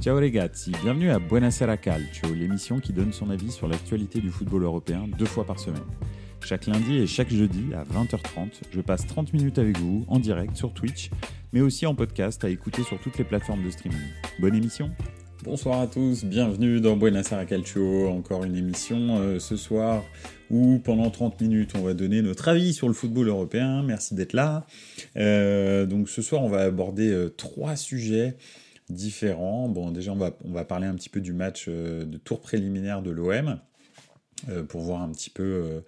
Ciao 0.00 0.14
ragazzi, 0.14 0.72
bienvenue 0.82 1.10
à 1.10 1.18
Buonasera 1.18 1.78
Calcio, 1.78 2.32
l'émission 2.34 2.80
qui 2.80 2.92
donne 2.92 3.12
son 3.12 3.30
avis 3.30 3.50
sur 3.50 3.66
l'actualité 3.66 4.20
du 4.20 4.30
football 4.30 4.62
européen 4.62 5.08
deux 5.18 5.24
fois 5.24 5.44
par 5.44 5.58
semaine. 5.58 5.82
Chaque 6.44 6.66
lundi 6.66 6.98
et 6.98 7.06
chaque 7.06 7.30
jeudi 7.30 7.72
à 7.74 7.82
20h30, 7.82 8.60
je 8.70 8.80
passe 8.82 9.06
30 9.06 9.32
minutes 9.32 9.58
avec 9.58 9.78
vous 9.78 10.04
en 10.08 10.18
direct 10.18 10.54
sur 10.54 10.74
Twitch, 10.74 11.10
mais 11.52 11.62
aussi 11.62 11.86
en 11.86 11.94
podcast 11.94 12.44
à 12.44 12.50
écouter 12.50 12.82
sur 12.82 13.00
toutes 13.00 13.16
les 13.16 13.24
plateformes 13.24 13.64
de 13.64 13.70
streaming. 13.70 13.98
Bonne 14.38 14.54
émission 14.54 14.90
Bonsoir 15.44 15.80
à 15.80 15.86
tous, 15.86 16.24
bienvenue 16.24 16.80
dans 16.80 16.96
Buonasera 16.96 17.46
Calcio, 17.46 18.08
encore 18.08 18.44
une 18.44 18.56
émission 18.56 19.18
euh, 19.18 19.38
ce 19.38 19.56
soir 19.56 20.04
où 20.50 20.78
pendant 20.78 21.10
30 21.10 21.40
minutes 21.40 21.72
on 21.74 21.82
va 21.82 21.94
donner 21.94 22.20
notre 22.20 22.48
avis 22.48 22.74
sur 22.74 22.88
le 22.88 22.94
football 22.94 23.28
européen, 23.28 23.82
merci 23.82 24.14
d'être 24.14 24.34
là. 24.34 24.66
Euh, 25.16 25.86
donc 25.86 26.08
ce 26.08 26.20
soir 26.20 26.42
on 26.42 26.48
va 26.48 26.62
aborder 26.62 27.10
euh, 27.10 27.28
trois 27.28 27.76
sujets 27.76 28.36
différents. 28.88 29.68
Bon, 29.68 29.90
déjà, 29.90 30.12
on 30.12 30.16
va, 30.16 30.36
on 30.44 30.52
va 30.52 30.64
parler 30.64 30.86
un 30.86 30.94
petit 30.94 31.08
peu 31.08 31.20
du 31.20 31.32
match 31.32 31.66
euh, 31.68 32.04
de 32.04 32.18
tour 32.18 32.40
préliminaire 32.40 33.02
de 33.02 33.10
l'OM 33.10 33.58
euh, 34.48 34.62
pour 34.62 34.82
voir 34.82 35.02
un 35.02 35.10
petit 35.10 35.30
peu 35.30 35.42
euh, 35.42 35.80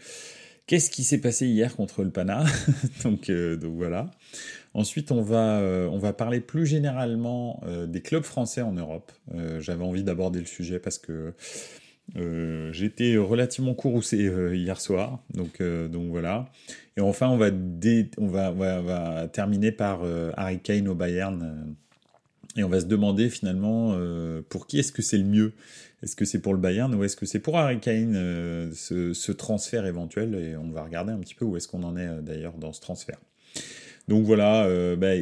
qu'est-ce 0.67 0.91
qui 0.91 1.05
s'est 1.05 1.21
passé 1.21 1.47
hier 1.47 1.77
contre 1.77 2.03
le 2.03 2.11
Pana. 2.11 2.45
donc, 3.05 3.31
voilà. 3.31 4.11
Ensuite, 4.75 5.13
on 5.13 5.23
va, 5.23 5.61
on 5.91 5.99
va 5.99 6.13
parler 6.13 6.41
plus 6.41 6.67
généralement 6.67 7.63
des 7.89 8.03
clubs 8.03 8.23
français 8.23 8.61
en 8.61 8.73
Europe. 8.73 9.11
J'avais 9.61 9.83
envie 9.83 10.05
d'aborder 10.05 10.39
le 10.39 10.47
sujet 10.47 10.79
parce 10.79 10.99
que 10.99 11.33
j'étais 12.71 13.17
relativement 13.17 13.75
courroucé 13.75 14.31
hier 14.53 14.81
soir, 14.81 15.21
donc, 15.33 15.63
donc 15.63 16.11
voilà. 16.11 16.51
Et 16.97 17.01
enfin, 17.01 17.29
on 17.29 17.39
va, 17.39 17.49
on 18.19 18.27
va, 18.29 18.53
on 18.53 18.83
va, 18.83 19.27
terminer 19.29 19.73
par 19.73 20.03
Harry 20.37 20.61
Kane 20.61 20.87
au 20.87 20.95
Bayern 20.95 21.75
et 22.59 22.65
on 22.65 22.69
va 22.69 22.81
se 22.81 22.87
demander 22.87 23.31
finalement 23.31 23.93
euh, 23.95 24.43
pour 24.49 24.67
qui 24.67 24.79
est-ce 24.79 24.93
que 24.93 25.03
c'est 25.03 25.19
le 25.19 25.25
mieux? 25.25 25.53
Est-ce 26.03 26.17
que 26.17 26.25
c'est 26.25 26.41
pour 26.41 26.53
le 26.53 26.61
Bayern 26.61 26.95
ou 26.95 27.05
est-ce 27.05 27.17
que 27.17 27.27
c'est 27.27 27.39
pour 27.39 27.59
Harry 27.59 27.81
Kane 27.81 28.15
euh, 28.17 28.71
ce, 28.73 29.33
transfert 29.33 29.87
éventuel? 29.87 30.35
Et 30.35 30.57
on 30.57 30.71
va 30.71 30.83
regarder 30.83 31.13
un 31.13 31.19
petit 31.19 31.35
peu 31.35 31.45
où 31.45 31.57
est-ce 31.57 31.69
qu'on 31.69 31.83
en 31.85 31.97
est 31.97 32.07
euh, 32.07 32.21
d'ailleurs 32.21 32.55
dans 32.59 32.73
ce 32.73 32.81
transfert. 32.81 33.19
Donc 34.09 34.25
voilà, 34.25 34.67
bah, 34.97 35.15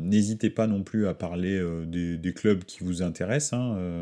n'hésitez 0.00 0.50
pas 0.50 0.68
non 0.68 0.84
plus 0.84 1.08
à 1.08 1.14
parler 1.14 1.60
des, 1.84 2.32
clubs 2.32 2.62
qui 2.62 2.84
vous 2.84 3.02
intéressent 3.02 3.54
hein, 3.54 3.98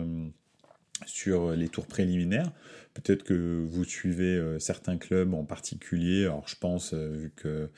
sur 1.06 1.52
les 1.52 1.68
tours 1.68 1.86
préliminaires. 1.86 2.52
Peut-être 2.94 3.24
que 3.24 3.64
vous 3.68 3.84
suivez 3.84 4.40
certains 4.58 4.98
clubs 4.98 5.32
en 5.34 5.44
particulier. 5.44 6.24
Alors 6.24 6.46
je 6.46 6.56
pense, 6.56 6.92
vu 6.94 7.32
que 7.34 7.70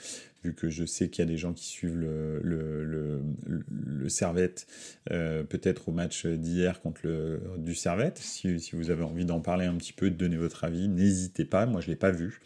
vu 0.45 0.55
que 0.55 0.69
je 0.69 0.85
sais 0.85 1.09
qu'il 1.09 1.25
y 1.25 1.27
a 1.27 1.31
des 1.31 1.39
gens 1.39 1.53
qui 1.53 1.65
suivent 1.65 1.97
le, 1.97 2.39
le, 2.43 3.23
le, 3.47 4.09
Servette, 4.09 4.67
euh, 5.11 5.43
peut-être 5.43 5.89
au 5.89 5.93
match 5.93 6.27
d'hier 6.27 6.81
contre 6.81 7.01
le 7.05 7.41
du 7.57 7.75
Servette. 7.75 8.19
Si, 8.19 8.59
vous 8.73 8.91
avez 8.91 9.03
envie 9.03 9.25
d'en 9.25 9.41
parler 9.41 9.65
un 9.65 9.75
petit 9.75 9.95
peu, 9.95 10.11
de 10.11 10.17
donner 10.17 10.37
votre 10.37 10.65
avis, 10.65 10.89
n'hésitez 10.89 11.47
pas. 11.47 11.65
Moi, 11.67 11.81
je 11.81 11.87
ne 11.87 11.93
l'ai 11.93 11.97
pas 11.97 12.11
vu, 12.11 12.41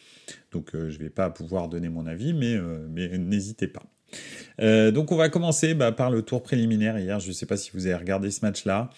donc 0.52 0.74
euh, 0.74 0.88
je 0.88 0.98
ne 0.98 1.02
vais 1.02 1.10
pas 1.10 1.28
pouvoir 1.28 1.68
donner 1.68 1.88
mon 1.88 2.06
avis, 2.06 2.32
mais, 2.32 2.54
euh, 2.54 2.86
mais 2.88 3.18
n'hésitez 3.18 3.66
pas. 3.66 3.82
donc 4.92 5.12
on 5.12 5.16
va 5.16 5.28
commencer 5.28 5.74
bah, 5.74 5.92
par 5.92 6.10
le 6.10 6.22
tour 6.22 6.42
préliminaire 6.42 6.98
hier. 6.98 7.18
Je 7.18 7.28
ne 7.28 7.32
sais 7.32 7.46
pas 7.46 7.56
si 7.56 7.72
vous 7.74 7.86
avez 7.86 7.96
regardé 7.96 8.30
ce 8.30 8.44
match-là. 8.44 8.90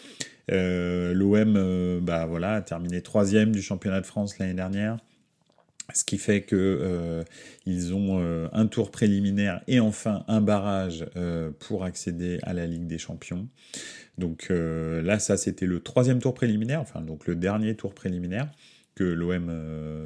L'OM 0.51 2.01
bah, 2.03 2.27
voilà, 2.27 2.55
a 2.55 2.61
terminé 2.61 3.01
troisième 3.03 3.53
du 3.53 3.63
championnat 3.63 4.01
de 4.01 4.07
France 4.07 4.39
l'année 4.39 4.55
dernière. 4.55 4.99
Ce 5.95 6.05
qui 6.05 6.19
fait 6.19 6.43
que 6.43 6.57
euh, 6.57 7.25
ils 7.67 7.95
ont 7.95 8.21
euh, 8.21 8.49
un 8.53 8.67
tour 8.67 8.91
préliminaire 8.91 9.63
et 9.67 9.81
enfin 9.81 10.25
un 10.29 10.41
barrage 10.41 11.07
euh, 11.17 11.51
pour 11.59 11.85
accéder 11.85 12.39
à 12.43 12.53
la 12.53 12.67
Ligue 12.67 12.87
des 12.87 12.99
Champions. 12.99 13.49
Donc 14.19 14.51
là, 14.51 15.19
ça 15.19 15.39
c'était 15.39 15.65
le 15.65 15.81
troisième 15.81 16.19
tour 16.19 16.35
préliminaire, 16.35 16.83
enfin 16.83 17.01
donc 17.01 17.27
le 17.27 17.37
dernier 17.37 17.75
tour 17.75 17.95
préliminaire 17.95 18.51
que 18.95 19.05
l'OM 19.05 19.51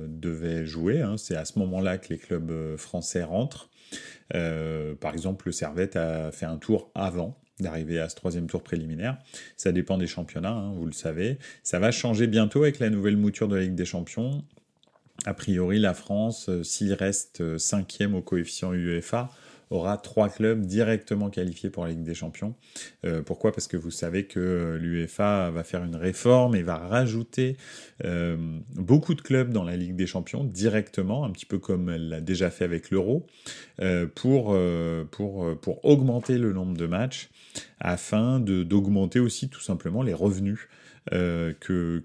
devait 0.07 0.65
jouer. 0.67 1.01
Hein. 1.01 1.17
C'est 1.17 1.35
à 1.35 1.45
ce 1.45 1.59
moment-là 1.59 1.99
que 1.99 2.11
les 2.11 2.19
clubs 2.19 2.77
français 2.77 3.25
rentrent. 3.25 3.71
par 4.31 5.15
exemple, 5.15 5.49
le 5.49 5.53
Servette 5.53 5.97
a 5.97 6.31
fait 6.31 6.47
un 6.47 6.59
tour 6.59 6.93
avant 6.95 7.37
d'arriver 7.61 8.01
à 8.01 8.09
ce 8.09 8.17
troisième 8.17 8.47
tour 8.47 8.63
préliminaire. 8.63 9.19
Ça 9.57 9.73
dépend 9.73 9.99
des 9.99 10.07
championnats, 10.07 10.53
hein, 10.53 10.73
vous 10.73 10.87
le 10.87 10.93
savez. 10.93 11.39
Ça 11.63 11.79
va 11.79 11.91
changer 11.91 12.27
bientôt 12.27 12.63
avec 12.63 12.79
la 12.79 12.91
nouvelle 12.91 13.17
mouture 13.17 13.49
de 13.49 13.57
la 13.57 13.63
Ligue 13.63 13.75
des 13.75 13.85
Champions 13.85 14.45
a 15.25 15.35
priori, 15.35 15.79
la 15.79 15.95
France, 15.95 16.49
euh, 16.49 16.63
s'il 16.63 16.93
reste 16.93 17.41
euh, 17.41 17.59
cinquième 17.59 18.15
au 18.15 18.21
coefficient 18.21 18.73
UEFA, 18.73 19.31
aura 19.71 19.97
trois 19.97 20.29
clubs 20.29 20.61
directement 20.67 21.31
qualifiés 21.31 21.71
pour 21.71 21.85
la 21.85 21.91
Ligue 21.91 22.03
des 22.03 22.15
Champions. 22.15 22.55
Euh, 23.07 23.23
pourquoi? 23.23 23.53
Parce 23.53 23.67
que 23.67 23.79
vous 23.79 23.91
savez 23.91 24.27
que 24.27 24.77
l'UEFA 24.79 25.51
va 25.51 25.65
faire 25.65 25.83
une 25.83 25.97
réforme 25.97 26.55
et 26.55 26.63
va 26.63 26.77
rajouter 26.77 27.57
beaucoup 28.75 29.15
de 29.15 29.23
clubs 29.23 29.51
dans 29.51 29.65
la 29.65 29.77
Ligue 29.77 29.97
des 29.97 30.07
Champions 30.07 30.45
directement, 30.45 31.25
un 31.25 31.31
petit 31.31 31.47
peu 31.47 31.59
comme 31.59 31.89
elle 31.89 32.11
l'a 32.11 32.21
déjà 32.21 32.51
fait 32.51 32.65
avec 32.65 32.91
l'Euro, 32.91 33.27
pour, 34.15 34.57
pour, 35.11 35.59
pour 35.61 35.85
augmenter 35.85 36.37
le 36.37 36.53
nombre 36.53 36.77
de 36.77 36.87
matchs 36.87 37.31
afin 37.81 38.41
d'augmenter 38.41 39.21
aussi 39.21 39.49
tout 39.49 39.61
simplement 39.61 40.03
les 40.03 40.15
revenus 40.15 40.69
euh, 41.13 41.53
que, 41.61 42.03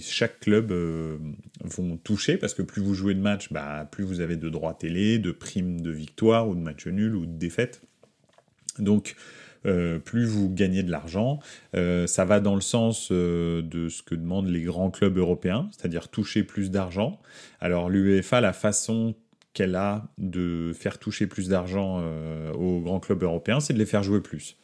chaque 0.00 0.40
club 0.40 0.72
euh, 0.72 1.16
vont 1.60 1.96
toucher, 1.96 2.36
parce 2.36 2.54
que 2.54 2.62
plus 2.62 2.82
vous 2.82 2.94
jouez 2.94 3.14
de 3.14 3.20
matchs, 3.20 3.52
bah, 3.52 3.88
plus 3.90 4.02
vous 4.02 4.20
avez 4.20 4.36
de 4.36 4.48
droits 4.48 4.74
télé, 4.74 5.18
de 5.18 5.30
primes 5.30 5.80
de 5.80 5.90
victoire, 5.90 6.48
ou 6.48 6.56
de 6.56 6.60
matchs 6.60 6.88
nuls, 6.88 7.14
ou 7.14 7.24
de 7.24 7.38
défaites. 7.38 7.82
Donc, 8.80 9.14
euh, 9.64 10.00
plus 10.00 10.24
vous 10.24 10.50
gagnez 10.52 10.82
de 10.82 10.90
l'argent. 10.90 11.38
ça 11.72 12.24
va 12.24 12.40
dans 12.40 12.56
le 12.56 12.60
sens 12.60 13.12
de 13.12 13.88
ce 13.88 14.02
que 14.02 14.16
demandent 14.16 14.48
les 14.48 14.62
grands 14.62 14.90
clubs 14.90 15.16
européens, 15.18 15.68
c'est-à-dire 15.70 16.08
toucher 16.08 16.42
plus 16.42 16.70
d'argent. 16.72 17.20
Alors 17.60 17.90
l'UEFA, 17.90 18.40
la 18.40 18.52
façon 18.52 19.14
qu'elle 19.54 19.76
a 19.76 20.08
de 20.18 20.72
faire 20.74 20.98
toucher 20.98 21.28
plus 21.28 21.48
d'argent 21.48 22.02
aux 22.54 22.80
grands 22.80 22.98
clubs 22.98 23.22
européens, 23.22 23.60
c'est 23.60 23.74
de 23.74 23.78
les 23.78 23.86
faire 23.86 24.02
jouer 24.02 24.20
plus. 24.20 24.56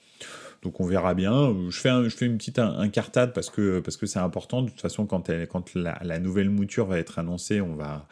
Donc 0.63 0.81
on 0.81 0.87
verra 0.87 1.15
bien. 1.15 1.55
Je 1.71 1.79
fais, 1.79 2.27
une 2.27 2.37
petite 2.37 2.59
incartade 2.59 3.33
parce 3.33 3.51
que 3.51 3.81
parce 3.81 3.97
que 3.97 4.07
c'est 4.07 4.19
important. 4.19 4.63
De 4.63 4.71
toute 4.71 4.81
façon, 4.81 5.07
quand, 5.07 5.31
la, 5.75 6.19
nouvelle 6.19 6.51
mouture 6.51 6.87
va 6.87 6.99
être 6.99 7.19
annoncée, 7.19 7.61
on 7.61 7.75
va, 7.75 8.09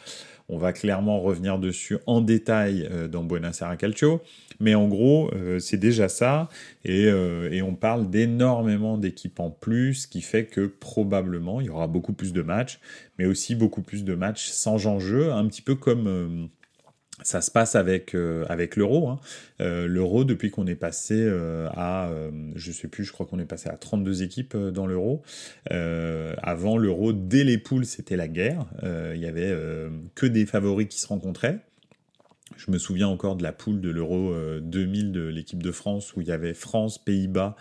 on 0.49 0.59
va 0.59 0.73
clairement 0.73 1.21
revenir 1.21 1.59
dessus 1.59 1.99
en 2.07 2.21
détail 2.21 2.89
euh, 2.91 3.09
dans 3.09 3.25
Buenos 3.25 3.61
Aires 3.63 3.77
Calcio. 3.77 4.23
Mais 4.61 4.75
en 4.75 4.87
gros, 4.87 5.31
euh, 5.35 5.59
c'est 5.59 5.77
déjà 5.77 6.09
ça. 6.09 6.49
Et, 6.85 7.07
euh, 7.07 7.51
et 7.51 7.63
on 7.63 7.75
parle 7.75 8.11
d'énormément 8.11 8.97
d'équipes 8.97 9.41
en 9.41 9.51
plus, 9.51 9.95
ce 9.95 10.07
qui 10.07 10.23
fait 10.23 10.47
que 10.47 10.67
probablement 10.67 11.61
il 11.61 11.67
y 11.67 11.71
aura 11.71 11.89
beaucoup 11.89 12.13
plus 12.13 12.33
de 12.33 12.43
matchs, 12.43 12.79
mais 13.19 13.27
aussi 13.27 13.57
beaucoup 13.57 13.83
plus 13.83 14.05
de 14.05 14.15
matchs 14.15 14.49
sans 14.49 14.87
enjeu, 14.87 15.33
un 15.33 15.47
petit 15.47 15.63
peu 15.63 15.75
comme 15.75 16.49
ça 17.23 17.41
se 17.41 17.51
passe 17.51 17.75
avec 17.75 18.15
euh, 18.15 18.45
avec 18.49 18.77
l'euro. 18.77 19.09
Hein. 19.09 19.19
Euh, 19.61 19.87
l'euro, 19.87 20.25
depuis 20.25 20.51
qu'on 20.51 20.67
est 20.67 20.75
passé 20.75 21.15
euh, 21.17 21.69
à, 21.71 22.11
je 22.55 22.73
sais 22.73 22.89
plus, 22.89 23.05
je 23.05 23.13
crois 23.13 23.27
qu'on 23.27 23.39
est 23.39 23.47
passé 23.47 23.69
à 23.69 23.77
32 23.77 24.23
équipes 24.23 24.57
dans 24.57 24.87
l'euro. 24.87 25.23
avant 25.71 26.77
l'euro, 26.77 27.13
dès 27.13 27.45
les 27.45 27.59
poules, 27.59 27.87
c'était 27.87 28.17
la 28.17 28.29
guerre. 28.29 28.67
Il 28.83 29.21
y 29.21 29.27
avait 29.27 29.55
que 30.15 30.27
des 30.27 30.47
favoris 30.47 30.89
qui 30.89 31.01
se 31.01 31.07
rencontraient. 31.07 31.59
Je 32.57 32.71
me 32.71 32.79
souviens 32.79 33.09
encore 33.09 33.37
de 33.37 33.43
la 33.43 33.53
poule 33.53 33.81
de 33.81 33.91
l'Euro 33.91 34.33
2000 34.61 35.13
de 35.13 35.27
l'équipe 35.27 35.63
de 35.63 35.73
France 35.73 36.15
où 36.15 36.21
il 36.21 36.29
y 36.29 36.33
avait 36.33 36.55
France, 36.55 37.03
Pays-Bas, 37.03 37.57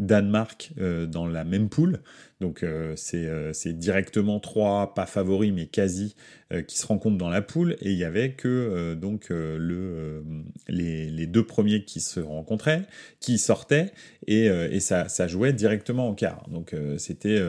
Danemark 0.00 0.72
dans 1.08 1.26
la 1.26 1.44
même 1.44 1.68
poule. 1.68 2.00
Donc 2.40 2.62
euh, 2.62 2.94
euh, 3.14 3.50
c'est 3.52 3.78
directement 3.78 4.40
trois, 4.40 4.94
pas 4.94 5.06
favoris, 5.06 5.52
mais 5.52 5.66
quasi, 5.66 6.16
euh, 6.52 6.62
qui 6.62 6.78
se 6.78 6.86
rencontrent 6.86 7.18
dans 7.18 7.28
la 7.28 7.42
poule. 7.42 7.76
Et 7.82 7.92
il 7.92 7.98
y 7.98 8.04
avait 8.04 8.32
que 8.32 8.94
donc 8.94 9.26
le, 9.30 10.24
les, 10.68 11.26
deux 11.26 11.44
premiers 11.44 11.84
qui 11.84 12.00
se 12.00 12.18
rencontraient, 12.20 12.86
qui 13.20 13.38
sortaient, 13.38 13.92
et, 14.26 14.46
et 14.46 14.80
ça, 14.80 15.08
ça, 15.08 15.28
jouait 15.28 15.52
directement 15.52 16.08
en 16.08 16.14
quart. 16.14 16.48
Donc 16.50 16.74
c'était 16.96 17.40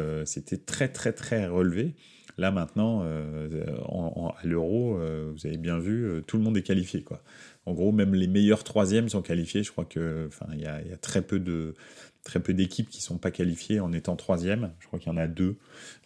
très 0.66 0.90
très 0.90 1.14
très 1.14 1.48
relevé. 1.48 1.96
Là 2.38 2.52
maintenant, 2.52 3.06
en, 3.86 4.34
à 4.38 4.46
l'euro, 4.46 4.98
vous 5.34 5.48
avez 5.48 5.58
bien 5.58 5.80
vu, 5.80 6.22
tout 6.28 6.38
le 6.38 6.44
monde 6.44 6.58
est 6.58 6.64
qualifié. 6.64 7.02
Quoi. 7.02 7.24
En 7.66 7.74
gros, 7.74 7.92
même 7.92 8.16
les 8.16 8.28
meilleurs 8.28 8.64
troisièmes 8.64 9.10
sont 9.10 9.22
qualifiés. 9.22 9.64
Je 9.64 9.72
crois 9.72 9.86
que, 9.86 10.30
y 10.58 10.66
a, 10.66 10.98
très 11.00 11.22
peu 11.22 11.40
de, 11.40 11.76
très 12.24 12.40
peu 12.40 12.54
d'équipes 12.54 12.90
qui 12.90 13.02
sont 13.02 13.18
pas 13.18 13.32
qualifiées 13.32 13.80
en 13.80 13.94
étant 13.94 14.16
troisième. 14.16 14.72
Je 14.80 14.88
crois 14.88 15.00
qu'il 15.00 15.12
y 15.12 15.16
en 15.16 15.18
a 15.18 15.28
deux. 15.28 15.58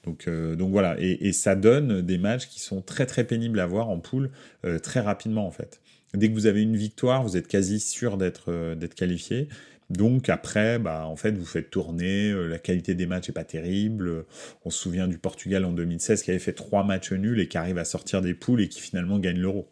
Donc, 0.04 0.28
euh, 0.28 0.56
donc 0.56 0.72
voilà, 0.72 0.96
et, 1.00 1.34
ça 1.34 1.56
donne 1.56 2.02
des 2.02 2.18
matchs 2.18 2.48
qui 2.48 2.60
sont 2.60 2.82
très 2.82 3.06
très 3.06 3.26
pénibles 3.26 3.60
à 3.60 3.66
voir 3.66 3.90
en 3.90 4.00
poule 4.00 4.32
euh, 4.66 4.80
très 4.80 5.00
rapidement 5.00 5.46
en 5.46 5.52
fait. 5.52 5.82
Dès 6.14 6.30
que 6.30 6.34
vous 6.34 6.46
avez 6.46 6.62
une 6.62 6.78
victoire, 6.78 7.24
vous 7.24 7.36
êtes 7.36 7.48
quasi 7.48 7.80
sûr 7.80 8.18
d'être 8.18 8.46
euh, 8.50 8.76
d'être 8.76 8.96
qualifié. 8.96 9.50
Donc 9.90 10.30
après, 10.30 10.80
bah, 10.80 11.06
en 11.06 11.16
fait, 11.16 11.38
vous 11.38 11.46
faites 11.46 11.70
tourner, 11.70 12.34
la 12.34 12.58
qualité 12.58 12.96
des 12.96 13.06
matchs 13.06 13.30
est 13.30 13.34
pas 13.34 13.44
terrible. 13.44 14.26
On 14.64 14.72
se 14.72 14.80
souvient 14.80 15.08
du 15.08 15.20
Portugal 15.20 15.64
en 15.64 15.72
2016 15.74 16.24
qui 16.24 16.32
avait 16.32 16.40
fait 16.40 16.54
trois 16.54 16.84
matchs 16.84 17.12
nuls 17.12 17.40
et 17.40 17.48
qui 17.48 17.60
arrive 17.60 17.78
à 17.78 17.86
sortir 17.86 18.24
des 18.24 18.34
poules 18.34 18.62
et 18.62 18.68
qui 18.68 18.82
finalement 18.82 19.20
gagne 19.20 19.38
l'euro. 19.38 19.70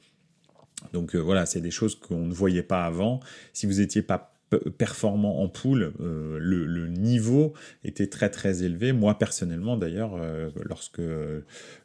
Donc 0.91 1.15
voilà, 1.15 1.47
c'est 1.47 1.61
des 1.61 1.71
choses 1.71 1.95
qu'on 1.95 2.27
ne 2.27 2.33
voyait 2.33 2.61
pas 2.61 2.85
avant. 2.85 3.21
Si 3.53 3.65
vous 3.65 3.79
n'étiez 3.79 4.03
pas 4.03 4.32
performants 4.77 5.41
en 5.41 5.47
poule, 5.47 5.93
euh, 5.99 6.37
le, 6.39 6.87
niveau 6.87 7.53
était 7.83 8.07
très 8.07 8.29
très 8.29 8.63
élevé. 8.63 8.93
Moi 8.93 9.17
personnellement 9.17 9.77
d'ailleurs, 9.77 10.15
euh, 10.15 10.49
lorsque 10.63 11.01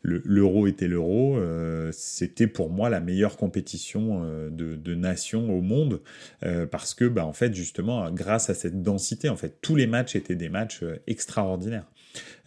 l'euro 0.02 0.66
était 0.66 0.88
l'euro, 0.88 1.38
euh, 1.38 1.90
c'était 1.92 2.46
pour 2.46 2.70
moi 2.70 2.90
la 2.90 3.00
meilleure 3.00 3.36
compétition 3.36 4.22
de, 4.50 4.76
de 4.76 4.94
nation 4.94 5.50
au 5.56 5.60
monde 5.60 6.00
parce 6.70 6.94
que 6.94 7.04
bah, 7.04 7.24
en 7.24 7.32
fait 7.32 7.54
justement 7.54 8.10
grâce 8.10 8.50
à 8.50 8.54
cette 8.54 8.82
densité, 8.82 9.28
en 9.28 9.36
fait 9.36 9.58
tous 9.60 9.76
les 9.76 9.86
matchs 9.86 10.16
étaient 10.16 10.36
des 10.36 10.48
matchs 10.48 10.84
extraordinaires. 11.06 11.86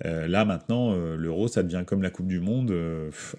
là 0.04 0.46
maintenant, 0.46 0.96
l'euro, 1.16 1.48
ça 1.48 1.64
devient 1.64 1.84
comme 1.86 2.02
la 2.02 2.10
Coupe 2.10 2.28
du 2.28 2.40
Monde. 2.40 2.74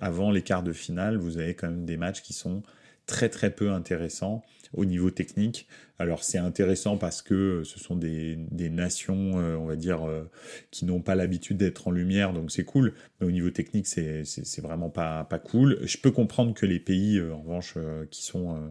avant 0.01 0.31
les 0.31 0.43
quarts 0.43 0.63
de 0.63 0.73
finale, 0.73 1.17
vous 1.17 1.39
avez 1.39 1.55
quand 1.55 1.69
même 1.69 1.85
des 1.85 1.97
matchs 1.97 2.23
qui 2.23 2.33
sont 2.33 2.63
très 3.07 3.29
très 3.29 3.51
peu 3.51 3.71
intéressants 3.71 4.43
au 4.75 4.85
niveau 4.85 5.11
technique. 5.11 5.67
Alors 5.99 6.25
c'est 6.25 6.39
intéressant 6.39 6.97
parce 6.97 7.23
que 7.23 7.63
ce 7.65 7.79
sont 7.79 7.97
des, 7.97 8.37
nations, 8.71 9.39
euh, 9.39 9.57
on 9.57 9.67
va 9.67 9.77
dire, 9.77 10.07
euh, 10.07 10.29
qui 10.71 10.85
n'ont 10.85 11.01
pas 11.01 11.15
l'habitude 11.15 11.59
d'être 11.59 11.89
en 11.89 11.91
lumière, 11.91 12.33
donc 12.33 12.51
c'est 12.51 12.65
cool. 12.65 12.95
Mais 13.21 13.27
au 13.27 13.31
niveau 13.31 13.51
technique, 13.51 13.87
c'est 13.87 14.61
vraiment 14.61 14.91
pas, 14.91 15.25
pas 15.25 15.39
cool. 15.39 15.79
Je 15.83 15.99
peux 15.99 16.11
comprendre 16.11 16.55
que 16.55 16.67
les 16.67 16.81
pays, 16.81 17.19
euh, 17.19 17.35
en 17.35 17.43
revanche, 17.43 17.77
qui 18.11 18.25
sont 18.25 18.71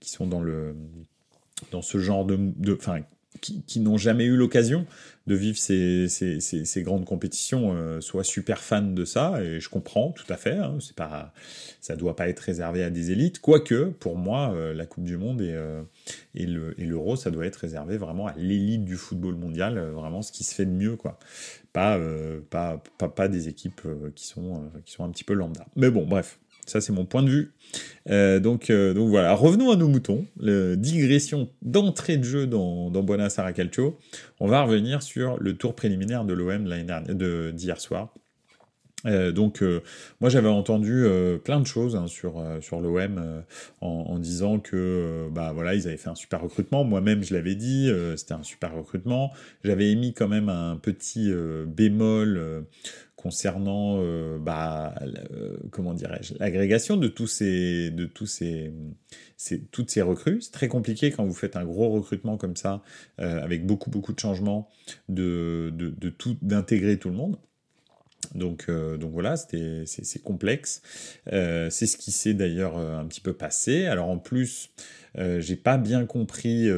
qui 0.00 0.10
sont 0.10 0.26
dans 0.26 0.40
le 0.40 0.74
dans 1.72 1.82
ce 1.82 1.98
genre 1.98 2.24
de, 2.24 2.38
enfin, 2.72 3.00
qui, 3.40 3.80
n'ont 3.80 3.98
jamais 3.98 4.24
eu 4.24 4.36
l'occasion 4.36 4.86
de 5.26 5.34
vivre 5.34 5.58
ces, 5.58 6.82
grandes 6.82 7.04
compétitions 7.04 7.74
euh, 7.74 8.00
soient 8.00 8.24
super 8.24 8.60
fans 8.60 8.82
de 8.82 9.04
ça, 9.04 9.42
et 9.42 9.60
je 9.60 9.68
comprends 9.68 10.10
tout 10.10 10.30
à 10.30 10.36
fait, 10.36 10.56
hein, 10.56 10.78
c'est 10.80 10.96
pas, 10.96 11.32
ça 11.80 11.96
doit 11.96 12.16
pas 12.16 12.28
être 12.28 12.40
réservé 12.40 12.82
à 12.82 12.90
des 12.90 13.10
élites, 13.10 13.40
quoique, 13.40 13.90
pour 13.90 14.16
moi, 14.16 14.52
euh, 14.54 14.72
la 14.72 14.86
Coupe 14.86 15.04
du 15.04 15.16
Monde 15.16 15.42
et, 15.42 15.52
euh, 15.52 15.82
et, 16.34 16.46
le, 16.46 16.74
et 16.80 16.84
l'Euro, 16.84 17.16
ça 17.16 17.30
doit 17.30 17.46
être 17.46 17.56
réservé 17.56 17.98
vraiment 17.98 18.26
à 18.26 18.34
l'élite 18.36 18.84
du 18.84 18.96
football 18.96 19.36
mondial, 19.36 19.78
vraiment 19.78 20.22
ce 20.22 20.32
qui 20.32 20.44
se 20.44 20.54
fait 20.54 20.66
de 20.66 20.72
mieux, 20.72 20.96
quoi. 20.96 21.18
Pas, 21.72 23.28
des 23.28 23.48
équipes 23.48 23.82
qui 24.16 24.26
sont 24.26 24.70
un 24.98 25.10
petit 25.10 25.22
peu 25.22 25.34
lambda. 25.34 25.64
Mais 25.76 25.90
bon, 25.90 26.06
bref, 26.06 26.40
ça, 26.68 26.80
c'est 26.80 26.92
mon 26.92 27.04
point 27.04 27.22
de 27.22 27.30
vue. 27.30 27.52
Euh, 28.10 28.40
donc, 28.40 28.70
euh, 28.70 28.94
donc 28.94 29.08
voilà, 29.08 29.34
revenons 29.34 29.70
à 29.70 29.76
nos 29.76 29.88
moutons. 29.88 30.26
Le, 30.40 30.76
digression 30.76 31.48
d'entrée 31.62 32.16
de 32.16 32.24
jeu 32.24 32.46
dans, 32.46 32.90
dans 32.90 33.02
Buenos 33.02 33.36
Calcio. 33.54 33.98
On 34.40 34.46
va 34.46 34.62
revenir 34.62 35.02
sur 35.02 35.38
le 35.40 35.56
tour 35.56 35.74
préliminaire 35.74 36.24
de 36.24 36.34
l'OM 36.34 36.68
d'hier 37.52 37.80
soir. 37.80 38.12
Euh, 39.06 39.30
donc 39.30 39.62
moi 40.20 40.28
j'avais 40.28 40.48
entendu 40.48 41.06
plein 41.44 41.60
de 41.60 41.66
choses 41.66 41.94
hein, 41.94 42.08
sur 42.08 42.44
sur 42.60 42.80
l'OM 42.80 43.44
en, 43.80 44.18
disant 44.18 44.58
que 44.58 45.28
bah 45.30 45.52
voilà 45.54 45.76
ils 45.76 45.86
avaient 45.86 45.96
fait 45.96 46.10
un 46.10 46.16
super 46.16 46.42
recrutement 46.42 46.82
moi-même 46.82 47.22
je 47.22 47.32
l'avais 47.32 47.54
dit 47.54 47.92
c'était 48.16 48.34
un 48.34 48.42
super 48.42 48.74
recrutement 48.74 49.30
j'avais 49.62 49.92
émis 49.92 50.14
quand 50.14 50.26
même 50.26 50.48
un 50.48 50.76
petit 50.76 51.32
bémol 51.68 52.66
concernant 53.18 53.96
euh, 53.98 54.38
bah, 54.38 54.94
euh, 55.02 55.56
comment 55.72 55.92
dirais-je 55.92 56.34
l'agrégation 56.38 56.96
de 56.96 57.08
tous 57.08 57.26
ces 57.26 57.90
de 57.90 58.06
tous 58.06 58.26
ces, 58.26 58.72
toutes 59.72 59.90
ces 59.90 60.02
recrues 60.02 60.40
c'est 60.40 60.52
très 60.52 60.68
compliqué 60.68 61.10
quand 61.10 61.24
vous 61.24 61.34
faites 61.34 61.56
un 61.56 61.64
gros 61.64 61.90
recrutement 61.90 62.36
comme 62.36 62.54
ça 62.54 62.80
euh, 63.18 63.42
avec 63.42 63.66
beaucoup 63.66 63.90
beaucoup 63.90 64.12
de 64.12 64.20
changements 64.20 64.68
de, 65.08 65.74
tout 66.16 66.36
d'intégrer 66.42 66.96
tout 66.96 67.10
le 67.10 67.16
monde 67.16 67.38
donc, 68.34 68.68
donc 68.68 69.12
voilà, 69.12 69.36
c'est, 69.36 70.22
complexe. 70.22 70.82
c'est 71.24 71.86
ce 71.86 71.96
qui 71.96 72.10
s'est 72.10 72.34
d'ailleurs 72.34 72.76
un 72.76 73.06
petit 73.06 73.20
peu 73.20 73.32
passé. 73.32 73.86
Alors 73.86 74.08
en 74.08 74.18
plus, 74.18 74.70
j'ai 75.38 75.56
pas 75.56 75.78
bien 75.78 76.04
compris, 76.04 76.68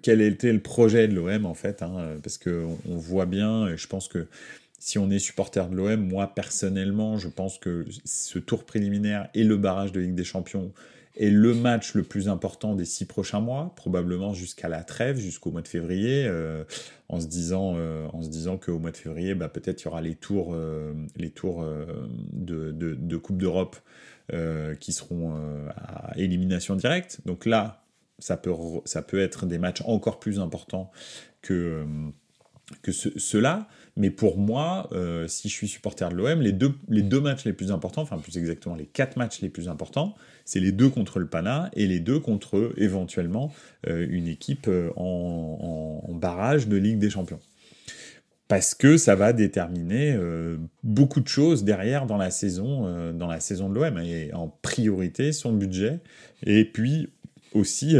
quel 0.00 0.20
était 0.22 0.52
le 0.52 0.60
projet 0.60 1.06
de 1.06 1.14
l'OM 1.14 1.44
en 1.44 1.54
fait, 1.54 1.82
hein, 1.82 2.16
parce 2.22 2.38
que 2.38 2.64
on, 2.88 2.96
voit 2.96 3.26
bien, 3.26 3.68
et 3.68 3.76
je 3.76 3.86
pense 3.86 4.08
que 4.08 4.26
si 4.82 4.98
on 4.98 5.10
est 5.10 5.20
supporter 5.20 5.68
de 5.68 5.76
l'OM, 5.76 6.08
moi 6.08 6.34
personnellement, 6.34 7.16
je 7.16 7.28
pense 7.28 7.56
que 7.56 7.86
ce 8.04 8.40
tour 8.40 8.64
préliminaire 8.64 9.28
et 9.32 9.44
le 9.44 9.56
barrage 9.56 9.92
de 9.92 10.00
Ligue 10.00 10.16
des 10.16 10.24
Champions 10.24 10.72
est 11.16 11.30
le 11.30 11.54
match 11.54 11.94
le 11.94 12.02
plus 12.02 12.28
important 12.28 12.74
des 12.74 12.84
six 12.84 13.04
prochains 13.04 13.38
mois, 13.38 13.72
probablement 13.76 14.34
jusqu'à 14.34 14.68
la 14.68 14.82
trêve, 14.82 15.18
jusqu'au 15.18 15.52
mois 15.52 15.62
de 15.62 15.68
février, 15.68 16.26
euh, 16.26 16.64
en 17.08 17.20
se 17.20 17.28
disant, 17.28 17.74
euh, 17.76 18.08
disant 18.22 18.56
qu'au 18.56 18.80
mois 18.80 18.90
de 18.90 18.96
février, 18.96 19.36
bah, 19.36 19.48
peut-être 19.48 19.82
il 19.82 19.84
y 19.84 19.88
aura 19.88 20.00
les 20.00 20.16
tours, 20.16 20.52
euh, 20.52 20.92
les 21.14 21.30
tours 21.30 21.64
de, 22.32 22.72
de, 22.72 23.16
Coupe 23.18 23.38
d'Europe 23.38 23.76
qui 24.80 24.92
seront 24.92 25.36
à 25.76 26.12
élimination 26.16 26.74
directe. 26.74 27.20
Donc 27.24 27.46
là, 27.46 27.84
ça 28.18 28.36
peut, 28.36 28.52
ça 28.84 29.02
peut 29.02 29.20
être 29.20 29.46
des 29.46 29.58
matchs 29.58 29.82
encore 29.84 30.18
plus 30.18 30.40
importants 30.40 30.90
que 31.40 31.86
que 32.80 32.92
ceux-là. 32.92 33.68
Mais 33.96 34.10
pour 34.10 34.38
moi, 34.38 34.88
euh, 34.92 35.28
si 35.28 35.48
je 35.48 35.54
suis 35.54 35.68
supporter 35.68 36.08
de 36.08 36.14
l'OM, 36.14 36.40
les 36.40 36.52
deux, 36.52 37.20
matchs 37.20 37.44
les 37.44 37.52
plus 37.52 37.72
importants, 37.72 38.02
enfin 38.02 38.18
plus 38.18 38.38
exactement 38.38 38.74
les 38.74 38.86
quatre 38.86 39.16
matchs 39.16 39.42
les 39.42 39.50
plus 39.50 39.68
importants, 39.68 40.14
c'est 40.46 40.60
les 40.60 40.72
deux 40.72 40.88
contre 40.88 41.18
le 41.18 41.26
Pana 41.26 41.70
et 41.74 41.86
les 41.86 42.00
deux 42.00 42.18
contre 42.18 42.72
éventuellement 42.78 43.52
euh, 43.86 44.06
une 44.08 44.28
équipe 44.28 44.66
euh, 44.68 44.90
en, 44.96 46.10
barrage 46.14 46.68
de 46.68 46.76
Ligue 46.76 46.98
des 46.98 47.10
Champions. 47.10 47.40
Parce 48.48 48.74
que 48.74 48.96
ça 48.96 49.14
va 49.14 49.32
déterminer 49.32 50.14
beaucoup 50.82 51.20
de 51.20 51.28
choses 51.28 51.64
derrière 51.64 52.04
dans 52.04 52.18
la 52.18 52.30
saison, 52.30 53.12
dans 53.14 53.26
la 53.26 53.40
saison 53.40 53.70
de 53.70 53.74
l'OM, 53.74 53.98
et 53.98 54.30
en 54.34 54.48
priorité 54.48 55.32
son 55.32 55.54
budget, 55.54 56.00
et 56.44 56.66
puis 56.66 57.08
aussi 57.54 57.96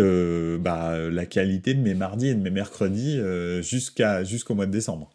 bah, 0.61 1.09
la 1.11 1.25
qualité 1.25 1.73
de 1.73 1.81
mes 1.81 1.95
mardis 1.95 2.29
et 2.29 2.35
de 2.35 2.43
mes 2.43 2.51
mercredis 2.51 3.19
jusqu'au 3.63 4.55
mois 4.55 4.67
de 4.67 4.73
décembre. 4.73 5.11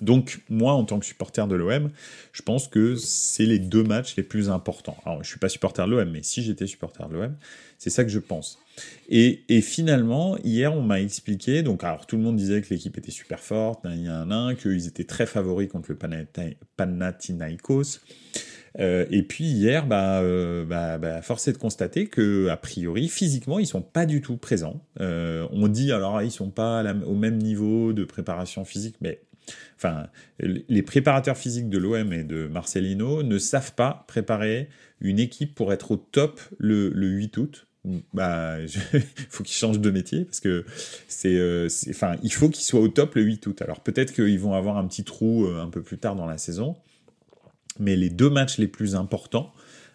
Donc 0.00 0.40
moi, 0.48 0.72
en 0.74 0.84
tant 0.84 1.00
que 1.00 1.06
supporter 1.06 1.46
de 1.48 1.56
l'OM, 1.56 1.90
je 2.32 2.42
pense 2.42 2.68
que 2.68 2.94
c'est 2.94 3.46
les 3.46 3.58
deux 3.58 3.82
matchs 3.82 4.16
les 4.16 4.22
plus 4.22 4.48
importants. 4.48 4.96
Alors 5.04 5.22
je 5.22 5.28
suis 5.28 5.38
pas 5.38 5.48
supporter 5.48 5.84
de 5.86 5.90
l'OM, 5.90 6.08
mais 6.10 6.22
si 6.22 6.42
j'étais 6.42 6.66
supporter 6.66 7.08
de 7.08 7.14
l'OM, 7.14 7.34
c'est 7.78 7.90
ça 7.90 8.04
que 8.04 8.10
je 8.10 8.18
pense. 8.18 8.58
Et, 9.08 9.60
finalement, 9.60 10.38
hier, 10.38 10.72
on 10.72 10.82
m'a 10.82 11.00
expliqué, 11.00 11.62
donc 11.62 11.84
alors 11.84 12.06
tout 12.06 12.16
le 12.16 12.22
monde 12.22 12.36
disait 12.36 12.62
que 12.62 12.72
l'équipe 12.72 12.96
était 12.96 13.10
super 13.10 13.40
forte, 13.40 13.80
il 13.84 14.04
y 14.04 14.08
a 14.08 14.20
un 14.20 14.54
qu'ils 14.54 14.86
étaient 14.86 15.04
très 15.04 15.26
favoris 15.26 15.68
contre 15.68 15.90
le 15.90 15.98
Panathinaikos. 16.76 18.00
Euh, 18.78 19.04
et 19.10 19.22
puis 19.22 19.44
hier, 19.44 19.86
bah, 19.86 20.20
euh, 20.20 20.64
bah, 20.64 20.98
bah, 20.98 21.22
force 21.22 21.48
est 21.48 21.52
de 21.52 21.58
constater 21.58 22.06
que 22.06 22.48
a 22.48 22.56
priori, 22.56 23.08
physiquement, 23.08 23.58
ils 23.58 23.66
sont 23.66 23.82
pas 23.82 24.06
du 24.06 24.20
tout 24.20 24.36
présents. 24.36 24.80
Euh, 25.00 25.48
on 25.50 25.66
dit 25.66 25.90
alors 25.90 26.22
ils 26.22 26.30
sont 26.30 26.50
pas 26.50 26.84
au 27.04 27.14
même 27.14 27.38
niveau 27.38 27.92
de 27.92 28.04
préparation 28.04 28.64
physique, 28.64 28.96
mais 29.00 29.20
enfin, 29.76 30.06
les 30.38 30.82
préparateurs 30.82 31.36
physiques 31.36 31.68
de 31.68 31.78
l'OM 31.78 32.12
et 32.12 32.24
de 32.24 32.46
Marcelino 32.46 33.22
ne 33.22 33.38
savent 33.38 33.74
pas 33.74 34.04
préparer 34.08 34.68
une 35.00 35.18
équipe 35.18 35.54
pour 35.54 35.72
être 35.72 35.92
au 35.92 35.96
top 35.96 36.40
le, 36.58 36.92
8 36.94 37.36
août. 37.38 37.66
Bah, 38.12 38.56
faut 39.30 39.42
qu'ils 39.42 39.56
changent 39.56 39.80
de 39.80 39.90
métier 39.90 40.24
parce 40.24 40.40
que 40.40 40.64
c'est, 41.08 41.38
enfin, 41.88 42.16
il 42.22 42.32
faut 42.32 42.50
qu'ils 42.50 42.64
soient 42.64 42.80
au 42.80 42.88
top 42.88 43.14
le 43.14 43.22
8 43.22 43.46
août. 43.46 43.62
Alors 43.62 43.80
peut-être 43.80 44.12
qu'ils 44.12 44.40
vont 44.40 44.54
avoir 44.54 44.76
un 44.76 44.86
petit 44.86 45.04
trou 45.04 45.46
un 45.46 45.68
peu 45.68 45.82
plus 45.82 45.98
tard 45.98 46.16
dans 46.16 46.26
la 46.26 46.38
saison, 46.38 46.76
mais 47.78 47.96
les 47.96 48.10
deux 48.10 48.30
matchs 48.30 48.58
les 48.58 48.68
plus 48.68 48.94
importants, 48.94 49.52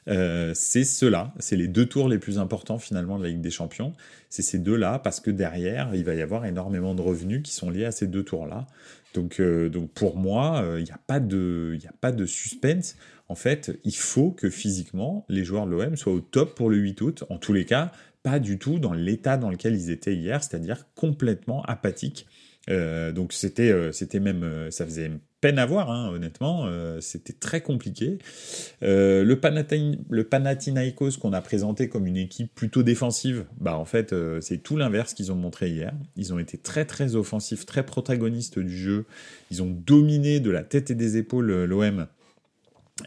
euh, 0.07 0.51
c'est 0.53 0.83
ceux-là, 0.83 1.33
c'est 1.39 1.55
les 1.55 1.67
deux 1.67 1.87
tours 1.87 2.07
les 2.07 2.19
plus 2.19 2.37
importants 2.37 2.77
finalement 2.77 3.17
de 3.17 3.23
la 3.23 3.29
Ligue 3.29 3.41
des 3.41 3.51
Champions. 3.51 3.93
C'est 4.29 4.43
ces 4.43 4.59
deux-là 4.59 4.99
parce 4.99 5.19
que 5.19 5.31
derrière, 5.31 5.89
il 5.93 6.03
va 6.03 6.13
y 6.13 6.21
avoir 6.21 6.45
énormément 6.45 6.93
de 6.93 7.01
revenus 7.01 7.41
qui 7.43 7.53
sont 7.53 7.69
liés 7.69 7.85
à 7.85 7.91
ces 7.91 8.07
deux 8.07 8.23
tours-là. 8.23 8.67
Donc, 9.15 9.39
euh, 9.39 9.69
donc 9.69 9.91
pour 9.91 10.17
moi, 10.17 10.61
euh, 10.61 10.79
il 10.79 10.83
n'y 10.83 10.91
a, 10.91 10.99
pas 11.07 11.19
de, 11.19 11.77
a 11.87 11.93
pas 11.93 12.11
de 12.11 12.25
suspense. 12.25 12.95
En 13.27 13.35
fait, 13.35 13.79
il 13.83 13.95
faut 13.95 14.31
que 14.31 14.49
physiquement, 14.49 15.25
les 15.29 15.43
joueurs 15.43 15.65
de 15.65 15.71
l'OM 15.71 15.95
soient 15.95 16.13
au 16.13 16.19
top 16.19 16.55
pour 16.55 16.69
le 16.69 16.77
8 16.77 17.01
août. 17.01 17.23
En 17.29 17.37
tous 17.37 17.53
les 17.53 17.65
cas, 17.65 17.91
pas 18.21 18.39
du 18.39 18.59
tout 18.59 18.77
dans 18.77 18.93
l'état 18.93 19.37
dans 19.37 19.49
lequel 19.49 19.75
ils 19.75 19.89
étaient 19.89 20.15
hier, 20.15 20.43
c'est-à-dire 20.43 20.85
complètement 20.95 21.63
apathiques. 21.63 22.27
donc 22.67 23.33
c'était, 23.33 23.91
c'était 23.91 24.19
même, 24.19 24.71
ça 24.71 24.85
faisait 24.85 25.11
à 25.53 25.65
voir, 25.65 25.91
hein, 25.91 26.09
honnêtement. 26.13 26.65
Euh, 26.65 26.99
c'était 27.01 27.33
très 27.33 27.61
compliqué. 27.61 28.17
Euh, 28.83 29.23
le, 29.23 29.39
le 30.09 30.23
Panathinaikos 30.23 31.17
qu'on 31.21 31.33
a 31.33 31.41
présenté 31.41 31.89
comme 31.89 32.07
une 32.07 32.17
équipe 32.17 32.53
plutôt 32.53 32.83
défensive, 32.83 33.45
bah 33.59 33.77
en 33.77 33.85
fait 33.85 34.13
euh, 34.13 34.41
c'est 34.41 34.57
tout 34.57 34.77
l'inverse 34.77 35.13
qu'ils 35.13 35.31
ont 35.31 35.35
montré 35.35 35.69
hier. 35.69 35.93
Ils 36.17 36.33
ont 36.33 36.39
été 36.39 36.57
très 36.57 36.85
très 36.85 37.15
offensifs, 37.15 37.65
très 37.65 37.85
protagonistes 37.85 38.59
du 38.59 38.77
jeu. 38.77 39.05
Ils 39.51 39.61
ont 39.61 39.69
dominé 39.69 40.39
de 40.39 40.49
la 40.49 40.63
tête 40.63 40.91
et 40.91 40.95
des 40.95 41.17
épaules 41.17 41.65
l'OM. 41.65 42.07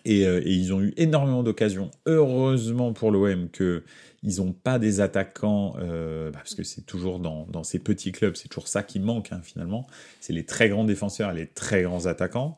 Et, 0.05 0.21
et, 0.21 0.53
ils 0.53 0.75
ont 0.75 0.83
eu 0.83 0.93
énormément 0.99 1.43
d'occasions. 1.43 1.91
Heureusement 2.05 2.93
pour 2.93 3.11
l'OM 3.11 3.49
que 3.49 3.83
ils 4.23 4.39
n'ont 4.39 4.53
pas 4.53 4.79
des 4.79 5.01
attaquants, 5.01 5.77
euh, 5.79 6.31
bah, 6.31 6.39
parce 6.39 6.55
que 6.55 6.65
c'est 6.65 6.83
toujours 6.83 7.21
dans, 7.21 7.63
ces 7.63 7.79
petits 7.79 8.13
clubs, 8.13 8.35
c'est 8.37 8.49
toujours 8.49 8.69
ça 8.69 8.83
qui 8.83 8.99
manque 8.99 9.33
hein, 9.33 9.41
finalement. 9.43 9.87
C'est 10.21 10.33
les 10.33 10.45
très 10.45 10.69
grands 10.69 10.85
défenseurs 10.85 11.31
et 11.31 11.35
les 11.35 11.47
très 11.47 11.83
grands 11.83 12.07
attaquants. 12.07 12.57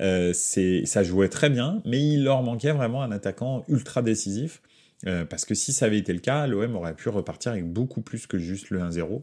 Euh, 0.00 0.32
ça 0.32 1.02
jouait 1.02 1.28
très 1.28 1.50
bien, 1.50 1.82
mais 1.84 2.00
il 2.00 2.24
leur 2.24 2.42
manquait 2.42 2.72
vraiment 2.72 3.02
un 3.02 3.12
attaquant 3.12 3.64
ultra 3.68 4.02
décisif. 4.02 4.62
Euh, 5.06 5.26
parce 5.26 5.44
que 5.44 5.54
si 5.54 5.74
ça 5.74 5.84
avait 5.84 5.98
été 5.98 6.14
le 6.14 6.20
cas, 6.20 6.46
l'OM 6.46 6.76
aurait 6.76 6.94
pu 6.94 7.10
repartir 7.10 7.52
avec 7.52 7.70
beaucoup 7.70 8.00
plus 8.00 8.26
que 8.26 8.38
juste 8.38 8.70
le 8.70 8.80
1-0. 8.80 9.20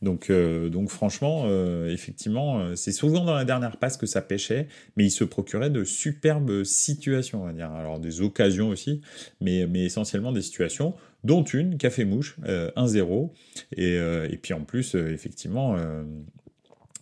Donc, 0.00 0.30
euh, 0.30 0.68
donc 0.68 0.88
franchement, 0.88 1.46
effectivement, 1.86 2.74
c'est 2.74 2.90
souvent 2.90 3.24
dans 3.24 3.34
la 3.34 3.44
dernière 3.44 3.76
passe 3.76 3.96
que 3.96 4.06
ça 4.06 4.20
pêchait, 4.20 4.66
mais 4.96 5.04
il 5.04 5.10
se 5.10 5.22
procurait 5.22 5.70
de 5.70 5.84
superbes 5.84 6.64
situations, 6.64 7.42
on 7.42 7.46
va 7.46 7.52
dire. 7.52 7.70
Alors 7.70 8.00
des 8.00 8.20
occasions 8.20 8.70
aussi, 8.70 9.00
mais, 9.40 9.68
mais 9.68 9.84
essentiellement 9.84 10.32
des 10.32 10.42
situations, 10.42 10.94
dont 11.24 11.44
une, 11.44 11.78
Café 11.78 12.04
Mouche, 12.04 12.36
1-0. 12.44 13.30
Et, 13.76 13.94
et, 13.94 14.36
puis 14.38 14.54
en 14.54 14.64
plus, 14.64 14.94
effectivement, 14.94 15.76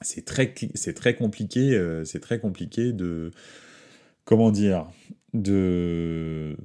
c'est 0.03 0.25
très, 0.25 0.53
très 0.95 1.15
compliqué, 1.15 2.01
c'est 2.05 2.21
très 2.21 2.39
compliqué 2.39 2.93
de, 2.93 3.31
comment 4.25 4.51
dire, 4.51 4.87
de 5.33 6.57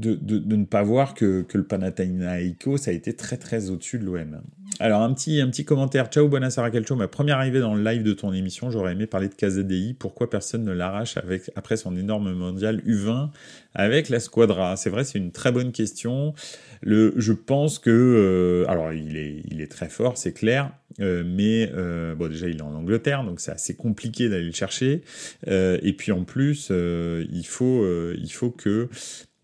de, 0.00 0.14
de, 0.14 0.56
ne 0.56 0.64
pas 0.64 0.82
voir 0.82 1.14
que, 1.14 1.42
que 1.42 1.58
le 1.58 1.64
Panathinaikos 1.64 2.78
ça 2.78 2.90
a 2.90 2.94
été 2.94 3.14
très 3.14 3.36
très 3.36 3.70
au-dessus 3.70 3.98
de 3.98 4.04
l'OM. 4.04 4.40
Alors 4.82 5.02
un 5.02 5.12
petit, 5.12 5.42
un 5.42 5.50
petit 5.50 5.66
commentaire, 5.66 6.06
ciao 6.06 6.26
Bonasara 6.26 6.70
Calcio, 6.70 6.96
ma 6.96 7.06
première 7.06 7.36
arrivée 7.36 7.60
dans 7.60 7.74
le 7.74 7.84
live 7.84 8.02
de 8.02 8.14
ton 8.14 8.32
émission, 8.32 8.70
j'aurais 8.70 8.92
aimé 8.92 9.06
parler 9.06 9.28
de 9.28 9.34
KZDI, 9.34 9.92
pourquoi 9.92 10.30
personne 10.30 10.64
ne 10.64 10.72
l'arrache 10.72 11.18
avec, 11.18 11.50
après 11.54 11.76
son 11.76 11.98
énorme 11.98 12.32
mondial 12.32 12.80
U20 12.86 13.28
avec 13.74 14.08
la 14.08 14.20
Squadra? 14.20 14.76
C'est 14.76 14.88
vrai, 14.88 15.04
c'est 15.04 15.18
une 15.18 15.32
très 15.32 15.52
bonne 15.52 15.72
question. 15.72 16.32
Le, 16.80 17.12
je 17.18 17.34
pense 17.34 17.78
que, 17.78 17.90
euh, 17.90 18.70
alors 18.70 18.94
il 18.94 19.18
est, 19.18 19.42
il 19.50 19.60
est 19.60 19.70
très 19.70 19.90
fort, 19.90 20.16
c'est 20.16 20.32
clair, 20.32 20.72
euh, 20.98 21.24
mais 21.26 21.70
euh, 21.74 22.14
bon 22.14 22.30
déjà 22.30 22.48
il 22.48 22.56
est 22.56 22.62
en 22.62 22.74
Angleterre, 22.74 23.22
donc 23.22 23.40
c'est 23.40 23.52
assez 23.52 23.74
compliqué 23.74 24.30
d'aller 24.30 24.46
le 24.46 24.52
chercher. 24.52 25.02
et 25.46 25.92
puis 25.92 26.10
en 26.10 26.24
plus, 26.24 26.70
il 26.70 27.46
faut, 27.46 27.86
il 28.14 28.32
faut 28.32 28.50
que 28.50 28.88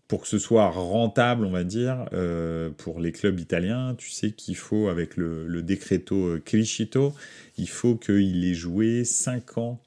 pour 0.07 0.21
que 0.21 0.27
ce 0.27 0.39
soit 0.39 0.69
rentable, 0.69 1.45
on 1.45 1.51
va 1.51 1.63
dire, 1.63 2.05
euh, 2.13 2.69
pour 2.69 2.99
les 2.99 3.11
clubs 3.11 3.39
italiens, 3.39 3.95
tu 3.97 4.09
sais 4.09 4.31
qu'il 4.31 4.55
faut, 4.55 4.87
avec 4.87 5.17
le, 5.17 5.47
le 5.47 5.61
decreto 5.61 6.15
euh, 6.15 6.41
Criscito, 6.43 7.13
il 7.57 7.67
faut 7.67 7.95
qu'il 7.95 8.45
ait 8.45 8.53
joué 8.53 9.03
5 9.03 9.57
ans 9.57 9.81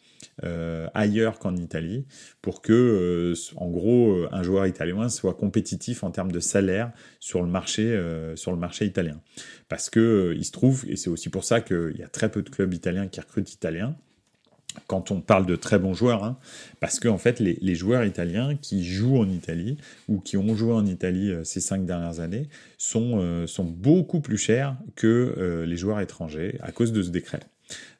euh, 0.44 0.88
ailleurs 0.92 1.38
qu'en 1.38 1.56
Italie 1.56 2.04
pour 2.42 2.60
que, 2.60 3.34
en 3.56 3.70
gros, 3.70 4.26
un 4.30 4.42
joueur 4.42 4.66
italien 4.66 5.08
soit 5.08 5.34
compétitif 5.34 6.04
en 6.04 6.10
termes 6.10 6.32
de 6.32 6.40
salaire 6.40 6.92
sur 7.18 7.42
le 7.42 7.48
marché, 7.48 7.98
sur 8.36 8.52
le 8.52 8.58
marché 8.58 8.84
italien. 8.84 9.20
Parce 9.68 9.88
que 9.88 10.34
il 10.36 10.44
se 10.44 10.52
trouve, 10.52 10.84
et 10.88 10.96
c'est 10.96 11.10
aussi 11.10 11.30
pour 11.30 11.44
ça 11.44 11.60
qu'il 11.60 11.94
y 11.98 12.02
a 12.02 12.08
très 12.08 12.30
peu 12.30 12.42
de 12.42 12.50
clubs 12.50 12.72
italiens 12.72 13.08
qui 13.08 13.20
recrutent 13.20 13.52
italiens, 13.52 13.96
quand 14.87 15.10
on 15.10 15.20
parle 15.20 15.46
de 15.46 15.56
très 15.56 15.78
bons 15.78 15.94
joueurs, 15.94 16.25
hein, 16.25 16.37
parce 16.80 16.99
que 17.00 17.08
en 17.08 17.18
fait, 17.18 17.40
les, 17.40 17.75
joueurs 17.75 18.04
italiens 18.04 18.56
qui 18.56 18.84
jouent 18.84 19.18
en 19.18 19.28
Italie 19.28 19.78
ou 20.08 20.20
qui 20.20 20.37
ont 20.37 20.54
joué 20.54 20.72
en 20.72 20.87
Italie 20.87 21.30
euh, 21.30 21.44
ces 21.44 21.60
cinq 21.60 21.84
dernières 21.87 22.20
années 22.20 22.49
sont, 22.78 23.20
euh, 23.20 23.46
beaucoup 23.62 24.20
plus 24.20 24.38
chers 24.38 24.76
que 24.96 25.34
euh, 25.38 25.66
les 25.66 25.76
joueurs 25.76 26.00
étrangers 26.00 26.58
à 26.60 26.72
cause 26.72 26.92
de 26.92 27.02
ce 27.02 27.10
décret. 27.10 27.40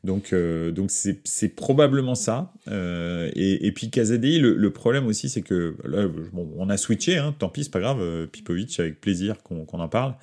Donc, 0.02 0.32
euh, 0.32 0.70
donc 0.70 0.90
c'est 0.90 1.48
probablement 1.54 2.14
ça. 2.14 2.52
Euh, 2.68 3.30
et, 3.34 3.70
puis 3.72 3.90
KZDI, 3.90 4.38
le, 4.38 4.70
problème 4.70 5.06
aussi, 5.06 5.28
c'est 5.28 5.42
que 5.42 5.76
là, 5.84 6.08
bon, 6.32 6.50
on 6.56 6.70
a 6.70 6.76
switché, 6.76 7.18
hein, 7.18 7.34
tant 7.38 7.48
pis, 7.48 7.64
c'est 7.64 7.72
pas 7.72 7.80
grave. 7.80 8.00
Euh, 8.00 8.26
Pipovic, 8.26 8.80
avec 8.80 9.00
plaisir 9.00 9.42
qu'on 9.42 9.66
en 9.66 9.88
parle. 9.88 10.14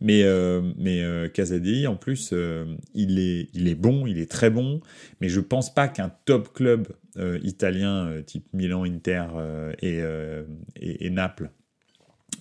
Mais, 0.00 0.22
euh, 0.22 0.62
mais 0.78 1.04
en 1.86 1.96
plus, 1.96 2.32
il 2.94 3.18
est, 3.18 3.48
il 3.52 3.68
est 3.68 3.74
bon, 3.74 4.06
il 4.06 4.18
est 4.18 4.30
très 4.30 4.50
bon. 4.50 4.80
Mais 5.20 5.28
je 5.28 5.40
pense 5.40 5.72
pas 5.72 5.88
qu'un 5.88 6.10
top 6.24 6.52
club 6.52 6.88
italien 7.42 8.22
type 8.26 8.46
Milan, 8.52 8.84
Inter 8.84 9.26
et, 9.82 11.10
Naples, 11.10 11.50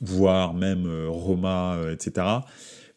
voire 0.01 0.53
même 0.53 0.87
Roma, 1.07 1.79
etc 1.91 2.39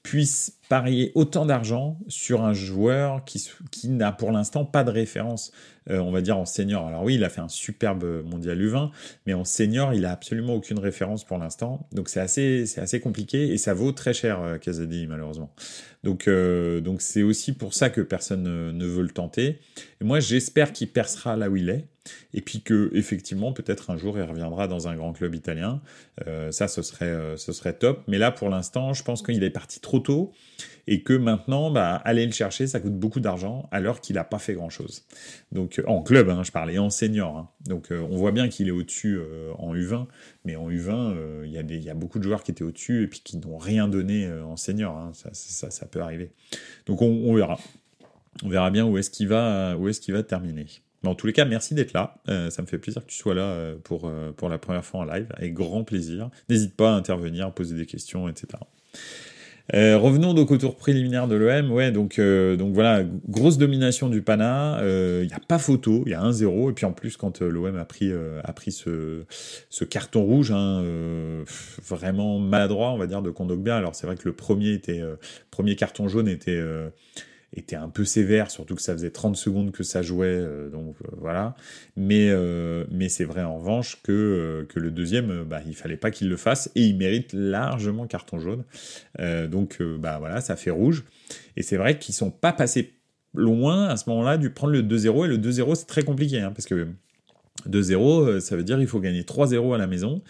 puisse 0.08 0.57
parier 0.68 1.12
autant 1.14 1.46
d'argent 1.46 1.98
sur 2.08 2.42
un 2.42 2.52
joueur 2.52 3.24
qui, 3.24 3.50
qui 3.70 3.88
n'a 3.88 4.12
pour 4.12 4.32
l'instant 4.32 4.64
pas 4.64 4.84
de 4.84 4.90
référence, 4.90 5.52
euh, 5.90 5.98
on 5.98 6.10
va 6.10 6.20
dire 6.20 6.36
en 6.36 6.44
senior. 6.44 6.86
Alors 6.86 7.02
oui, 7.02 7.14
il 7.14 7.24
a 7.24 7.30
fait 7.30 7.40
un 7.40 7.48
superbe 7.48 8.04
mondial 8.24 8.60
U20, 8.60 8.90
mais 9.26 9.34
en 9.34 9.44
senior, 9.44 9.94
il 9.94 10.04
a 10.04 10.12
absolument 10.12 10.54
aucune 10.54 10.78
référence 10.78 11.24
pour 11.24 11.38
l'instant. 11.38 11.88
Donc 11.92 12.08
c'est 12.08 12.20
assez, 12.20 12.66
c'est 12.66 12.80
assez 12.80 13.00
compliqué 13.00 13.52
et 13.52 13.58
ça 13.58 13.72
vaut 13.72 13.92
très 13.92 14.12
cher, 14.12 14.42
euh, 14.42 14.58
Kazadi, 14.58 15.06
malheureusement. 15.06 15.50
Donc 16.04 16.28
euh, 16.28 16.80
donc 16.80 17.00
c'est 17.00 17.22
aussi 17.22 17.52
pour 17.52 17.74
ça 17.74 17.90
que 17.90 18.00
personne 18.00 18.42
ne, 18.42 18.86
veut 18.86 19.02
le 19.02 19.10
tenter. 19.10 19.60
Et 20.00 20.04
moi, 20.04 20.20
j'espère 20.20 20.72
qu'il 20.72 20.88
percera 20.92 21.36
là 21.36 21.48
où 21.48 21.56
il 21.56 21.70
est 21.70 21.86
et 22.32 22.40
puis 22.40 22.62
que 22.62 22.90
effectivement 22.94 23.52
peut-être 23.52 23.90
un 23.90 23.98
jour 23.98 24.16
il 24.16 24.22
reviendra 24.22 24.66
dans 24.66 24.88
un 24.88 24.96
grand 24.96 25.12
club 25.12 25.34
italien. 25.34 25.80
Euh, 26.26 26.52
ça, 26.52 26.68
ce 26.68 26.82
serait, 26.82 27.36
ce 27.36 27.52
serait 27.52 27.72
top. 27.72 28.02
Mais 28.06 28.18
là, 28.18 28.30
pour 28.30 28.48
l'instant, 28.48 28.92
je 28.92 29.02
pense 29.02 29.22
qu'il 29.22 29.42
est 29.42 29.50
parti 29.50 29.80
trop 29.80 29.98
tôt 29.98 30.32
et 30.86 31.02
que 31.02 31.12
maintenant, 31.12 31.70
bah, 31.70 31.96
aller 32.04 32.26
le 32.26 32.32
chercher, 32.32 32.66
ça 32.66 32.80
coûte 32.80 32.94
beaucoup 32.94 33.20
d'argent 33.20 33.68
alors 33.70 34.00
qu'il 34.00 34.16
n'a 34.16 34.24
pas 34.24 34.38
fait 34.38 34.54
grand-chose. 34.54 35.04
Donc 35.52 35.82
en 35.86 36.02
club, 36.02 36.28
hein, 36.30 36.42
je 36.44 36.50
parlais 36.50 36.78
en 36.78 36.90
senior. 36.90 37.36
Hein. 37.36 37.48
Donc 37.66 37.90
euh, 37.90 38.00
on 38.10 38.16
voit 38.16 38.32
bien 38.32 38.48
qu'il 38.48 38.68
est 38.68 38.72
au-dessus 38.72 39.20
en 39.58 39.74
U20, 39.74 40.06
mais 40.44 40.56
en 40.56 40.68
U20, 40.70 41.44
il 41.44 41.52
y, 41.52 41.90
a 41.90 41.94
beaucoup 41.94 42.18
de 42.18 42.24
joueurs 42.24 42.42
qui 42.42 42.50
étaient 42.50 42.64
au-dessus 42.64 43.04
et 43.04 43.06
puis 43.06 43.20
qui 43.22 43.36
n'ont 43.38 43.58
rien 43.58 43.88
donné 43.88 44.30
en 44.30 44.56
senior. 44.56 44.96
Hein. 44.96 45.12
Ça, 45.12 45.70
ça, 45.70 45.86
peut 45.86 46.00
arriver. 46.00 46.32
Donc 46.86 47.02
on, 47.02 47.34
verra. 47.34 47.58
On 48.42 48.48
verra 48.48 48.70
bien 48.70 48.86
où 48.86 48.98
est-ce 48.98 49.10
qu'il 49.10 49.28
va, 49.28 49.76
où 49.76 49.88
est-ce 49.88 50.00
qu'il 50.00 50.14
va 50.14 50.22
terminer. 50.22 50.66
Mais 51.02 51.08
en 51.08 51.14
tous 51.14 51.26
les 51.26 51.32
cas, 51.32 51.44
merci 51.44 51.74
d'être 51.74 51.92
là. 51.92 52.16
Euh, 52.28 52.50
ça 52.50 52.62
me 52.62 52.66
fait 52.66 52.78
plaisir 52.78 53.02
que 53.02 53.10
tu 53.10 53.16
sois 53.16 53.34
là 53.34 53.42
euh, 53.42 53.76
pour, 53.82 54.06
euh, 54.06 54.32
pour 54.32 54.48
la 54.48 54.58
première 54.58 54.84
fois 54.84 55.00
en 55.00 55.04
live, 55.04 55.28
avec 55.34 55.54
grand 55.54 55.84
plaisir. 55.84 56.30
N'hésite 56.48 56.74
pas 56.74 56.92
à 56.92 56.94
intervenir, 56.94 57.52
poser 57.52 57.76
des 57.76 57.86
questions, 57.86 58.28
etc. 58.28 58.48
revenons 59.72 60.34
donc 60.34 60.50
au 60.50 60.56
tour 60.56 60.76
préliminaire 60.76 61.28
de 61.28 61.36
l'OM. 61.36 61.70
Ouais, 61.72 61.90
donc, 61.90 62.20
donc 62.20 62.72
voilà, 62.74 63.02
grosse 63.28 63.58
domination 63.58 64.08
du 64.08 64.22
Pana. 64.22 64.78
Il 64.82 65.26
n'y 65.26 65.32
a 65.32 65.40
pas 65.46 65.58
photo, 65.58 66.02
il 66.06 66.12
y 66.12 66.14
a 66.14 66.22
1-0. 66.22 66.70
Et 66.70 66.72
puis 66.72 66.86
en 66.86 66.92
plus, 66.92 67.16
quand 67.16 67.40
l'OM 67.40 67.76
a 67.76 67.84
pris, 67.84 68.12
a 68.12 68.52
pris 68.52 68.72
ce, 68.72 69.24
ce 69.68 69.84
carton 69.84 70.22
rouge, 70.22 70.52
hein, 70.52 70.84
vraiment 71.86 72.38
maladroit, 72.38 72.92
on 72.92 72.98
va 72.98 73.06
dire, 73.06 73.22
de 73.22 73.30
Kondogbia. 73.30 73.76
Alors 73.76 73.94
c'est 73.94 74.06
vrai 74.06 74.16
que 74.16 74.26
le 74.26 74.32
premier, 74.32 74.72
était, 74.72 75.02
premier 75.50 75.76
carton 75.76 76.08
jaune 76.08 76.28
était 76.28 76.60
était 77.54 77.76
un 77.76 77.88
peu 77.88 78.04
sévère, 78.04 78.50
surtout 78.50 78.74
que 78.74 78.82
ça 78.82 78.92
faisait 78.92 79.10
30 79.10 79.36
secondes 79.36 79.72
que 79.72 79.82
ça 79.82 80.02
jouait, 80.02 80.26
euh, 80.26 80.68
donc 80.68 80.96
euh, 81.02 81.08
voilà. 81.16 81.54
Mais, 81.96 82.28
euh, 82.30 82.84
mais 82.90 83.08
c'est 83.08 83.24
vrai 83.24 83.42
en 83.42 83.58
revanche 83.58 84.02
que, 84.02 84.66
que 84.68 84.78
le 84.78 84.90
deuxième, 84.90 85.44
bah, 85.44 85.60
il 85.66 85.74
fallait 85.74 85.96
pas 85.96 86.10
qu'il 86.10 86.28
le 86.28 86.36
fasse 86.36 86.70
et 86.74 86.82
il 86.82 86.96
mérite 86.96 87.32
largement 87.32 88.06
carton 88.06 88.38
jaune. 88.38 88.64
donc 89.48 89.82
bah 89.82 90.18
voilà, 90.18 90.40
ça 90.40 90.56
fait 90.56 90.70
rouge. 90.70 91.04
Et 91.56 91.62
c'est 91.62 91.76
vrai 91.76 91.98
qu'ils 91.98 92.14
sont 92.14 92.30
pas 92.30 92.52
passés 92.52 92.94
loin 93.34 93.88
à 93.88 93.96
ce 93.96 94.08
moment-là 94.10 94.36
du 94.38 94.50
prendre 94.50 94.72
le 94.72 94.82
2-0 94.82 95.26
et 95.26 95.28
le 95.28 95.38
2-0 95.38 95.74
c'est 95.74 95.86
très 95.86 96.02
compliqué 96.02 96.40
hein, 96.40 96.50
parce 96.50 96.66
que 96.66 96.88
2-0, 97.66 98.28
euh, 98.28 98.40
ça 98.40 98.56
veut 98.56 98.62
dire 98.62 98.78
qu'il 98.78 98.86
faut 98.86 99.00
gagner 99.00 99.22
3-0 99.22 99.74
à 99.74 99.78
la 99.78 99.86
maison. 99.86 100.22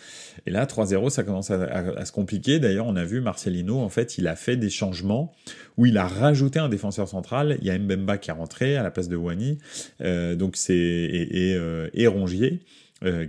Et 0.47 0.50
là, 0.50 0.64
3-0, 0.66 1.11
ça 1.11 1.23
commence 1.23 1.50
à, 1.50 2.04
se 2.04 2.12
compliquer. 2.12 2.58
D'ailleurs, 2.58 2.87
on 2.87 2.97
a 2.97 3.04
vu 3.04 3.20
Marcelino, 3.20 3.78
en 3.78 3.88
fait, 3.88 4.18
il 4.18 4.26
a 4.26 4.37
fait 4.37 4.56
des 4.56 4.70
changements 4.70 5.32
où 5.76 5.87
il 5.87 5.99
a 5.99 6.06
rajouté 6.06 6.58
un 6.58 6.68
défenseur 6.68 7.08
central. 7.08 7.58
Il 7.61 7.66
y 7.66 7.70
a 7.70 7.78
Mbemba 7.78 8.18
qui 8.18 8.30
est 8.30 8.35
rentré 8.35 8.76
à 8.76 8.82
la 8.82 8.90
place 8.90 9.08
de 9.08 9.16
Wani. 9.16 9.58
Euh, 10.00 10.37
donc 10.37 10.56
c'est 10.56 10.75
et, 10.75 11.50
et, 11.50 11.54
euh, 11.54 12.11
Rongier 12.11 12.61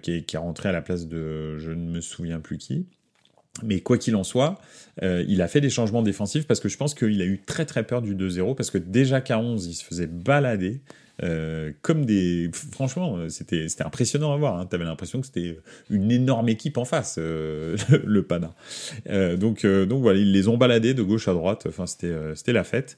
qui, 0.01 0.11
est, 0.11 0.21
qui 0.23 0.35
est 0.35 0.39
rentré 0.39 0.69
à 0.69 0.71
la 0.71 0.81
place 0.81 1.07
de 1.07 1.57
je 1.59 1.71
ne 1.71 1.91
me 1.91 2.01
souviens 2.01 2.39
plus 2.39 2.57
qui. 2.57 2.87
Mais 3.61 3.81
quoi 3.81 3.97
qu'il 3.97 4.15
en 4.15 4.23
soit, 4.23 4.59
il 5.01 5.41
a 5.41 5.47
fait 5.47 5.59
des 5.59 5.69
changements 5.69 6.01
défensifs 6.01 6.47
parce 6.47 6.59
que 6.59 6.69
je 6.69 6.77
pense 6.77 6.95
qu'il 6.95 7.21
a 7.21 7.25
eu 7.25 7.41
très 7.45 7.65
très 7.65 7.83
peur 7.83 8.01
du 8.01 8.15
2-0 8.15 8.55
parce 8.55 8.71
que 8.71 8.77
déjà 8.77 9.19
qu'à 9.21 9.37
11, 9.37 9.67
il 9.67 9.73
se 9.73 9.83
faisait 9.83 10.07
balader. 10.07 10.81
Euh, 11.23 11.71
comme 11.81 12.05
des. 12.05 12.49
Franchement, 12.71 13.17
c'était 13.29 13.67
impressionnant 13.83 14.33
à 14.33 14.38
voir. 14.38 14.57
Hein. 14.57 14.67
Tu 14.69 14.75
avais 14.75 14.85
l'impression 14.85 15.19
que 15.19 15.27
c'était 15.27 15.57
une 15.89 16.11
énorme 16.11 16.49
équipe 16.49 16.77
en 16.77 16.85
face, 16.85 17.15
euh, 17.19 17.77
le 18.05 18.23
Pana. 18.23 18.53
Euh, 19.09 19.38
donc, 19.38 19.65
euh, 19.65 19.85
donc 19.85 20.01
voilà, 20.01 20.19
ils 20.19 20.31
les 20.31 20.47
ont 20.47 20.57
baladés 20.57 20.93
de 20.93 21.03
gauche 21.03 21.27
à 21.27 21.33
droite. 21.33 21.65
Enfin, 21.67 21.85
c'était 21.88 22.53
la 22.53 22.63
fête. 22.63 22.97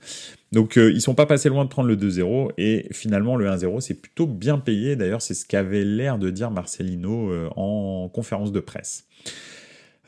Donc, 0.51 0.75
ils 0.75 1.00
sont 1.01 1.16
pas 1.16 1.25
passés 1.25 1.48
loin 1.48 1.63
de 1.63 1.70
prendre 1.70 1.88
le 1.88 1.96
2-0. 1.96 2.51
Et 2.58 2.88
finalement, 2.92 3.38
le 3.38 3.48
1-0, 3.48 3.80
c'est 3.80 3.94
plutôt 3.94 4.28
bien 4.28 4.58
payé. 4.58 4.96
D'ailleurs, 4.96 5.22
c'est 5.22 5.34
ce 5.34 5.46
qu'avait 5.46 5.86
l'air 5.86 6.18
de 6.18 6.30
dire 6.30 6.51
Marcelino 6.51 7.32
en 7.56 8.10
conférence 8.10 8.51
de 8.51 8.60
presse. 8.60 9.08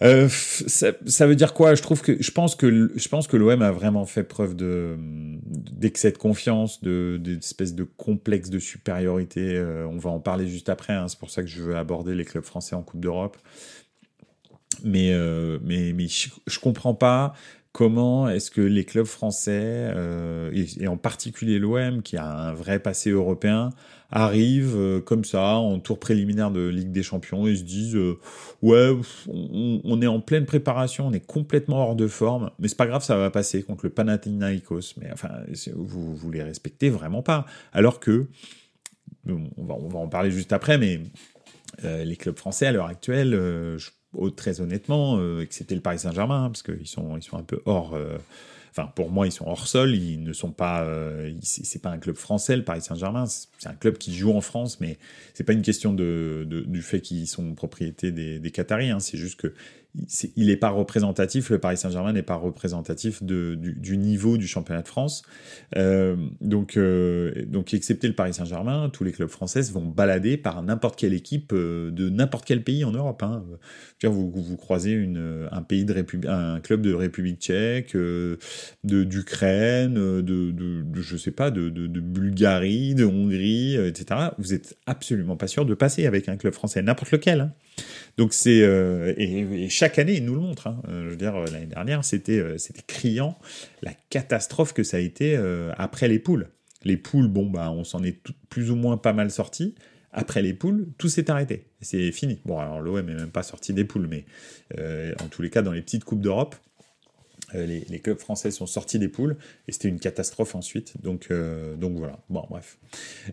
Euh, 0.02 0.28
ça, 0.28 1.28
veut 1.28 1.36
dire 1.36 1.54
quoi? 1.54 1.76
Je 1.76 1.82
trouve 1.82 2.02
que 2.02 2.22
je 2.22 2.32
pense 2.32 2.56
que 2.56 2.92
je 2.96 3.10
pense 3.10 3.28
que 3.28 3.38
l'OM 3.38 3.62
a 3.62 3.72
vraiment 3.72 4.06
fait 4.06 4.24
preuve 4.24 4.56
de 4.56 4.98
d'excès 5.00 6.12
de 6.12 6.18
confiance, 6.18 6.82
de 6.82 7.18
d'espèce 7.22 7.76
de 7.76 7.84
complexe 7.84 8.50
de 8.50 8.60
supériorité. 8.60 9.56
Euh, 9.56 9.88
on 9.88 9.98
va 9.98 10.10
en 10.10 10.20
parler 10.20 10.48
juste 10.48 10.70
après. 10.70 10.94
Hein, 10.94 11.08
c'est 11.08 11.20
pour 11.20 11.30
ça 11.30 11.44
que 11.44 11.48
je 11.48 11.62
veux 11.62 11.78
aborder 11.78 12.16
les 12.16 12.26
clubs 12.26 12.44
français 12.44 12.76
en 12.76 12.82
Coupe 12.82 13.02
d'Europe. 13.02 13.38
Mais 14.84 15.14
euh, 15.14 15.60
mais 15.64 15.94
mais 15.94 16.08
je, 16.08 16.30
je 16.48 16.60
comprends 16.60 16.96
pas 16.96 17.34
comment 17.72 18.28
est-ce 18.30 18.52
que 18.52 18.62
les 18.62 18.86
clubs 18.86 19.06
français, 19.06 19.92
et, 20.54 20.88
en 20.88 20.98
particulier 20.98 21.58
l'OM, 21.58 22.04
qui 22.04 22.18
a 22.18 22.26
un 22.26 22.54
vrai 22.54 22.78
passé 22.78 23.10
européen, 23.10 23.72
arrivent 24.16 25.02
comme 25.06 25.26
ça 25.26 25.56
en 25.56 25.80
tour 25.80 26.00
préliminaire 26.00 26.52
de 26.52 26.68
Ligue 26.68 26.92
des 26.92 27.04
Champions 27.04 27.48
et 27.48 27.56
se 27.56 27.64
disent 27.64 27.98
ouais 28.62 28.96
on, 29.28 30.02
est 30.02 30.08
en 30.08 30.20
pleine 30.20 30.46
préparation, 30.46 31.08
on 31.08 31.14
est 31.14 31.26
complètement 31.26 31.88
hors 31.88 31.96
de 31.96 32.08
forme, 32.08 32.52
mais 32.60 32.68
c'est 32.68 32.78
pas 32.78 32.88
grave, 32.88 33.04
ça 33.04 33.18
va 33.18 33.32
passer 33.32 33.64
contre 33.64 33.86
le 33.86 33.90
Panathinaikos. 33.90 34.96
Mais 35.02 35.10
enfin, 35.12 35.30
vous 35.76 36.16
vous 36.16 36.32
les 36.32 36.44
respectez 36.44 36.90
vraiment 36.90 37.24
pas, 37.24 37.46
alors 37.74 38.00
que 38.00 38.28
on 39.28 39.64
va, 39.66 39.76
on 39.76 39.88
va 39.88 40.00
en 40.00 40.08
parler 40.08 40.32
juste 40.32 40.54
après, 40.54 40.78
mais 40.78 41.00
euh, 41.84 42.04
les 42.04 42.16
clubs 42.16 42.38
français 42.38 42.68
à 42.68 42.72
l'heure 42.72 42.88
actuelle, 42.88 43.34
euh, 43.34 43.78
très 44.36 44.62
honnêtement, 44.62 45.18
euh, 45.18 45.42
excepté 45.42 45.76
le 45.76 45.82
Paris 45.82 46.00
Saint-Germain, 46.00 46.50
parce 46.50 46.64
qu'ils 46.64 46.88
sont, 46.88 47.18
ils 47.18 47.24
sont 47.24 47.38
un 47.38 47.44
peu 47.44 47.62
hors. 47.66 47.98
Enfin, 48.76 48.92
pour 48.96 49.12
moi, 49.12 49.28
ils 49.28 49.32
sont 49.32 49.46
hors 49.46 49.68
sol. 49.68 49.96
Ils 49.96 50.22
ne 50.24 50.34
sont 50.34 50.52
pas. 50.52 50.88
c'est 51.42 51.82
pas 51.82 51.90
un 51.90 52.00
club 52.00 52.16
français, 52.16 52.58
le 52.58 52.64
Paris 52.64 52.82
Saint-Germain. 52.82 53.26
C'est 53.28 53.70
un 53.70 53.76
club 53.76 53.98
qui 54.00 54.16
joue 54.16 54.34
en 54.36 54.42
France, 54.42 54.80
mais 54.80 54.98
c'est 55.36 55.44
pas 55.44 55.54
une 55.54 55.62
question 55.62 55.94
de, 55.94 56.48
du 56.50 56.82
fait 56.82 57.00
qu'ils 57.00 57.28
sont 57.28 57.54
propriété 57.54 58.12
des, 58.12 58.40
des 58.40 58.52
Qataris. 58.52 58.90
Hein. 58.90 59.00
c'est 59.00 59.18
juste 59.18 59.40
que 59.40 59.54
il 60.36 60.48
n'est 60.48 60.58
pas 60.58 60.70
représentatif, 60.70 61.52
le 61.52 61.60
Paris 61.60 61.78
Saint-Germain 61.78 62.14
n'est 62.14 62.24
pas 62.24 62.36
représentatif 62.36 63.22
du, 63.22 63.98
niveau 63.98 64.38
du 64.38 64.48
championnat 64.48 64.82
de 64.82 64.88
France. 64.88 65.22
Euh, 65.78 66.16
donc, 66.42 66.78
euh, 66.78 67.46
donc, 67.46 67.74
excepté 67.76 68.08
le 68.08 68.16
Paris 68.16 68.34
Saint-Germain, 68.34 68.90
tous 68.92 69.04
les 69.04 69.12
clubs 69.12 69.30
français 69.30 69.62
vont 69.72 69.86
balader 69.86 70.38
par 70.38 70.64
n'importe 70.64 70.98
quelle 70.98 71.14
équipe 71.14 71.52
euh, 71.54 71.92
de 71.92 72.10
n'importe 72.10 72.46
quel 72.46 72.64
pays 72.64 72.84
en 72.86 72.92
Europe. 72.92 73.22
Hein. 73.22 73.44
Vous, 74.04 74.32
vous, 74.32 74.58
croisez 74.58 75.08
un 75.52 75.62
pays 75.62 75.86
de 75.86 75.94
un 76.28 76.60
club 76.60 76.82
de 76.82 76.94
République 76.94 77.40
tchèque, 77.40 77.96
de 77.96 78.38
d'Ukraine, 78.84 79.94
de, 79.94 80.22
de, 80.22 80.52
de, 80.52 81.02
je 81.02 81.16
sais 81.18 81.32
pas, 81.32 81.52
de, 81.52 81.70
de, 81.70 82.00
Bulgarie, 82.00 82.96
de 82.96 83.06
Hongrie, 83.06 83.76
etc. 83.76 84.32
Vous 84.40 84.54
êtes 84.54 84.76
absolument 84.88 85.38
pas 85.38 85.48
sûr 85.48 85.66
de 85.66 85.74
passer 85.74 86.06
avec 86.06 86.28
un 86.28 86.36
club 86.36 86.54
français, 86.54 86.82
n'importe 86.82 87.12
lequel. 87.12 87.42
Hein. 87.42 87.54
Donc 88.18 88.34
c'est 88.34 88.62
euh, 88.62 89.14
et, 89.18 89.70
chaque 89.70 89.98
année 89.98 90.14
il 90.14 90.26
nous 90.26 90.36
le 90.36 90.42
montre. 90.42 90.68
Hein. 90.68 90.82
Euh, 90.88 91.06
je 91.06 91.10
veux 91.10 91.16
dire 91.16 91.38
l'année 91.38 91.66
dernière 91.66 92.06
c'était 92.06 92.40
euh, 92.40 92.58
c'était 92.58 92.84
criant 92.86 93.40
la 93.82 93.92
catastrophe 94.10 94.74
que 94.74 94.84
ça 94.84 94.98
a 94.98 95.00
été 95.00 95.36
après 95.78 96.08
les 96.08 96.20
poules. 96.20 96.50
Les 96.84 96.98
poules 96.98 97.28
bon 97.28 97.50
bah 97.50 97.72
on 97.72 97.84
s'en 97.84 98.04
est 98.04 98.18
plus 98.50 98.72
ou 98.72 98.76
moins 98.76 98.98
pas 98.98 99.14
mal 99.14 99.32
sorti. 99.32 99.76
Après 100.16 100.44
les 100.44 100.54
poules, 100.54 100.90
tout 101.00 101.10
s'est 101.10 101.32
arrêté. 101.32 101.66
C'est 101.82 102.12
fini. 102.12 102.40
Bon, 102.46 102.60
alors 102.60 102.82
l'OM 102.82 102.98
est 102.98 103.16
même 103.16 103.32
pas 103.32 103.42
sorti 103.42 103.74
des 103.74 103.84
poules, 103.84 104.08
mais 104.08 104.26
en 105.20 105.28
tous 105.28 105.42
les 105.42 105.50
cas, 105.50 105.64
dans 105.64 105.72
les 105.72 105.82
petites 105.82 106.04
coupes 106.04 106.22
d'Europe, 106.22 106.56
euh, 107.56 107.66
les, 107.66 108.00
clubs 108.00 108.18
français 108.18 108.52
sont 108.52 108.66
sortis 108.66 109.00
des 109.00 109.08
poules 109.08 109.38
et 109.68 109.72
c'était 109.72 109.88
une 109.88 110.00
catastrophe 110.00 110.56
ensuite. 110.56 110.94
Donc, 111.02 111.28
euh, 111.32 111.76
voilà. 111.80 112.20
Bon, 112.30 112.46
bref. 112.50 112.78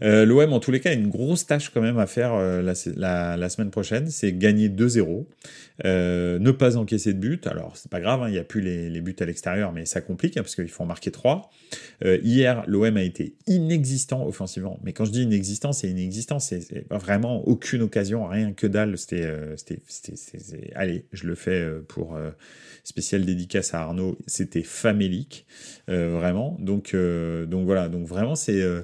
Euh, 0.02 0.24
L'OM, 0.24 0.52
en 0.52 0.60
tous 0.60 0.70
les 0.70 0.80
cas, 0.80 0.90
a 0.90 0.94
une 0.94 1.08
grosse 1.08 1.46
tâche 1.46 1.70
quand 1.70 1.80
même 1.80 1.98
à 1.98 2.06
faire 2.06 2.34
la, 2.62 2.74
semaine 2.74 3.70
prochaine 3.70 4.10
c'est 4.10 4.32
gagner 4.32 4.68
2-0, 4.68 5.24
ne 5.84 6.50
pas 6.50 6.76
encaisser 6.76 7.14
de 7.14 7.18
but. 7.18 7.46
Alors, 7.46 7.76
c'est 7.76 7.90
pas 7.90 8.00
grave, 8.00 8.22
hein, 8.22 8.28
il 8.28 8.32
n'y 8.32 8.38
a 8.38 8.44
plus 8.44 8.60
les, 8.60 9.00
buts 9.00 9.16
à 9.18 9.24
l'extérieur, 9.24 9.72
mais 9.72 9.86
ça 9.86 10.00
complique 10.00 10.36
hein, 10.36 10.42
parce 10.42 10.54
qu'il 10.54 10.68
faut 10.68 10.82
en 10.82 10.86
marquer 10.86 11.10
3. 11.10 11.50
hier, 12.22 12.64
l'OM 12.66 12.96
a 12.96 13.02
été 13.02 13.34
inexistant 13.46 14.26
offensivement. 14.26 14.78
Mais 14.82 14.92
quand 14.92 15.04
je 15.04 15.12
dis 15.12 15.22
inexistant, 15.22 15.72
c'est 15.72 15.88
inexistant. 15.88 16.38
C'est 16.38 16.86
vraiment 16.90 17.46
aucune 17.48 17.82
occasion, 17.82 18.26
rien 18.26 18.52
que 18.52 18.66
dalle. 18.66 18.98
C'était. 18.98 19.28
allez, 20.74 21.04
je 21.12 21.26
le 21.26 21.34
fais 21.34 21.66
pour 21.88 22.18
spécial 22.84 23.24
dédicace 23.24 23.74
à 23.74 23.80
Arnaud, 23.80 24.09
c'était 24.26 24.62
famélique, 24.62 25.46
euh, 25.88 26.16
vraiment. 26.16 26.56
Donc, 26.60 26.94
euh, 26.94 27.46
donc 27.46 27.66
voilà, 27.66 27.88
donc 27.88 28.06
vraiment 28.06 28.34
c'est 28.34 28.60
euh, 28.60 28.82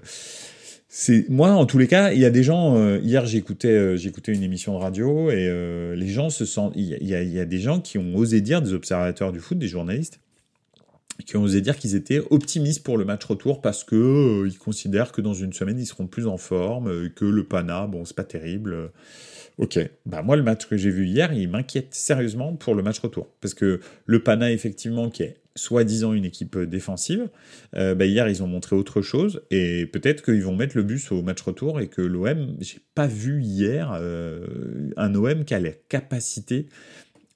c'est 0.89 1.29
moi 1.29 1.51
en 1.51 1.67
tous 1.67 1.79
les 1.79 1.89
cas 1.89 2.13
il 2.13 2.21
y 2.21 2.25
a 2.25 2.31
des 2.31 2.43
gens 2.43 2.97
hier 2.99 3.27
j'écoutais 3.27 3.99
j'écoutais 3.99 4.33
une 4.33 4.43
émission 4.43 4.73
de 4.73 4.79
radio 4.79 5.31
et 5.31 5.51
les 5.95 6.09
gens 6.09 6.31
se 6.31 6.47
sentent 6.47 6.73
il 6.77 6.85
y, 6.85 7.09
y, 7.09 7.41
a, 7.41 7.45
des 7.45 7.59
gens 7.59 7.81
qui 7.81 7.99
ont 7.99 8.15
osé 8.15 8.41
dire 8.41 8.63
des 8.63 8.73
observateurs 8.73 9.33
du 9.33 9.41
foot 9.41 9.59
des 9.59 9.69
journalistes 9.69 10.21
qui 11.25 11.37
ont 11.37 11.43
osé 11.43 11.61
dire 11.61 11.77
qu'ils 11.77 11.95
étaient 11.95 12.21
optimistes 12.31 12.83
pour 12.83 12.99
le 12.99 13.05
match 13.05 13.25
retour 13.25 13.63
parce 13.63 13.85
que 13.85 14.47
ils 14.47 14.59
considèrent 14.59 15.13
que 15.13 15.21
dans 15.21 15.35
une 15.35 15.53
semaine 15.53 15.79
ils 15.79 15.87
seront 15.87 16.07
plus 16.07 16.27
en 16.27 16.37
forme 16.37 17.11
que 17.11 17.25
le 17.25 17.45
Pana 17.45 17.87
bon 17.87 18.05
c'est 18.05 18.17
pas 18.17 18.25
terrible 18.25 18.91
Ok, 19.59 19.79
bah 20.05 20.21
moi 20.21 20.37
le 20.37 20.43
match 20.43 20.67
que 20.67 20.77
j'ai 20.77 20.91
vu 20.91 21.07
hier, 21.07 21.33
il 21.33 21.49
m'inquiète 21.49 21.95
sérieusement 21.95 22.55
pour 22.55 22.75
le 22.75 22.83
match 22.83 22.99
retour. 22.99 23.29
Parce 23.41 23.55
que 23.55 23.81
le 24.05 24.23
Pana, 24.23 24.53
effectivement, 24.53 25.09
qui 25.09 25.23
est 25.23 25.39
soi-disant 25.55 26.13
une 26.13 26.27
équipe 26.27 26.59
défensive, 26.59 27.31
euh, 27.75 27.95
bah 27.95 28.05
hier 28.05 28.29
ils 28.29 28.43
ont 28.43 28.47
montré 28.47 28.77
autre 28.77 29.01
chose 29.01 29.41
et 29.51 29.87
peut-être 29.87 30.23
qu'ils 30.23 30.43
vont 30.43 30.55
mettre 30.55 30.77
le 30.77 30.83
bus 30.83 31.11
au 31.11 31.23
match 31.23 31.41
retour 31.41 31.81
et 31.81 31.89
que 31.89 32.03
l'OM, 32.03 32.57
j'ai 32.61 32.81
pas 32.95 33.07
vu 33.07 33.43
hier 33.43 33.97
euh, 33.99 34.47
un 34.99 35.15
OM 35.15 35.47
qui 35.47 35.55
a 35.55 35.61
la 35.61 35.73
capacité 35.89 36.67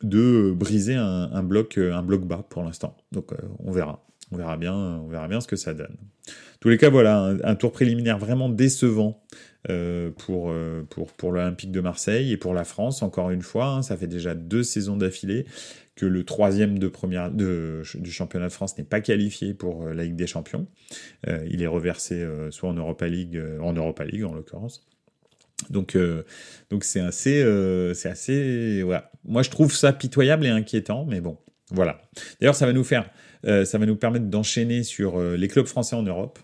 de 0.03 0.53
briser 0.57 0.95
un, 0.95 1.43
bloc, 1.43 1.79
un 1.79 2.03
bloc 2.03 2.23
bas 2.27 2.45
pour 2.49 2.63
l'instant. 2.63 2.97
Donc 3.13 3.33
euh, 3.33 3.37
on 3.59 3.73
verra. 3.73 4.05
On 4.33 4.37
verra 4.37 4.57
bien, 4.57 4.75
on 4.75 5.09
verra 5.09 5.27
bien 5.27 5.41
ce 5.41 5.49
que 5.49 5.57
ça 5.57 5.75
donne. 5.75 5.97
tous 6.61 6.69
les 6.69 6.79
cas, 6.79 6.89
voilà, 6.89 7.35
un 7.43 7.55
tour 7.57 7.73
préliminaire 7.73 8.17
vraiment 8.17 8.49
décevant 8.49 9.21
euh, 9.69 10.11
pour, 10.17 10.51
euh, 10.51 10.87
pour, 10.89 11.13
pour 11.13 11.33
l'Olympique 11.33 11.73
de 11.73 11.81
Marseille 11.81 12.31
et 12.33 12.37
pour 12.37 12.55
la 12.55 12.65
France, 12.65 13.03
encore 13.03 13.31
une 13.31 13.43
fois. 13.43 13.67
Hein, 13.67 13.83
ça 13.83 13.97
fait 13.97 14.07
déjà 14.07 14.35
deux 14.35 14.63
saisons 14.63 14.97
d'affilée 14.97 15.47
que 15.97 16.07
le 16.07 16.25
troisième 16.25 16.79
de 16.79 16.87
première, 16.87 17.33
de, 17.33 17.83
du 17.97 18.13
championnat 18.13 18.47
de 18.47 18.53
France 18.53 18.79
n'est 18.79 18.85
pas 18.85 19.01
qualifié 19.01 19.53
pour 19.53 19.83
euh, 19.83 19.95
la 19.95 20.05
Ligue 20.05 20.17
des 20.17 20.29
Champions. 20.29 20.67
il 21.27 21.63
est 21.63 21.67
reversé 21.67 22.25
soit 22.51 22.69
en 22.69 22.75
Europa 22.75 23.09
League, 23.09 23.41
en 23.61 23.73
Europa 23.73 24.05
League 24.05 24.25
en 24.25 24.33
l'occurrence. 24.33 24.87
Donc, 25.69 25.97
donc 26.71 26.85
c'est 26.85 27.01
assez, 27.01 27.45
c'est 27.95 28.09
assez, 28.09 28.83
voilà. 28.83 29.11
Moi, 29.25 29.43
je 29.43 29.51
trouve 29.51 29.75
ça 29.75 29.93
pitoyable 29.93 30.47
et 30.47 30.49
inquiétant, 30.49 31.05
mais 31.05 31.21
bon, 31.21 31.37
voilà. 31.71 32.01
D'ailleurs, 32.41 32.55
ça 32.55 32.67
va 32.67 32.73
nous 32.73 32.85
faire, 32.85 33.11
ça 33.45 33.79
va 33.79 33.87
nous 33.87 33.97
permettre 33.97 34.27
d'enchaîner 34.27 34.83
sur 34.83 35.21
les 35.21 35.49
clubs 35.49 35.67
français 35.67 35.97
en 35.97 36.03
Europe. 36.03 36.39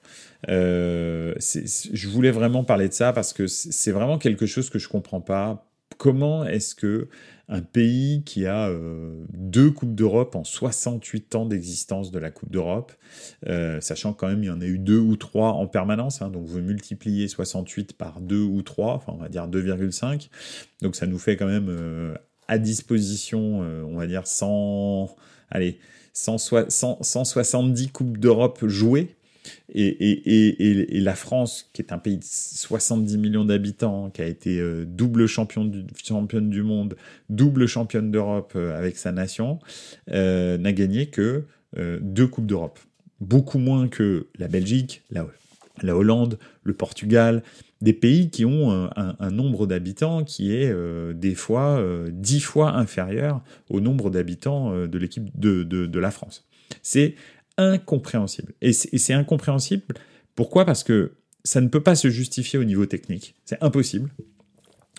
Euh, 0.48 1.34
je 1.38 2.08
voulais 2.08 2.30
vraiment 2.30 2.64
parler 2.64 2.88
de 2.88 2.92
ça 2.92 3.12
parce 3.12 3.32
que 3.32 3.46
c'est 3.46 3.92
vraiment 3.92 4.18
quelque 4.18 4.46
chose 4.46 4.70
que 4.70 4.78
je 4.78 4.88
comprends 4.88 5.20
pas. 5.20 5.66
Comment 5.98 6.44
est-ce 6.44 6.74
que 6.74 7.08
un 7.48 7.62
pays 7.62 8.22
qui 8.24 8.44
a 8.46 8.68
euh, 8.68 9.24
deux 9.32 9.70
Coupes 9.70 9.94
d'Europe 9.94 10.34
en 10.34 10.42
68 10.42 11.34
ans 11.36 11.46
d'existence 11.46 12.10
de 12.10 12.18
la 12.18 12.30
Coupe 12.30 12.50
d'Europe, 12.50 12.92
euh, 13.46 13.80
sachant 13.80 14.12
quand 14.12 14.26
même 14.26 14.42
il 14.42 14.46
y 14.46 14.50
en 14.50 14.60
a 14.60 14.64
eu 14.64 14.78
deux 14.78 14.98
ou 14.98 15.16
trois 15.16 15.50
en 15.50 15.66
permanence, 15.68 16.22
hein, 16.22 16.28
donc 16.28 16.44
vous 16.44 16.60
multipliez 16.60 17.28
68 17.28 17.92
par 17.92 18.20
deux 18.20 18.42
ou 18.42 18.62
trois, 18.62 18.94
enfin 18.94 19.12
on 19.14 19.18
va 19.18 19.28
dire 19.28 19.46
2,5, 19.46 20.28
donc 20.82 20.96
ça 20.96 21.06
nous 21.06 21.18
fait 21.18 21.36
quand 21.36 21.46
même 21.46 22.16
à 22.48 22.58
disposition, 22.58 23.60
on 23.60 23.96
va 23.96 24.08
dire 24.08 24.26
100, 24.26 25.14
allez, 25.50 25.78
170 26.12 27.88
Coupes 27.90 28.18
d'Europe 28.18 28.66
jouées 28.66 29.15
et, 29.72 31.00
la 31.00 31.14
France, 31.14 31.70
qui 31.72 31.82
est 31.82 31.92
un 31.92 31.98
pays 31.98 32.18
de 32.18 32.24
70 32.24 33.18
millions 33.18 33.44
d'habitants, 33.44 34.10
qui 34.10 34.22
a 34.22 34.26
été 34.26 34.58
euh, 34.58 34.84
double 34.86 35.26
championne 35.26 36.50
du 36.50 36.62
monde, 36.62 36.96
double 37.28 37.66
championne 37.66 38.10
d'Europe 38.10 38.52
euh, 38.56 38.76
avec 38.76 38.96
sa 38.96 39.12
nation, 39.12 39.58
euh, 40.10 40.58
n'a 40.58 40.72
gagné 40.72 41.06
que 41.06 41.44
deux 42.00 42.26
Coupes 42.26 42.46
d'Europe. 42.46 42.78
Beaucoup 43.20 43.58
moins 43.58 43.88
que 43.88 44.28
la 44.38 44.48
Belgique, 44.48 45.02
la, 45.10 45.26
la 45.82 45.94
Hollande, 45.94 46.38
le 46.62 46.72
Portugal, 46.72 47.42
des 47.82 47.92
pays 47.92 48.30
qui 48.30 48.46
ont 48.46 48.88
un, 48.96 49.30
nombre 49.30 49.66
d'habitants 49.66 50.24
qui 50.24 50.54
est 50.54 50.74
des 51.12 51.34
fois 51.34 51.84
dix 52.10 52.40
fois 52.40 52.76
inférieur 52.76 53.42
au 53.68 53.80
nombre 53.80 54.08
d'habitants 54.08 54.86
de 54.86 54.98
l'équipe 54.98 55.28
de, 55.38 55.64
de, 55.64 55.98
la 55.98 56.10
France. 56.10 56.46
C'est 56.80 57.14
incompréhensible. 57.58 58.52
Et 58.60 58.72
c'est 58.72 59.14
incompréhensible. 59.14 59.94
Pourquoi? 60.34 60.64
Parce 60.64 60.84
que 60.84 61.12
ça 61.44 61.60
ne 61.60 61.68
peut 61.68 61.82
pas 61.82 61.94
se 61.94 62.10
justifier 62.10 62.58
au 62.58 62.64
niveau 62.64 62.86
technique. 62.86 63.34
C'est 63.44 63.62
impossible. 63.62 64.10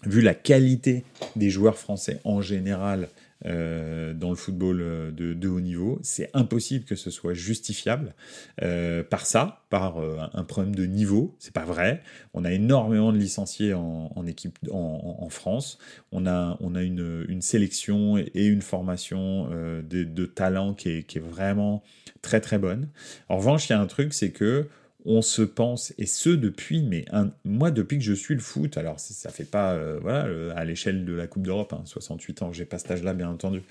Vu 0.05 0.21
la 0.21 0.33
qualité 0.33 1.03
des 1.35 1.49
joueurs 1.49 1.77
français 1.77 2.19
en 2.23 2.41
général 2.41 3.09
euh, 3.45 4.15
dans 4.15 4.31
le 4.31 4.35
football 4.35 4.81
euh, 4.81 5.11
de, 5.11 5.47
haut 5.47 5.59
niveau. 5.59 5.99
C'est 6.01 6.31
impossible 6.33 6.85
que 6.85 6.95
ce 6.95 7.11
soit 7.11 7.33
justifiable 7.33 8.15
euh, 8.63 9.03
par 9.03 9.27
ça, 9.27 9.63
par 9.69 9.99
un 10.33 10.43
problème 10.43 10.73
de 10.73 10.85
niveau. 10.85 11.35
C'est 11.39 11.53
pas 11.53 11.65
vrai. 11.65 12.01
On 12.33 12.45
a 12.45 12.51
énormément 12.51 13.11
de 13.11 13.17
licenciés 13.17 13.73
en, 13.73 14.25
équipe 14.25 14.57
en, 14.71 15.27
France. 15.29 15.77
On 16.11 16.25
a, 16.25 16.57
on 16.61 16.73
a 16.73 16.81
une, 16.81 17.41
sélection 17.41 18.17
et 18.17 18.45
une 18.45 18.61
formation 18.61 19.49
de, 19.49 20.03
de, 20.03 20.25
talent 20.25 20.73
qui 20.73 20.89
est, 20.89 21.19
vraiment 21.19 21.83
très 22.21 22.41
très 22.41 22.57
bonne. 22.57 22.89
En 23.29 23.37
revanche, 23.37 23.69
il 23.69 23.73
y 23.73 23.75
a 23.75 23.79
un 23.79 23.87
truc, 23.87 24.13
c'est 24.13 24.31
que 24.31 24.67
on 25.07 25.21
se 25.21 25.41
pense, 25.41 25.93
et 25.97 26.05
ce 26.05 26.29
depuis, 26.29 26.83
mais 26.83 27.05
moi 27.45 27.71
depuis 27.71 27.97
que 27.97 28.03
je 28.03 28.11
suis 28.11 28.33
le 28.33 28.41
foot, 28.41 28.77
alors 28.77 28.99
ça 28.99 29.29
fait 29.29 29.49
pas 29.49 29.73
euh, 29.73 29.99
voilà, 30.01 30.53
à 30.53 30.65
l'échelle 30.65 31.05
de 31.05 31.13
la 31.13 31.27
Coupe 31.27 31.43
d'Europe, 31.43 31.73
68 31.85 32.41
hein, 32.41 32.45
ans, 32.45 32.53
j'ai 32.53 32.65
pas 32.65 32.77
cet 32.77 32.91
âge-là 32.91 33.13
bien 33.13 33.29
entendu, 33.29 33.61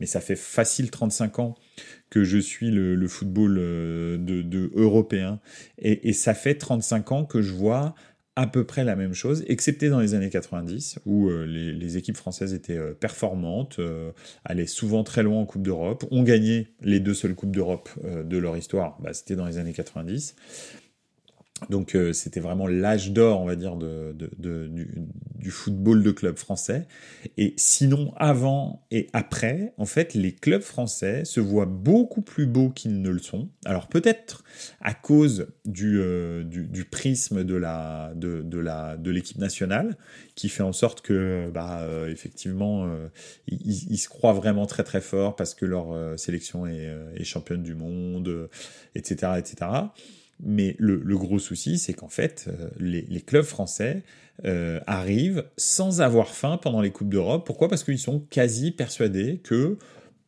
mais 0.00 0.06
ça 0.06 0.22
fait 0.22 0.36
facile 0.36 0.90
35 0.90 1.38
ans 1.38 1.54
que 2.08 2.24
je 2.24 2.38
suis 2.38 2.70
le, 2.70 3.08
football 3.08 3.56
euh, 3.58 4.16
de, 4.16 4.70
européen, 4.74 5.38
et, 5.78 6.14
ça 6.14 6.32
fait 6.32 6.54
35 6.54 7.12
ans 7.12 7.24
que 7.26 7.42
je 7.42 7.52
vois 7.52 7.94
à 8.34 8.46
peu 8.46 8.64
près 8.64 8.84
la 8.84 8.96
même 8.96 9.14
chose, 9.14 9.44
excepté 9.48 9.90
dans 9.90 10.00
les 10.00 10.14
années 10.14 10.30
90, 10.30 11.00
où 11.04 11.28
euh, 11.28 11.44
les, 11.44 11.96
équipes 11.98 12.16
françaises 12.16 12.54
étaient 12.54 12.80
performantes, 12.94 13.80
allaient 14.46 14.66
souvent 14.66 15.04
très 15.04 15.22
loin 15.22 15.40
en 15.40 15.46
Coupe 15.46 15.62
d'Europe, 15.62 16.06
ont 16.10 16.22
gagné 16.22 16.68
les 16.80 17.00
deux 17.00 17.14
seules 17.14 17.34
Coupes 17.34 17.54
d'Europe 17.54 17.90
de 18.02 18.38
leur 18.38 18.56
histoire, 18.56 18.98
bah, 19.02 19.12
c'était 19.12 19.36
dans 19.36 19.46
les 19.46 19.58
années 19.58 19.74
90. 19.74 20.34
Donc 21.70 21.94
euh, 21.94 22.12
c'était 22.12 22.40
vraiment 22.40 22.66
l'âge 22.66 23.12
d'or, 23.12 23.40
on 23.40 23.46
va 23.46 23.56
dire, 23.56 23.76
de, 23.76 24.14
du, 24.38 25.50
football 25.50 26.02
de 26.02 26.10
club 26.10 26.36
français. 26.36 26.86
Et 27.38 27.54
sinon, 27.56 28.12
avant 28.16 28.84
et 28.90 29.08
après, 29.14 29.72
en 29.78 29.86
fait, 29.86 30.12
les 30.14 30.32
clubs 30.32 30.60
français 30.60 31.24
se 31.24 31.40
voient 31.40 31.66
beaucoup 31.66 32.20
plus 32.20 32.46
beaux 32.46 32.68
qu'ils 32.68 33.00
ne 33.00 33.08
le 33.08 33.20
sont. 33.20 33.48
Alors 33.64 33.88
peut-être 33.88 34.44
à 34.80 34.92
cause 34.92 35.46
du, 35.64 35.98
euh, 35.98 36.44
du, 36.44 36.84
prisme 36.84 37.42
de 37.42 37.54
la 37.54 38.12
de, 38.14 38.58
la 38.58 38.98
de 38.98 39.10
l'équipe 39.10 39.38
nationale, 39.38 39.96
qui 40.34 40.50
fait 40.50 40.62
en 40.62 40.72
sorte 40.72 41.00
que, 41.00 41.50
bah, 41.54 41.80
euh, 41.82 42.10
effectivement, 42.10 42.86
ils, 43.48 43.96
se 43.96 44.08
croient 44.08 44.34
vraiment 44.34 44.66
très 44.66 44.84
très 44.84 45.00
forts 45.00 45.36
parce 45.36 45.54
que 45.54 45.64
leur 45.64 46.18
sélection 46.18 46.66
est, 46.66 46.94
est 47.14 47.24
championne 47.24 47.62
du 47.62 47.74
monde, 47.74 48.50
etc., 48.94 49.32
etc. 49.38 49.66
Mais 50.42 50.76
le, 50.78 50.98
gros 51.16 51.38
souci, 51.38 51.78
c'est 51.78 51.94
qu'en 51.94 52.08
fait, 52.08 52.46
euh, 52.48 52.68
les, 52.78 53.20
clubs 53.20 53.44
français 53.44 54.02
euh, 54.44 54.80
arrivent 54.86 55.44
sans 55.56 56.02
avoir 56.02 56.28
faim 56.28 56.58
pendant 56.62 56.80
les 56.80 56.90
Coupes 56.90 57.08
d'Europe. 57.08 57.46
Pourquoi? 57.46 57.68
Parce 57.68 57.84
qu'ils 57.84 57.98
sont 57.98 58.20
quasi 58.20 58.70
persuadés 58.70 59.38
que 59.38 59.78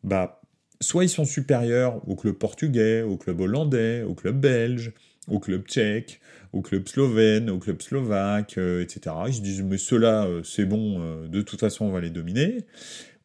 bah, 0.05 0.41
soit 0.81 1.05
ils 1.05 1.11
sont 1.11 1.27
supérieurs 1.27 2.01
au 2.09 2.17
club 2.17 2.37
portugais, 2.37 3.03
au 3.03 3.17
club 3.17 3.41
hollandais, 3.41 4.03
au 4.03 4.15
club 4.15 4.41
belge, 4.41 4.93
au 5.29 5.41
club 5.41 5.67
tchèque, 5.67 6.21
au 6.55 6.63
club 6.63 6.89
slovène, 6.89 7.51
au 7.51 7.59
club 7.59 7.83
slovaque, 7.83 8.57
euh, 8.57 8.83
etc. 8.83 9.15
Ils 9.27 9.35
se 9.35 9.41
disent, 9.43 9.63
mais 9.63 9.77
ceux-là, 9.77 10.27
c'est 10.43 10.65
bon, 10.65 11.27
de 11.27 11.43
toute 11.43 11.61
façon, 11.61 11.85
on 11.85 11.91
va 11.91 12.01
les 12.01 12.11
dominer. 12.11 12.65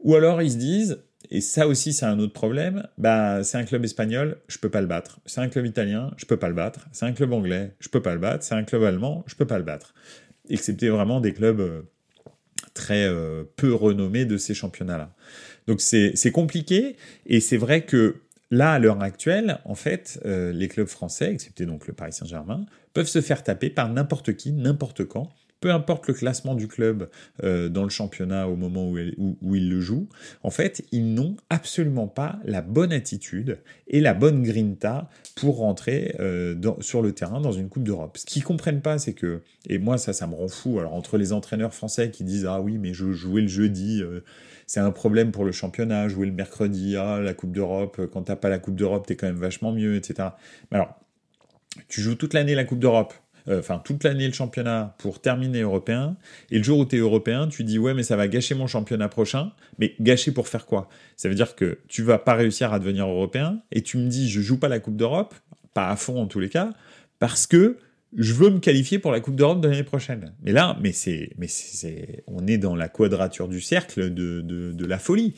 Ou 0.02 0.15
alors 0.15 0.41
ils 0.41 0.52
se 0.52 0.58
disent, 0.58 1.00
et 1.30 1.42
ça 1.42 1.68
aussi, 1.68 1.94
c'est 1.94 2.06
un 2.06 2.20
autre 2.20 2.34
problème. 2.34 2.88
Bah, 2.98 3.44
c'est 3.44 3.58
un 3.58 3.64
club 3.64 3.84
espagnol, 3.86 4.38
je 4.48 4.58
peux 4.58 4.70
pas 4.70 4.82
le 4.82 4.88
battre. 4.88 5.20
C'est 5.26 5.42
un 5.42 5.50
club 5.50 5.66
italien, 5.66 6.12
je 6.18 6.26
peux 6.26 6.38
pas 6.38 6.50
le 6.50 6.56
battre. 6.56 6.88
C'est 6.92 7.06
un 7.06 7.14
club 7.14 7.34
anglais, 7.34 7.76
je 7.80 7.90
peux 7.90 8.02
pas 8.02 8.14
le 8.14 8.20
battre. 8.20 8.44
C'est 8.44 8.56
un 8.56 8.64
club 8.64 8.84
allemand, 8.84 9.24
je 9.28 9.36
peux 9.36 9.48
pas 9.48 9.58
le 9.58 9.64
battre. 9.64 9.94
Excepté 10.50 10.90
vraiment 10.90 11.22
des 11.22 11.34
clubs 11.34 11.62
euh, 11.62 11.82
très 12.74 13.06
euh, 13.06 13.44
peu 13.56 13.74
renommés 13.74 14.26
de 14.26 14.38
ces 14.38 14.54
championnats-là. 14.54 15.14
Donc 15.68 15.80
c'est 15.80 16.32
compliqué 16.32 16.98
et 17.26 17.40
c'est 17.40 17.58
vrai 17.58 17.86
que 17.86 18.18
là, 18.52 18.74
à 18.74 18.80
l'heure 18.80 19.02
actuelle, 19.02 19.60
en 19.64 19.76
fait, 19.76 20.20
euh, 20.26 20.52
les 20.52 20.68
clubs 20.68 20.88
français, 20.88 21.32
excepté 21.32 21.66
donc 21.66 21.88
le 21.88 21.94
Paris 21.94 22.12
Saint-Germain, 22.12 22.66
peuvent 22.94 23.08
se 23.08 23.22
faire 23.22 23.44
taper 23.44 23.70
par 23.70 23.90
n'importe 23.90 24.36
qui, 24.36 24.52
n'importe 24.52 25.06
quand 25.06 25.30
peu 25.63 25.71
importe 25.71 26.10
le 26.10 26.13
classement 26.13 26.56
du 26.56 26.67
club 26.67 27.10
euh, 27.41 27.69
dans 27.69 27.84
le 27.84 27.89
championnat 27.89 28.49
au 28.49 28.58
moment 28.58 28.86
où, 28.89 28.97
où, 29.41 29.56
il 29.56 29.69
le 29.69 29.80
joue, 29.80 30.10
en 30.43 30.49
fait, 30.49 30.84
ils 30.91 31.13
n'ont 31.13 31.38
absolument 31.49 32.10
pas 32.10 32.38
la 32.43 32.62
bonne 32.62 32.91
attitude 32.91 33.60
et 33.88 34.02
la 34.02 34.13
bonne 34.13 34.43
grinta 34.43 35.10
pour 35.38 35.60
rentrer 35.60 36.17
euh, 36.19 36.54
sur 36.82 37.02
le 37.02 37.13
terrain 37.13 37.39
dans 37.39 37.54
une 37.54 37.69
Coupe 37.69 37.84
d'Europe. 37.84 38.17
Ce 38.17 38.26
qu'ils 38.26 38.43
comprennent 38.43 38.82
pas, 38.82 38.97
c'est 38.97 39.13
que, 39.13 39.41
et 39.69 39.78
moi 39.78 39.97
ça, 39.97 40.12
ça 40.12 40.28
me 40.28 40.36
rend 40.36 40.49
fou, 40.49 40.80
alors 40.80 40.95
entre 40.95 41.17
les 41.17 41.32
entraîneurs 41.32 41.73
français 41.73 42.12
qui 42.12 42.26
disent 42.26 42.45
Ah 42.45 42.60
oui, 42.60 42.78
mais 42.78 42.93
je 42.93 43.13
jouais 43.13 43.39
le 43.39 43.47
jeudi, 43.47 44.02
euh, 44.04 44.19
c'est 44.67 44.82
un 44.82 44.91
problème 44.91 45.32
pour 45.32 45.45
le 45.45 45.54
championnat, 45.54 46.10
jouer 46.10 46.26
le 46.26 46.34
mercredi, 46.34 46.97
ah 46.97 47.21
la 47.21 47.34
Coupe 47.34 47.54
d'Europe, 47.54 48.02
quand 48.12 48.23
t'as 48.23 48.36
pas 48.36 48.49
la 48.49 48.60
Coupe 48.60 48.76
d'Europe, 48.76 49.08
t'es 49.08 49.15
quand 49.15 49.28
même 49.28 49.38
vachement 49.38 49.71
mieux, 49.71 49.95
etc. 49.95 50.28
Mais 50.71 50.76
alors, 50.76 50.99
tu 51.88 52.02
joues 52.02 52.15
toute 52.15 52.34
l'année 52.34 52.54
la 52.54 52.65
Coupe 52.65 52.80
d'Europe, 52.80 53.13
enfin 53.50 53.82
toute 53.84 54.04
l'année 54.04 54.28
le 54.28 54.34
championnat 54.34 54.96
pour 55.00 55.22
terminer 55.22 55.62
européen, 55.62 56.16
et 56.52 56.58
le 56.58 56.64
jour 56.64 56.80
où 56.80 56.86
tu 56.86 56.96
es 56.96 57.00
européen, 57.00 57.48
tu 57.48 57.64
dis 57.64 57.80
ouais 57.80 57.94
mais 57.94 58.04
ça 58.04 58.16
va 58.16 58.28
gâcher 58.28 58.56
mon 58.56 58.68
championnat 58.68 59.10
prochain, 59.10 59.52
mais 59.80 59.96
gâcher 60.00 60.32
pour 60.32 60.48
faire 60.48 60.66
quoi? 60.66 60.90
Ça 61.18 61.30
veut 61.30 61.36
dire 61.36 61.56
que 61.56 61.80
tu 61.88 62.04
vas 62.04 62.18
pas 62.18 62.34
réussir 62.34 62.74
à 62.74 62.80
devenir 62.80 63.08
européen, 63.08 63.60
et 63.72 63.82
tu 63.82 63.98
me 63.98 64.08
dis 64.08 64.30
je 64.30 64.42
joue 64.42 64.60
pas 64.60 64.70
la 64.70 64.80
Coupe 64.80 64.96
d'Europe, 64.96 65.36
pas 65.74 65.90
à 65.90 65.96
fond 65.96 66.22
en 66.22 66.28
tous 66.28 66.40
les 66.40 66.50
cas, 66.50 66.70
parce 67.20 67.48
que 67.48 67.78
je 68.16 68.34
veux 68.34 68.52
me 68.52 68.60
qualifier 68.60 69.00
pour 69.00 69.12
la 69.12 69.20
Coupe 69.20 69.36
d'Europe 69.36 69.60
de 69.60 69.68
l'année 69.68 69.84
prochaine. 69.84 70.34
Mais 70.44 70.52
là, 70.52 70.78
mais 70.82 70.92
c'est, 70.92 71.32
mais 71.40 71.48
c'est, 71.48 72.24
on 72.28 72.46
est 72.46 72.60
dans 72.60 72.76
la 72.76 72.88
quadrature 72.88 73.48
du 73.48 73.60
cercle 73.60 74.14
de, 74.14 74.42
de, 74.42 74.72
de 74.72 74.86
la 74.86 75.00
folie 75.00 75.34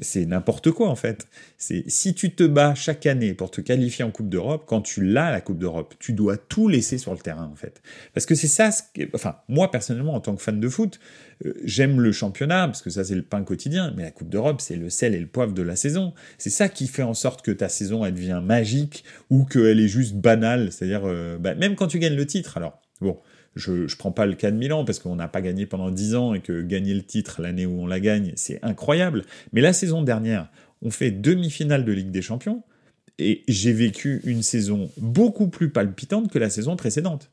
c'est 0.00 0.26
n'importe 0.26 0.70
quoi 0.70 0.88
en 0.88 0.94
fait. 0.94 1.26
C'est 1.56 1.84
si 1.88 2.14
tu 2.14 2.30
te 2.34 2.44
bats 2.44 2.74
chaque 2.74 3.06
année 3.06 3.34
pour 3.34 3.50
te 3.50 3.60
qualifier 3.60 4.04
en 4.04 4.10
Coupe 4.10 4.28
d'Europe, 4.28 4.64
quand 4.66 4.80
tu 4.80 5.04
l'as 5.04 5.30
la 5.30 5.40
Coupe 5.40 5.58
d'Europe, 5.58 5.94
tu 5.98 6.12
dois 6.12 6.36
tout 6.36 6.68
laisser 6.68 6.98
sur 6.98 7.12
le 7.12 7.18
terrain 7.18 7.50
en 7.52 7.56
fait. 7.56 7.82
Parce 8.14 8.26
que 8.26 8.34
c'est 8.34 8.48
ça, 8.48 8.70
ce 8.70 8.82
enfin 9.14 9.36
moi 9.48 9.70
personnellement 9.70 10.14
en 10.14 10.20
tant 10.20 10.36
que 10.36 10.42
fan 10.42 10.60
de 10.60 10.68
foot, 10.68 11.00
euh, 11.44 11.54
j'aime 11.64 12.00
le 12.00 12.12
championnat 12.12 12.66
parce 12.66 12.82
que 12.82 12.90
ça 12.90 13.04
c'est 13.04 13.14
le 13.14 13.22
pain 13.22 13.42
quotidien, 13.42 13.92
mais 13.96 14.04
la 14.04 14.10
Coupe 14.10 14.28
d'Europe 14.28 14.60
c'est 14.60 14.76
le 14.76 14.90
sel 14.90 15.14
et 15.14 15.20
le 15.20 15.26
poivre 15.26 15.52
de 15.52 15.62
la 15.62 15.76
saison. 15.76 16.14
C'est 16.38 16.50
ça 16.50 16.68
qui 16.68 16.86
fait 16.86 17.02
en 17.02 17.14
sorte 17.14 17.42
que 17.42 17.50
ta 17.50 17.68
saison 17.68 18.04
elle 18.04 18.14
devient 18.14 18.40
magique 18.42 19.04
ou 19.30 19.44
qu'elle 19.44 19.80
est 19.80 19.88
juste 19.88 20.14
banale. 20.14 20.70
C'est-à-dire 20.72 21.02
euh, 21.04 21.38
bah, 21.38 21.54
même 21.54 21.74
quand 21.74 21.88
tu 21.88 21.98
gagnes 21.98 22.16
le 22.16 22.26
titre, 22.26 22.56
alors 22.56 22.80
bon 23.00 23.18
je 23.58 23.72
ne 23.72 23.96
prends 23.98 24.12
pas 24.12 24.24
le 24.24 24.34
cas 24.34 24.50
de 24.50 24.56
Milan 24.56 24.84
parce 24.84 24.98
qu'on 24.98 25.16
n'a 25.16 25.28
pas 25.28 25.42
gagné 25.42 25.66
pendant 25.66 25.90
10 25.90 26.14
ans 26.14 26.34
et 26.34 26.40
que 26.40 26.62
gagner 26.62 26.94
le 26.94 27.02
titre 27.02 27.42
l'année 27.42 27.66
où 27.66 27.80
on 27.80 27.86
la 27.86 28.00
gagne, 28.00 28.32
c'est 28.36 28.58
incroyable. 28.62 29.24
Mais 29.52 29.60
la 29.60 29.72
saison 29.72 30.02
dernière, 30.02 30.48
on 30.80 30.90
fait 30.90 31.10
demi-finale 31.10 31.84
de 31.84 31.92
Ligue 31.92 32.10
des 32.10 32.22
Champions 32.22 32.62
et 33.18 33.42
j'ai 33.48 33.72
vécu 33.72 34.20
une 34.24 34.42
saison 34.42 34.90
beaucoup 34.96 35.48
plus 35.48 35.70
palpitante 35.70 36.30
que 36.30 36.38
la 36.38 36.50
saison 36.50 36.76
précédente. 36.76 37.30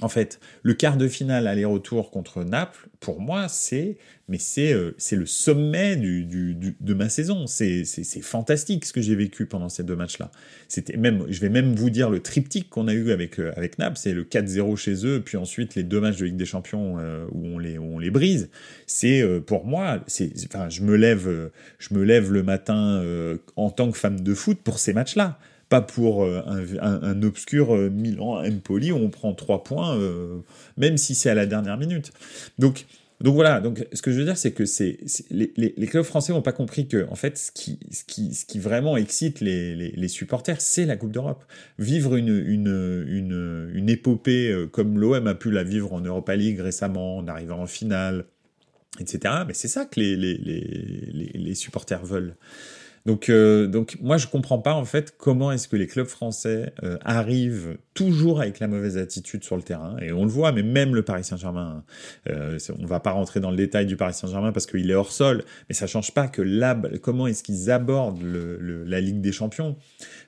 En 0.00 0.08
fait, 0.08 0.40
le 0.64 0.74
quart 0.74 0.96
de 0.96 1.06
finale 1.06 1.46
aller-retour 1.46 2.10
contre 2.10 2.42
Naples, 2.42 2.88
pour 2.98 3.20
moi, 3.20 3.46
c'est 3.48 3.96
mais 4.26 4.38
c'est 4.38 4.72
euh, 4.72 4.96
le 5.12 5.26
sommet 5.26 5.96
de 5.96 6.94
ma 6.94 7.08
saison. 7.08 7.46
C'est 7.46 7.84
fantastique 8.22 8.86
ce 8.86 8.92
que 8.92 9.00
j'ai 9.00 9.14
vécu 9.14 9.46
pendant 9.46 9.68
ces 9.68 9.84
deux 9.84 9.96
matchs-là. 9.96 10.30
C'était 10.66 10.96
même, 10.96 11.24
je 11.28 11.40
vais 11.40 11.48
même 11.48 11.74
vous 11.74 11.90
dire 11.90 12.10
le 12.10 12.20
triptyque 12.20 12.70
qu'on 12.70 12.88
a 12.88 12.94
eu 12.94 13.12
avec 13.12 13.38
euh, 13.38 13.52
avec 13.56 13.78
Naples, 13.78 13.98
c'est 13.98 14.14
le 14.14 14.24
4-0 14.24 14.76
chez 14.76 15.06
eux, 15.06 15.22
puis 15.24 15.36
ensuite 15.36 15.74
les 15.74 15.82
deux 15.82 16.00
matchs 16.00 16.16
de 16.16 16.24
Ligue 16.24 16.36
des 16.36 16.46
Champions 16.46 16.96
euh, 16.98 17.26
où 17.32 17.46
on 17.46 17.58
les 17.58 17.78
où 17.78 17.84
on 17.84 17.98
les 17.98 18.10
brise. 18.10 18.50
C'est 18.86 19.22
pour 19.46 19.64
moi, 19.64 20.02
c'est 20.06 20.32
enfin 20.46 20.68
je 20.68 20.82
me 20.82 20.96
lève 20.96 21.50
je 21.78 21.94
me 21.94 22.02
lève 22.02 22.32
le 22.32 22.42
matin 22.42 23.02
en 23.56 23.70
tant 23.70 23.90
que 23.90 23.98
fan 23.98 24.16
de 24.16 24.34
foot 24.34 24.58
pour 24.62 24.78
ces 24.78 24.92
matchs-là 24.92 25.38
pas 25.74 25.80
pour 25.80 26.24
un, 26.24 26.64
un, 26.80 27.22
obscur 27.22 27.74
Milan 27.90 28.44
Empoli 28.44 28.92
où 28.92 28.96
on 28.96 29.10
prend 29.10 29.34
trois 29.34 29.64
points, 29.64 29.98
même 30.76 30.96
si 30.96 31.14
c'est 31.14 31.30
à 31.30 31.34
la 31.34 31.46
dernière 31.46 31.76
minute. 31.76 32.12
Donc 32.58 32.86
donc 33.20 33.34
voilà, 33.36 33.60
donc 33.60 33.86
ce 33.92 34.02
que 34.02 34.10
je 34.12 34.18
veux 34.18 34.24
dire, 34.24 34.36
c'est 34.36 34.52
que 34.52 34.66
c'est 34.66 34.98
les, 35.30 35.72
clubs 35.86 36.04
français 36.04 36.32
n'ont 36.32 36.42
pas 36.42 36.52
compris 36.52 36.88
que 36.88 37.06
en 37.10 37.14
fait, 37.14 37.38
ce 37.38 37.52
qui, 37.52 37.78
qui, 38.06 38.58
vraiment 38.58 38.96
excite 38.96 39.40
les, 39.40 39.74
les 39.74 40.08
supporters, 40.08 40.60
c'est 40.60 40.84
la 40.84 40.96
Coupe 40.96 41.12
d'Europe. 41.12 41.44
Vivre 41.78 42.16
une, 42.16 42.28
une, 42.28 43.06
une, 43.08 43.70
une 43.72 43.88
épopée 43.88 44.50
euh, 44.50 44.66
comme 44.66 44.98
l'OM 44.98 45.26
a 45.26 45.34
pu 45.34 45.50
la 45.50 45.62
vivre 45.62 45.92
en 45.92 46.00
Europa 46.00 46.34
League 46.34 46.60
récemment, 46.60 47.18
en 47.18 47.28
arrivant 47.28 47.60
en 47.60 47.66
finale, 47.66 48.26
etc. 49.00 49.34
Mais 49.46 49.54
c'est 49.54 49.68
ça 49.68 49.86
que 49.86 50.00
les, 50.00 50.16
les, 50.16 50.34
les, 50.36 51.30
les 51.32 51.54
supporters 51.54 52.04
veulent. 52.04 52.34
Donc, 53.06 53.28
euh, 53.28 53.66
donc 53.66 53.98
moi 54.00 54.16
je 54.16 54.26
comprends 54.26 54.58
pas 54.58 54.72
en 54.72 54.86
fait 54.86 55.14
comment 55.18 55.52
est-ce 55.52 55.68
que 55.68 55.76
les 55.76 55.86
clubs 55.86 56.06
français 56.06 56.72
euh, 56.82 56.96
arrivent 57.04 57.76
toujours 57.92 58.40
avec 58.40 58.60
la 58.60 58.66
mauvaise 58.66 58.96
attitude 58.96 59.44
sur 59.44 59.56
le 59.56 59.62
terrain. 59.62 59.96
Et 60.00 60.10
on 60.10 60.24
le 60.24 60.30
voit, 60.30 60.52
mais 60.52 60.62
même 60.62 60.94
le 60.94 61.02
Paris 61.02 61.22
Saint-Germain, 61.22 61.84
euh, 62.30 62.58
on 62.78 62.86
va 62.86 63.00
pas 63.00 63.10
rentrer 63.10 63.40
dans 63.40 63.50
le 63.50 63.56
détail 63.56 63.84
du 63.84 63.96
Paris 63.96 64.14
Saint-Germain 64.14 64.52
parce 64.52 64.64
qu'il 64.64 64.90
est 64.90 64.94
hors 64.94 65.12
sol, 65.12 65.44
mais 65.68 65.74
ça 65.74 65.86
change 65.86 66.12
pas 66.12 66.28
que 66.28 66.40
là, 66.40 66.80
comment 67.02 67.26
est-ce 67.26 67.42
qu'ils 67.42 67.70
abordent 67.70 68.22
le, 68.22 68.84
la 68.84 69.00
Ligue 69.00 69.20
des 69.20 69.32
Champions? 69.32 69.76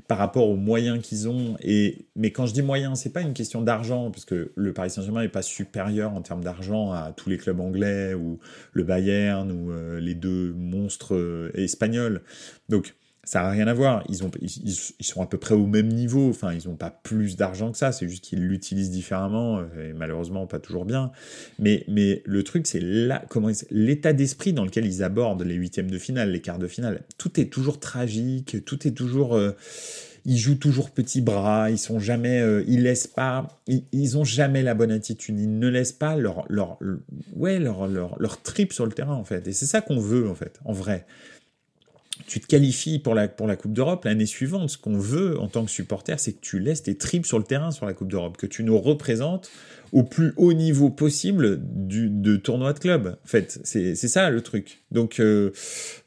Par 0.09 0.19
rapport 0.19 0.49
aux 0.49 0.57
moyens 0.57 1.01
qu'ils 1.03 1.29
ont. 1.29 1.57
Et 1.61 2.07
mais 2.15 2.31
quand 2.31 2.47
je 2.47 2.55
dis 2.55 2.63
moyens, 2.63 3.01
c'est 3.01 3.13
pas 3.13 3.23
une 3.23 3.35
question 3.35 3.63
d'argent 3.63 4.11
parce 4.11 4.25
que 4.25 4.53
le 4.55 4.73
Paris 4.73 4.91
Saint-Germain 4.91 5.23
est 5.23 5.29
pas 5.29 5.43
supérieur 5.43 6.13
en 6.13 6.23
termes 6.23 6.45
d'argent 6.45 6.93
à 6.93 7.13
tous 7.17 7.29
les 7.29 7.39
clubs 7.39 7.61
anglais 7.61 8.15
ou 8.15 8.39
le 8.73 8.85
Bayern 8.85 9.51
ou 9.51 9.71
euh, 9.71 10.01
les 10.01 10.15
deux 10.15 10.53
monstres 10.53 11.15
euh, 11.15 11.51
espagnols. 11.55 12.23
Donc 12.69 12.95
ça 13.27 13.43
n'a 13.43 13.51
rien 13.51 13.67
à 13.67 13.75
voir. 13.75 14.05
Ils, 14.09 14.23
ont, 14.23 14.31
ils, 14.41 15.05
sont 15.05 15.21
à 15.21 15.27
peu 15.27 15.37
près 15.37 15.57
au 15.57 15.67
même 15.67 15.89
niveau. 15.89 16.31
Enfin, 16.31 16.55
ils 16.55 16.69
n'ont 16.69 16.77
pas 16.77 16.91
plus 16.91 17.37
d'argent 17.37 17.73
que 17.73 17.77
ça. 17.77 17.91
C'est 17.91 18.09
juste 18.09 18.23
qu'ils 18.23 18.47
l'utilisent 18.47 18.91
différemment 18.91 19.59
euh, 19.59 19.91
et 19.91 19.93
malheureusement 19.93 20.47
pas 20.47 20.61
toujours 20.61 20.85
bien. 20.85 21.11
Mais, 21.59 21.85
mais 21.89 22.23
le 22.25 22.45
truc, 22.45 22.69
c'est 22.69 22.81
l'état 22.81 24.13
d'esprit 24.13 24.53
dans 24.53 24.65
lequel 24.65 24.87
ils 24.87 25.03
abordent 25.03 25.43
les 25.43 25.57
huitièmes 25.57 25.91
de 25.91 25.99
finale, 25.99 26.31
les 26.31 26.41
quarts 26.41 26.61
de 26.61 26.69
finale. 26.69 27.03
Tout 27.19 27.41
est 27.41 27.47
toujours 27.47 27.81
tragique. 27.81 28.65
Tout 28.65 28.87
est 28.87 28.93
toujours. 28.93 29.35
Euh, 29.35 29.57
ils 30.25 30.39
jouent 30.39 30.59
toujours 30.59 30.91
petit 30.91 31.21
bras, 31.21 31.71
ils 31.71 31.79
sont 31.79 32.01
jamais, 32.01 32.41
euh, 32.41 32.65
ils 32.67 32.83
laissent 32.83 33.07
pas, 33.07 33.47
ils, 33.69 34.19
ont 34.19 34.25
jamais 34.25 34.65
la 34.65 34.75
bonne 34.75 34.91
attitude, 34.91 35.39
ils 35.39 35.61
ne 35.61 35.69
laissent 35.69 35.93
pas 35.93 36.17
leur, 36.17 36.45
leur, 36.49 36.79
ouais, 37.37 37.61
leur, 37.61 37.87
leur 37.89 38.43
trip 38.43 38.73
sur 38.73 38.87
le 38.87 38.93
terrain 38.93 39.15
en 39.15 39.23
fait. 39.23 39.47
Et 39.47 39.53
c'est 39.53 39.67
ça 39.67 39.81
qu'on 39.83 40.01
veut 40.01 40.29
en 40.29 40.35
fait, 40.35 40.59
en 40.65 40.73
vrai 40.73 41.07
tu 42.27 42.41
te 42.41 42.47
qualifies 42.47 42.99
pour 42.99 43.15
la, 43.15 43.29
pour 43.29 43.47
la 43.47 43.57
Coupe 43.57 43.73
d'Europe 43.73 44.05
l'année 44.05 44.27
suivante. 44.27 44.71
Ce 44.71 44.79
qu'on 44.79 44.99
veut 44.99 45.39
en 45.39 45.49
tant 45.49 45.65
que 45.65 45.71
supporter, 45.71 46.19
c'est 46.19 46.33
que 46.33 46.41
tu 46.41 46.59
laisses 46.59 46.83
tes 46.83 46.97
tripes 46.97 47.27
sur 47.27 47.39
le 47.39 47.45
terrain 47.45 47.71
sur 47.71 47.87
la 47.87 47.95
Coupe 47.95 48.09
d'Europe, 48.09 48.37
que 48.37 48.47
tu 48.47 48.65
nous 48.65 48.79
représentes 48.79 49.51
au 49.93 50.03
plus 50.03 50.33
haut 50.37 50.53
niveau 50.53 50.91
possible 50.91 51.61
du, 51.63 52.11
de 52.11 52.37
tournoi 52.37 52.73
de 52.73 52.79
club. 52.79 53.19
En 53.25 53.29
fait, 53.29 53.61
c'est 53.65 53.95
ça 53.95 54.31
le 54.31 54.41
truc. 54.41 54.83
Donc, 54.91 55.21
euh, 55.21 55.53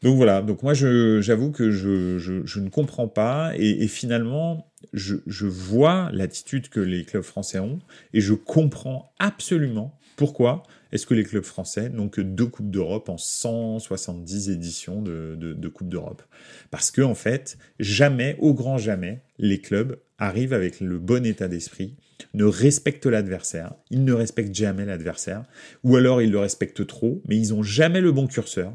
donc 0.03 0.17
voilà. 0.17 0.41
Donc 0.41 0.63
moi, 0.63 0.73
j'avoue 0.73 1.51
que 1.51 1.71
je, 1.71 2.17
je, 2.17 2.59
ne 2.59 2.69
comprends 2.69 3.07
pas. 3.07 3.53
Et, 3.55 3.87
finalement, 3.87 4.71
je 4.93 5.45
vois 5.45 6.09
l'attitude 6.13 6.69
que 6.69 6.79
les 6.79 7.05
clubs 7.05 7.23
français 7.23 7.59
ont 7.59 7.79
et 8.13 8.21
je 8.21 8.33
comprends 8.33 9.13
absolument 9.19 9.97
pourquoi 10.15 10.63
est-ce 10.91 11.05
que 11.05 11.13
les 11.13 11.23
clubs 11.23 11.43
français 11.43 11.89
n'ont 11.89 12.09
que 12.09 12.21
deux 12.21 12.47
Coupes 12.47 12.71
d'Europe 12.71 13.09
en 13.09 13.17
170 13.17 14.49
éditions 14.49 15.01
de, 15.01 15.35
de, 15.35 15.67
Coupe 15.67 15.89
d'Europe? 15.89 16.23
Parce 16.71 16.91
que, 16.91 17.01
en 17.01 17.15
fait, 17.15 17.57
jamais, 17.79 18.35
au 18.39 18.53
grand 18.53 18.77
jamais, 18.77 19.21
les 19.37 19.59
clubs 19.59 19.97
arrivent 20.17 20.53
avec 20.53 20.79
le 20.81 20.97
bon 20.97 21.25
état 21.25 21.47
d'esprit, 21.47 21.95
ne 22.33 22.43
respectent 22.43 23.05
l'adversaire, 23.05 23.73
ils 23.91 24.03
ne 24.03 24.13
respectent 24.13 24.55
jamais 24.55 24.85
l'adversaire, 24.85 25.43
ou 25.83 25.95
alors 25.95 26.21
ils 26.21 26.31
le 26.31 26.39
respectent 26.39 26.85
trop, 26.85 27.21
mais 27.27 27.37
ils 27.37 27.49
n'ont 27.53 27.63
jamais 27.63 28.01
le 28.01 28.11
bon 28.11 28.27
curseur. 28.27 28.73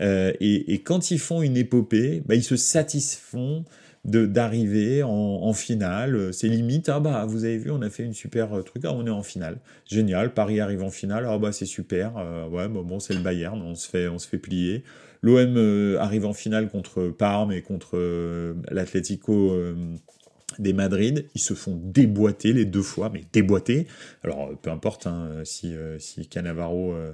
Euh, 0.00 0.32
et, 0.40 0.80
quand 0.82 1.10
ils 1.10 1.18
font 1.18 1.42
une 1.42 1.56
épopée, 1.56 2.22
bah, 2.26 2.34
ils 2.34 2.44
se 2.44 2.56
satisfont 2.56 3.64
d'arriver 4.06 5.02
en, 5.02 5.10
en, 5.10 5.52
finale. 5.52 6.32
C'est 6.32 6.48
limite, 6.48 6.88
ah 6.88 7.00
bah 7.00 7.26
vous 7.26 7.44
avez 7.44 7.58
vu, 7.58 7.70
on 7.70 7.82
a 7.82 7.90
fait 7.90 8.04
une 8.04 8.14
super 8.14 8.52
euh, 8.54 8.62
truc, 8.62 8.84
ah, 8.84 8.92
on 8.92 9.06
est 9.06 9.10
en 9.10 9.22
finale. 9.22 9.58
Génial, 9.86 10.32
Paris 10.32 10.60
arrive 10.60 10.82
en 10.82 10.90
finale, 10.90 11.26
ah 11.28 11.38
bah 11.38 11.52
c'est 11.52 11.66
super, 11.66 12.16
euh, 12.16 12.48
ouais, 12.48 12.68
bah, 12.68 12.80
bon 12.84 13.00
c'est 13.00 13.14
le 13.14 13.20
Bayern, 13.20 13.60
on 13.60 13.74
se 13.74 13.88
fait, 13.88 14.08
on 14.08 14.18
se 14.18 14.28
fait 14.28 14.38
plier. 14.38 14.84
L'OM 15.22 15.56
euh, 15.56 15.98
arrive 15.98 16.24
en 16.24 16.34
finale 16.34 16.68
contre 16.68 17.08
Parme 17.08 17.50
et 17.50 17.62
contre 17.62 17.98
l'Atlético 18.70 19.56
des 20.58 20.72
Madrid, 20.72 21.26
ils 21.34 21.40
se 21.40 21.54
font 21.54 21.80
déboîter 21.82 22.52
les 22.52 22.64
deux 22.64 22.82
fois, 22.82 23.10
mais 23.12 23.24
déboîter. 23.32 23.86
Alors 24.22 24.50
peu 24.60 24.70
importe 24.70 25.06
hein, 25.06 25.28
si, 25.44 25.74
euh, 25.74 25.98
si 25.98 26.26
Cannavaro 26.26 26.92
euh, 26.92 27.12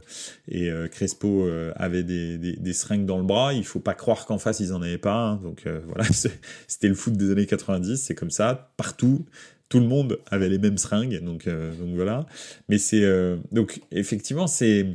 et 0.48 0.70
euh, 0.70 0.88
Crespo 0.88 1.48
avaient 1.76 2.02
des, 2.02 2.38
des, 2.38 2.72
seringues 2.72 3.06
dans 3.06 3.18
le 3.18 3.24
bras, 3.24 3.52
il 3.52 3.64
faut 3.64 3.80
pas 3.80 3.94
croire 3.94 4.26
qu'en 4.26 4.38
face 4.38 4.60
ils 4.60 4.72
en 4.72 4.82
avaient 4.82 4.98
pas. 4.98 5.14
Hein. 5.14 5.40
donc 5.42 5.66
voilà, 5.86 6.04
c'était 6.66 6.88
le 6.88 6.94
foot 6.94 7.14
des 7.14 7.30
années 7.30 7.46
90, 7.46 7.96
c'est 7.96 8.14
comme 8.14 8.30
ça, 8.30 8.72
partout. 8.76 9.24
Tout 9.68 9.80
le 9.80 9.86
monde 9.86 10.18
avait 10.30 10.50
les 10.50 10.58
mêmes 10.58 10.76
seringues, 10.76 11.24
donc, 11.24 11.48
donc 11.48 11.94
voilà. 11.94 12.26
Mais 12.68 12.76
c'est 12.76 13.02
donc 13.52 13.80
effectivement 13.90 14.46
c'est 14.46 14.86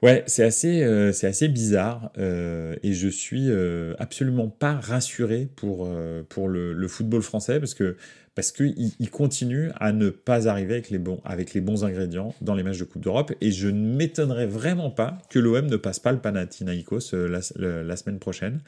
Ouais, 0.00 0.22
c'est 0.28 0.44
assez, 0.44 0.84
euh, 0.84 1.12
bizarre 1.48 2.12
euh, 2.18 2.76
et 2.84 2.92
je 2.92 3.08
suis 3.08 3.50
euh, 3.50 3.94
absolument 3.98 4.48
pas 4.48 4.74
rassuré 4.74 5.48
pour, 5.56 5.88
le, 5.88 6.86
football 6.86 7.22
français 7.22 7.58
parce 7.58 7.74
qu'il 7.74 8.94
il 9.00 9.10
continue 9.10 9.72
à 9.80 9.90
ne 9.90 10.10
pas 10.10 10.48
arriver 10.48 10.74
avec 10.74 10.90
les, 10.90 10.98
bons, 10.98 11.20
avec 11.24 11.56
ingrédients 11.56 12.32
dans 12.40 12.54
les 12.54 12.62
matchs 12.62 12.78
de 12.78 12.84
Coupe 12.84 13.02
d'Europe 13.02 13.32
et 13.40 13.50
je 13.50 13.66
ne 13.66 13.96
m'étonnerais 13.96 14.46
vraiment 14.46 14.90
pas 14.90 15.18
que 15.30 15.40
l'OM 15.40 15.66
ne 15.66 15.76
passe 15.76 15.98
pas 15.98 16.12
le 16.12 16.18
Panathinaikos 16.18 17.12
la, 17.12 17.42
semaine 17.42 18.20
prochaine 18.20 18.60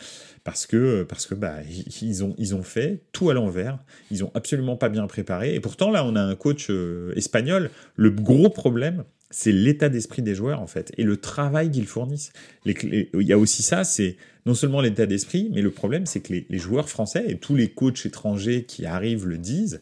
parce 0.43 0.67
que, 0.67 1.05
parce 1.05 1.27
que 1.27 1.37
bah, 1.37 1.59
ils, 2.03 2.25
ont, 2.25 2.35
ils 2.39 2.57
ont 2.57 2.65
fait 2.65 3.03
tout 3.13 3.31
à 3.31 3.35
l'envers, 3.35 3.79
ils 4.11 4.25
ont 4.25 4.33
absolument 4.35 4.77
pas 4.77 4.89
bien 4.89 5.07
préparé 5.07 5.55
et 5.55 5.61
pourtant 5.61 5.93
là 5.93 6.05
on 6.05 6.17
a 6.17 6.23
un 6.23 6.35
coach 6.35 6.73
espagnol, 7.15 7.71
le 7.95 8.11
gros 8.11 8.51
problème 8.51 9.05
c'est 9.31 9.53
l'état 9.53 9.89
d'esprit 9.89 10.23
des 10.23 10.35
joueurs 10.35 10.61
en 10.61 10.67
fait 10.67 10.93
et 10.99 11.05
le 11.05 11.17
travail 11.17 11.71
qu'ils 11.71 11.87
fournissent. 11.87 12.33
il 12.67 13.09
y 13.15 13.33
a 13.33 13.39
aussi 13.39 13.63
ça, 13.63 13.85
c'est 13.85 14.17
non 14.47 14.55
seulement 14.55 14.81
l'état 14.81 15.07
d'esprit, 15.07 15.51
mais 15.53 15.63
le 15.63 15.71
problème 15.71 16.07
c'est 16.07 16.21
que 16.21 16.33
les, 16.33 16.59
joueurs 16.59 16.89
français 16.89 17.25
et 17.29 17.39
tous 17.39 17.55
les 17.55 17.71
coachs 17.71 18.05
étrangers 18.05 18.65
qui 18.65 18.87
arrivent 18.87 19.27
le 19.27 19.39
disent. 19.39 19.81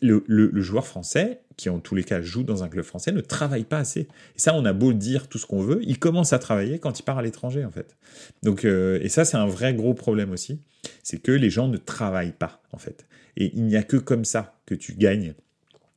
Le, 0.00 0.62
joueur 0.62 0.86
français, 0.86 1.42
qui 1.58 1.68
en 1.68 1.78
tous 1.78 1.94
les 1.94 2.04
cas 2.04 2.22
joue 2.22 2.42
dans 2.42 2.64
un 2.64 2.68
club 2.68 2.86
français, 2.86 3.12
ne 3.12 3.20
travaille 3.20 3.64
pas 3.64 3.76
assez. 3.76 4.00
Et 4.00 4.38
ça, 4.38 4.54
on 4.54 4.64
a 4.64 4.72
beau 4.72 4.94
dire 4.94 5.28
tout 5.28 5.36
ce 5.36 5.44
qu'on 5.44 5.60
veut, 5.60 5.80
il 5.82 5.98
commence 5.98 6.32
à 6.32 6.38
travailler 6.38 6.78
quand 6.78 6.98
il 6.98 7.02
part 7.02 7.18
à 7.18 7.22
l'étranger 7.22 7.66
en 7.66 7.70
fait. 7.70 7.94
Donc, 8.42 8.64
euh, 8.64 8.98
et 9.02 9.10
ça, 9.10 9.26
c'est 9.26 9.36
un 9.36 9.44
vrai 9.44 9.74
gros 9.74 9.92
problème 9.92 10.30
aussi, 10.30 10.58
c'est 11.02 11.18
que 11.18 11.32
les 11.32 11.50
gens 11.50 11.68
ne 11.68 11.76
travaillent 11.76 12.32
pas 12.32 12.62
en 12.72 12.78
fait. 12.78 13.04
Et 13.36 13.52
il 13.54 13.66
n'y 13.66 13.76
a 13.76 13.82
que 13.82 13.98
comme 13.98 14.24
ça 14.24 14.58
que 14.64 14.74
tu 14.74 14.94
gagnes 14.94 15.34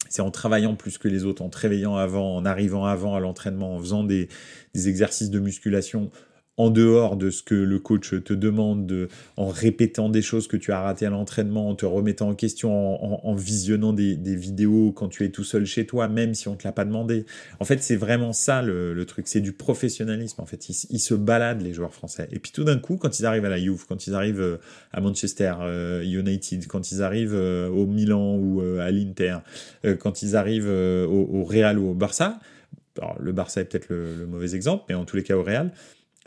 c'est 0.10 0.22
en 0.22 0.32
travaillant 0.32 0.76
plus 0.76 0.98
que 0.98 1.08
les 1.08 1.26
autres, 1.26 1.42
en 1.42 1.50
te 1.50 1.58
réveillant 1.58 1.96
avant, 1.96 2.36
en 2.36 2.46
arrivant 2.46 2.86
avant 2.86 3.16
à 3.16 3.20
l'entraînement, 3.20 3.76
en 3.76 3.80
faisant 3.80 4.04
des, 4.04 4.30
des, 4.74 4.90
exercices 4.90 5.30
de 5.30 5.40
musculation 5.40 6.10
en 6.58 6.72
dehors 6.72 7.18
de 7.18 7.30
ce 7.30 7.44
que 7.44 7.54
le 7.54 7.78
coach 7.78 8.16
te 8.24 8.34
demande, 8.34 8.88
de, 8.88 9.10
en 9.38 9.48
répétant 9.48 10.10
des 10.10 10.24
choses 10.24 10.48
que 10.48 10.58
tu 10.58 10.72
as 10.72 10.82
ratées 10.82 11.06
à 11.06 11.12
l'entraînement, 11.12 11.70
en 11.70 11.76
te 11.76 11.86
remettant 11.86 12.30
en 12.30 12.36
question, 12.36 13.28
en, 13.28 13.36
visionnant 13.36 13.94
des, 13.94 14.16
vidéos 14.36 14.92
quand 14.92 15.08
tu 15.08 15.24
es 15.24 15.30
tout 15.30 15.44
seul 15.44 15.66
chez 15.66 15.86
toi, 15.86 16.08
même 16.08 16.34
si 16.34 16.48
on 16.48 16.56
te 16.56 16.68
l'a 16.68 16.72
pas 16.72 16.86
demandé. 16.86 17.26
En 17.60 17.66
fait, 17.66 17.82
c'est 17.84 17.96
vraiment 17.96 18.34
ça 18.34 18.64
le, 18.64 19.06
truc, 19.06 19.28
c'est 19.28 19.40
du 19.40 19.54
professionnalisme. 19.54 20.42
En 20.42 20.48
fait, 20.48 20.68
ils, 20.70 21.00
se 21.00 21.14
baladent 21.14 21.62
les 21.62 21.74
joueurs 21.74 21.94
français. 21.94 22.28
Et 22.32 22.40
puis 22.40 22.52
tout 22.52 22.64
d'un 22.64 22.80
coup, 22.80 22.98
quand 22.98 23.20
ils 23.20 23.26
arrivent 23.26 23.46
à 23.46 23.50
la 23.50 23.60
Juve, 23.60 23.86
quand 23.88 24.08
ils 24.08 24.16
arrivent 24.16 24.42
euh, 24.42 24.58
à 24.92 25.00
Manchester 25.00 25.54
euh, 25.62 26.04
United, 26.04 26.66
quand 26.68 26.92
ils 26.92 27.04
arrivent 27.04 27.36
euh, 27.36 27.70
au 27.70 27.86
Milan 27.86 28.36
ou 28.36 28.62
à 28.80 28.90
l'Inter, 28.90 29.38
quand 30.00 30.24
ils 30.24 30.36
arrivent 30.36 30.70
au, 30.70 31.44
Real 31.44 31.78
ou 31.78 31.90
au 31.90 31.94
Barça, 31.94 32.40
alors, 33.00 33.16
le 33.20 33.32
Barça 33.32 33.62
est 33.62 33.66
peut-être 33.66 33.90
le, 33.90 34.16
le, 34.16 34.26
mauvais 34.26 34.56
exemple, 34.56 34.86
mais 34.90 34.96
en 34.96 35.06
tous 35.06 35.18
les 35.18 35.24
cas 35.24 35.36
au 35.36 35.44
Real, 35.44 35.72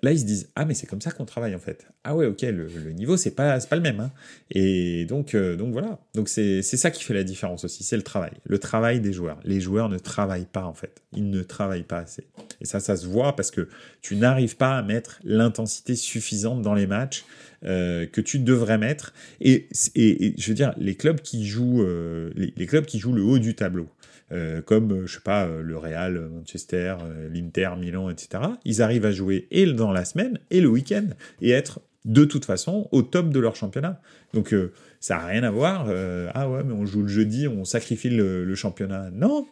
Là, 0.02 0.12
ils 0.12 0.20
se 0.20 0.24
disent 0.24 0.48
ah 0.56 0.64
mais 0.64 0.74
c'est 0.74 0.86
comme 0.86 1.00
ça 1.00 1.10
qu'on 1.10 1.24
travaille 1.24 1.54
en 1.54 1.58
fait. 1.58 1.86
Ah 2.04 2.16
ouais 2.16 2.26
ok 2.26 2.42
le, 2.42 2.92
niveau 2.92 3.16
c'est 3.16 3.32
pas 3.32 3.60
pas 3.60 3.76
le 3.76 3.82
même 3.82 4.00
hein. 4.00 4.10
et 4.50 5.04
donc 5.04 5.34
euh, 5.34 5.56
donc 5.56 5.72
voilà. 5.72 5.98
Donc 6.14 6.28
c'est 6.28 6.62
c'est 6.62 6.76
ça 6.76 6.90
qui 6.90 7.04
fait 7.04 7.14
la 7.14 7.24
différence 7.24 7.64
aussi 7.64 7.84
c'est 7.84 7.96
le 7.96 8.02
travail. 8.02 8.32
Le 8.44 8.58
travail 8.58 9.00
des 9.00 9.12
joueurs. 9.12 9.38
Les 9.44 9.60
joueurs 9.60 9.88
ne 9.88 9.98
travaillent 9.98 10.48
pas 10.50 10.64
en 10.64 10.74
fait. 10.74 11.02
Ils 11.12 11.28
ne 11.28 11.42
travaillent 11.42 11.82
pas 11.82 11.98
assez. 11.98 12.24
Et 12.60 12.64
ça 12.64 12.80
ça 12.80 12.96
se 12.96 13.06
voit 13.06 13.36
parce 13.36 13.50
que 13.50 13.68
tu 14.00 14.16
n'arrives 14.16 14.56
pas 14.56 14.78
à 14.78 14.82
mettre 14.82 15.20
l'intensité 15.24 15.94
suffisante 15.96 16.62
dans 16.62 16.74
les 16.74 16.86
matchs 16.86 17.24
euh, 17.64 18.06
que 18.06 18.22
tu 18.22 18.38
devrais 18.38 18.78
mettre. 18.78 19.12
Et, 19.42 19.68
et, 19.94 20.34
je 20.38 20.48
veux 20.48 20.54
dire 20.54 20.72
les 20.78 20.94
clubs 20.94 21.20
qui 21.20 21.46
jouent 21.46 21.82
euh, 21.82 22.30
les 22.36 22.66
clubs 22.66 22.86
qui 22.86 22.98
jouent 22.98 23.12
le 23.12 23.22
haut 23.22 23.38
du 23.38 23.54
tableau 23.54 23.88
euh, 24.32 24.62
comme, 24.62 24.92
euh, 24.92 25.06
je 25.06 25.14
sais 25.14 25.20
pas, 25.20 25.46
euh, 25.46 25.62
le 25.62 25.76
Real, 25.76 26.28
Manchester, 26.32 26.96
l'Inter, 27.32 27.70
Milan, 27.78 28.10
etc., 28.10 28.42
ils 28.64 28.82
arrivent 28.82 29.06
à 29.06 29.12
jouer 29.12 29.48
et 29.50 29.66
dans 29.66 29.92
la 29.92 30.04
semaine 30.04 30.38
et 30.50 30.60
le 30.60 30.68
week-end 30.68 31.06
et 31.40 31.50
être 31.50 31.80
de 32.04 32.24
toute 32.24 32.44
façon 32.44 32.88
au 32.92 33.02
top 33.02 33.30
de 33.30 33.40
leur 33.40 33.56
championnat. 33.56 34.00
Donc 34.32 34.54
ça 35.00 35.16
n'a 35.16 35.26
rien 35.26 35.42
à 35.42 35.50
voir. 35.50 35.86
ah 36.34 36.48
ouais, 36.48 36.62
mais 36.64 36.72
on 36.72 36.86
joue 36.86 37.02
le 37.02 37.08
jeudi, 37.08 37.46
on 37.46 37.64
sacrifie 37.64 38.08
le, 38.08 38.44
le 38.44 38.54
championnat. 38.54 39.10
Non, 39.10 39.46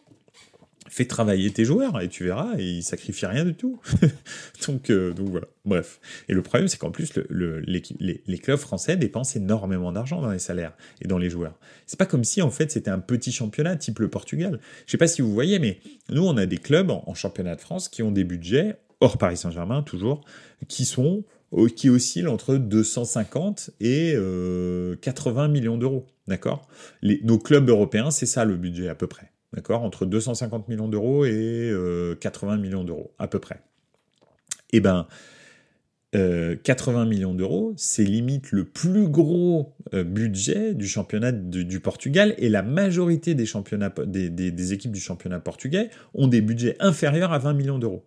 fais 0.89 1.05
travailler 1.05 1.51
tes 1.51 1.65
joueurs 1.65 2.01
et 2.01 2.09
tu 2.09 2.23
verras, 2.23 2.55
et 2.57 2.63
ils 2.63 2.83
sacrifient 2.83 3.27
rien 3.27 3.45
du 3.45 3.53
tout. 3.53 3.79
donc, 4.67 4.89
euh, 4.89 5.13
donc 5.13 5.29
voilà, 5.29 5.47
bref. 5.65 5.99
Et 6.27 6.33
le 6.33 6.41
problème, 6.41 6.67
c'est 6.67 6.77
qu'en 6.77 6.91
plus, 6.91 7.13
le, 7.29 7.59
les, 7.59 8.37
clubs 8.39 8.57
français 8.57 8.97
dépensent 8.97 9.37
énormément 9.37 9.91
d'argent 9.91 10.21
dans 10.21 10.31
les 10.31 10.39
salaires 10.39 10.73
et 11.01 11.07
dans 11.07 11.17
les 11.17 11.29
joueurs. 11.29 11.57
C'est 11.85 11.99
pas 11.99 12.05
comme 12.05 12.23
si, 12.23 12.41
en 12.41 12.49
fait, 12.49 12.71
c'était 12.71 12.89
un 12.89 12.99
petit 12.99 13.31
championnat 13.31 13.75
type 13.75 13.99
le 13.99 14.09
Portugal. 14.09 14.59
Je 14.85 14.91
sais 14.91 14.97
pas 14.97 15.07
si 15.07 15.21
vous 15.21 15.33
voyez, 15.33 15.59
mais 15.59 15.79
nous, 16.09 16.25
on 16.25 16.35
a 16.37 16.45
des 16.45 16.57
clubs 16.57 16.89
en, 16.89 17.13
championnat 17.13 17.55
de 17.55 17.61
France 17.61 17.87
qui 17.87 18.01
ont 18.01 18.11
des 18.11 18.23
budgets, 18.23 18.77
hors 18.99 19.17
Paris 19.17 19.37
Saint-Germain 19.37 19.83
toujours, 19.83 20.21
qui 20.67 20.85
sont 20.85 21.23
qui 21.75 21.89
oscillent 21.89 22.27
entre 22.27 22.57
250 22.57 23.71
et 23.79 24.13
80 24.13 24.17
euh, 24.17 25.47
millions 25.47 25.77
d'euros. 25.77 26.05
D'accord? 26.27 26.67
Nos 27.01 27.39
clubs 27.39 27.67
européens, 27.67 28.11
c'est 28.11 28.27
ça 28.27 28.45
le 28.45 28.55
budget 28.55 28.87
à 28.87 28.93
peu 28.93 29.07
près 29.07 29.31
d'accord, 29.53 29.83
entre 29.83 30.05
250 30.05 30.67
millions 30.67 30.87
d'euros 30.87 31.25
et 31.25 31.73
80 32.19 32.53
euh, 32.53 32.57
millions 32.57 32.83
d'euros, 32.83 33.11
à 33.19 33.27
peu 33.27 33.39
près. 33.39 33.61
Eh 34.71 34.79
ben, 34.79 35.07
80 36.11 36.15
euh, 36.15 37.05
millions 37.05 37.33
d'euros, 37.33 37.73
c'est 37.77 38.03
limite 38.03 38.51
le 38.51 38.65
plus 38.65 39.07
gros 39.07 39.75
euh, 39.93 40.03
budget 40.03 40.73
du 40.73 40.87
championnat 40.87 41.31
du 41.31 41.79
Portugal 41.79 42.33
et 42.37 42.49
la 42.49 42.63
majorité 42.63 43.35
des, 43.35 43.45
championnats, 43.45 43.93
des, 44.05 44.73
équipes 44.73 44.91
du 44.91 44.99
championnat 44.99 45.39
portugais 45.39 45.89
ont 46.15 46.27
des 46.27 46.41
budgets 46.41 46.75
inférieurs 46.79 47.31
à 47.31 47.39
20 47.39 47.53
millions 47.53 47.79
d'euros. 47.79 48.05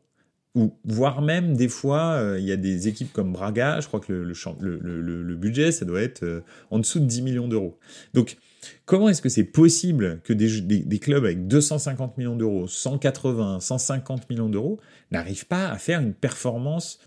Ou 0.55 0.75
voire 0.85 1.23
même 1.23 1.57
des 1.57 1.69
fois, 1.69 2.35
il 2.39 2.45
y 2.45 2.53
a 2.53 2.57
des 2.57 2.87
équipes 2.87 3.11
comme 3.13 3.33
Braga, 3.33 3.81
je 3.81 3.87
crois 3.87 4.01
que 4.01 4.13
le 4.13 5.35
budget, 5.35 5.73
ça 5.73 5.87
doit 5.87 6.03
être 6.03 6.43
en 6.71 6.79
dessous 6.79 7.01
de 7.01 7.07
10 7.07 7.23
millions 7.23 7.49
d'euros. 7.49 7.79
Donc, 8.13 8.37
Comment 8.85 9.09
est-ce 9.09 9.23
que 9.23 9.29
c'est 9.29 9.45
possible 9.45 10.21
que 10.25 10.33
des, 10.33 10.99
clubs 10.99 11.25
avec 11.25 11.47
250 11.47 12.19
millions 12.19 12.37
d'euros, 12.37 12.67
180, 12.67 13.61
150 13.61 14.31
millions 14.31 14.49
d'euros 14.49 14.79
n'arrivent 15.11 15.47
pas 15.47 15.69
à 15.69 15.79
faire 15.79 16.01
une 16.01 16.15
performance 16.15 17.01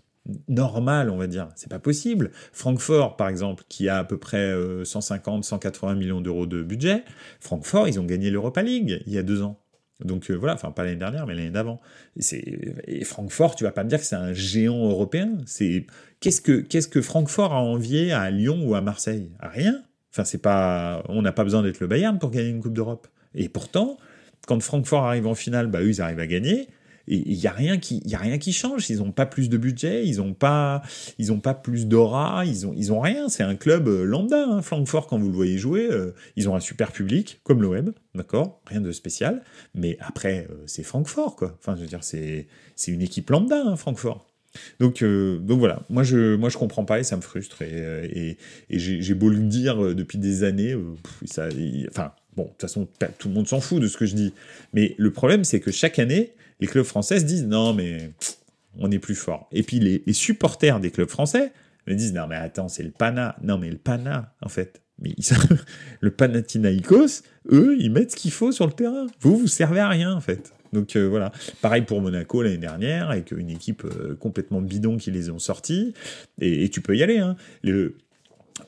normal, 0.48 1.10
on 1.10 1.16
va 1.16 1.26
dire? 1.26 1.48
C'est 1.56 1.70
pas 1.70 1.78
possible. 1.78 2.30
Francfort, 2.52 3.16
par 3.16 3.28
exemple, 3.28 3.64
qui 3.68 3.88
a 3.88 3.98
à 3.98 4.04
peu 4.04 4.18
près 4.18 4.54
150, 4.84 5.44
180 5.44 5.94
millions 5.94 6.20
d'euros 6.20 6.46
de 6.46 6.62
budget, 6.62 7.04
Francfort, 7.40 7.88
ils 7.88 8.00
ont 8.00 8.04
gagné 8.04 8.30
l'Europa 8.30 8.62
League 8.62 9.02
il 9.06 9.12
y 9.12 9.18
a 9.18 9.22
deux 9.22 9.42
ans. 9.42 9.60
Donc 10.04 10.30
voilà, 10.30 10.52
enfin 10.52 10.72
pas 10.72 10.84
l'année 10.84 10.96
dernière, 10.96 11.26
mais 11.26 11.34
l'année 11.34 11.50
d'avant. 11.50 11.80
Et, 12.30 13.00
et, 13.00 13.04
Francfort, 13.04 13.54
tu 13.56 13.64
vas 13.64 13.72
pas 13.72 13.82
me 13.82 13.88
dire 13.88 13.98
que 13.98 14.04
c'est 14.04 14.16
un 14.16 14.34
géant 14.34 14.88
européen? 14.90 15.38
C'est 15.46 15.86
qu'est-ce 16.20 16.42
que 16.42 16.60
qu'est-ce 16.60 16.88
que 16.88 17.00
Francfort 17.00 17.54
a 17.54 17.62
envié 17.62 18.12
à 18.12 18.30
Lyon 18.30 18.62
ou 18.62 18.74
à 18.74 18.82
Marseille? 18.82 19.30
Rien. 19.40 19.85
Enfin 20.16 20.24
c'est 20.24 20.40
pas, 20.40 21.02
on 21.10 21.20
n'a 21.20 21.32
pas 21.32 21.44
besoin 21.44 21.62
d'être 21.62 21.78
le 21.78 21.86
Bayern 21.86 22.18
pour 22.18 22.30
gagner 22.30 22.48
une 22.48 22.62
Coupe 22.62 22.72
d'Europe. 22.72 23.06
Et 23.34 23.50
pourtant, 23.50 23.98
quand 24.46 24.58
Francfort 24.62 25.04
arrive 25.04 25.26
en 25.26 25.34
finale, 25.34 25.66
bah 25.66 25.82
eux 25.82 25.90
ils 25.90 26.00
arrivent 26.00 26.20
à 26.20 26.26
gagner. 26.26 26.68
Et 27.06 27.22
il 27.26 27.34
y 27.34 27.46
a 27.46 27.52
rien 27.52 27.76
qui, 27.76 28.02
a 28.14 28.18
rien 28.18 28.38
qui 28.38 28.54
change. 28.54 28.88
Ils 28.88 29.02
ont 29.02 29.12
pas 29.12 29.26
plus 29.26 29.50
de 29.50 29.58
budget, 29.58 30.06
ils 30.06 30.22
ont 30.22 30.32
pas, 30.32 30.80
ils 31.18 31.38
pas 31.38 31.52
plus 31.52 31.86
d'aura, 31.86 32.46
ils 32.46 32.66
ont, 32.66 32.72
ils 32.74 32.94
ont 32.94 33.00
rien. 33.00 33.28
C'est 33.28 33.42
un 33.42 33.56
club 33.56 33.88
euh, 33.88 34.04
lambda. 34.04 34.42
Hein. 34.42 34.62
Francfort, 34.62 35.06
quand 35.06 35.18
vous 35.18 35.28
le 35.28 35.34
voyez 35.34 35.58
jouer, 35.58 35.86
euh, 35.90 36.14
ils 36.36 36.48
ont 36.48 36.56
un 36.56 36.60
super 36.60 36.92
public, 36.92 37.40
comme 37.44 37.60
l'OM, 37.60 37.92
d'accord, 38.14 38.62
rien 38.66 38.80
de 38.80 38.92
spécial. 38.92 39.42
Mais 39.74 39.98
après, 40.00 40.48
euh, 40.50 40.54
c'est 40.64 40.82
Francfort, 40.82 41.36
quoi. 41.36 41.54
Enfin, 41.60 41.76
je 41.76 41.82
veux 41.82 41.88
dire, 41.88 42.02
c'est, 42.02 42.48
c'est 42.74 42.90
une 42.90 43.02
équipe 43.02 43.28
lambda, 43.28 43.62
hein, 43.64 43.76
Francfort. 43.76 44.26
Donc, 44.80 45.02
donc 45.02 45.58
voilà, 45.58 45.82
moi 45.90 46.02
je, 46.02 46.36
moi 46.36 46.48
je 46.48 46.58
comprends 46.58 46.84
pas 46.84 47.00
et 47.00 47.04
ça 47.04 47.16
me 47.16 47.22
frustre 47.22 47.62
et, 47.62 48.36
et, 48.70 48.78
j'ai, 48.78 49.14
beau 49.14 49.28
le 49.28 49.38
dire 49.38 49.94
depuis 49.94 50.18
des 50.18 50.44
années, 50.44 50.76
ça, 51.24 51.48
enfin 51.90 52.12
bon, 52.36 52.44
de 52.44 52.48
toute 52.48 52.60
façon 52.60 52.88
tout 53.18 53.28
le 53.28 53.34
monde 53.34 53.48
s'en 53.48 53.60
fout 53.60 53.80
de 53.80 53.88
ce 53.88 53.96
que 53.96 54.06
je 54.06 54.14
dis, 54.14 54.32
mais 54.72 54.94
le 54.98 55.10
problème 55.10 55.44
c'est 55.44 55.60
que 55.60 55.70
chaque 55.70 55.98
année 55.98 56.32
les 56.60 56.66
clubs 56.66 56.84
français 56.84 57.20
se 57.20 57.24
disent 57.24 57.44
non, 57.44 57.74
mais 57.74 58.10
on 58.78 58.90
est 58.90 58.98
plus 58.98 59.14
fort. 59.14 59.48
Et 59.52 59.62
puis 59.62 59.78
les, 59.78 60.12
supporters 60.12 60.80
des 60.80 60.90
clubs 60.90 61.08
français 61.08 61.52
me 61.86 61.94
disent 61.94 62.12
non, 62.12 62.26
mais 62.26 62.36
attends, 62.36 62.68
c'est 62.68 62.82
le 62.82 62.90
Pana. 62.90 63.36
Non, 63.42 63.58
mais 63.58 63.70
le 63.70 63.78
Pana, 63.78 64.34
en 64.42 64.48
fait. 64.48 64.80
Mais 64.98 65.14
le 66.00 66.10
Panathinaikos, 66.10 67.22
eux, 67.52 67.76
ils 67.78 67.90
mettent 67.90 68.12
ce 68.12 68.16
qu'il 68.16 68.32
faut 68.32 68.52
sur 68.52 68.66
le 68.66 68.72
terrain. 68.72 69.06
Vous, 69.20 69.36
vous 69.36 69.46
servez 69.46 69.80
à 69.80 69.88
rien, 69.88 70.14
en 70.14 70.20
fait. 70.20 70.52
Donc 70.72 70.96
euh, 70.96 71.08
voilà. 71.08 71.32
Pareil 71.62 71.82
pour 71.82 72.00
Monaco 72.00 72.42
l'année 72.42 72.58
dernière, 72.58 73.10
avec 73.10 73.32
une 73.32 73.50
équipe 73.50 73.84
euh, 73.84 74.14
complètement 74.14 74.60
bidon 74.60 74.96
qui 74.96 75.10
les 75.10 75.30
ont 75.30 75.38
sortis. 75.38 75.94
Et, 76.40 76.68
tu 76.68 76.80
peux 76.80 76.96
y 76.96 77.02
aller. 77.02 77.18
Hein. 77.18 77.36
Le, 77.62 77.96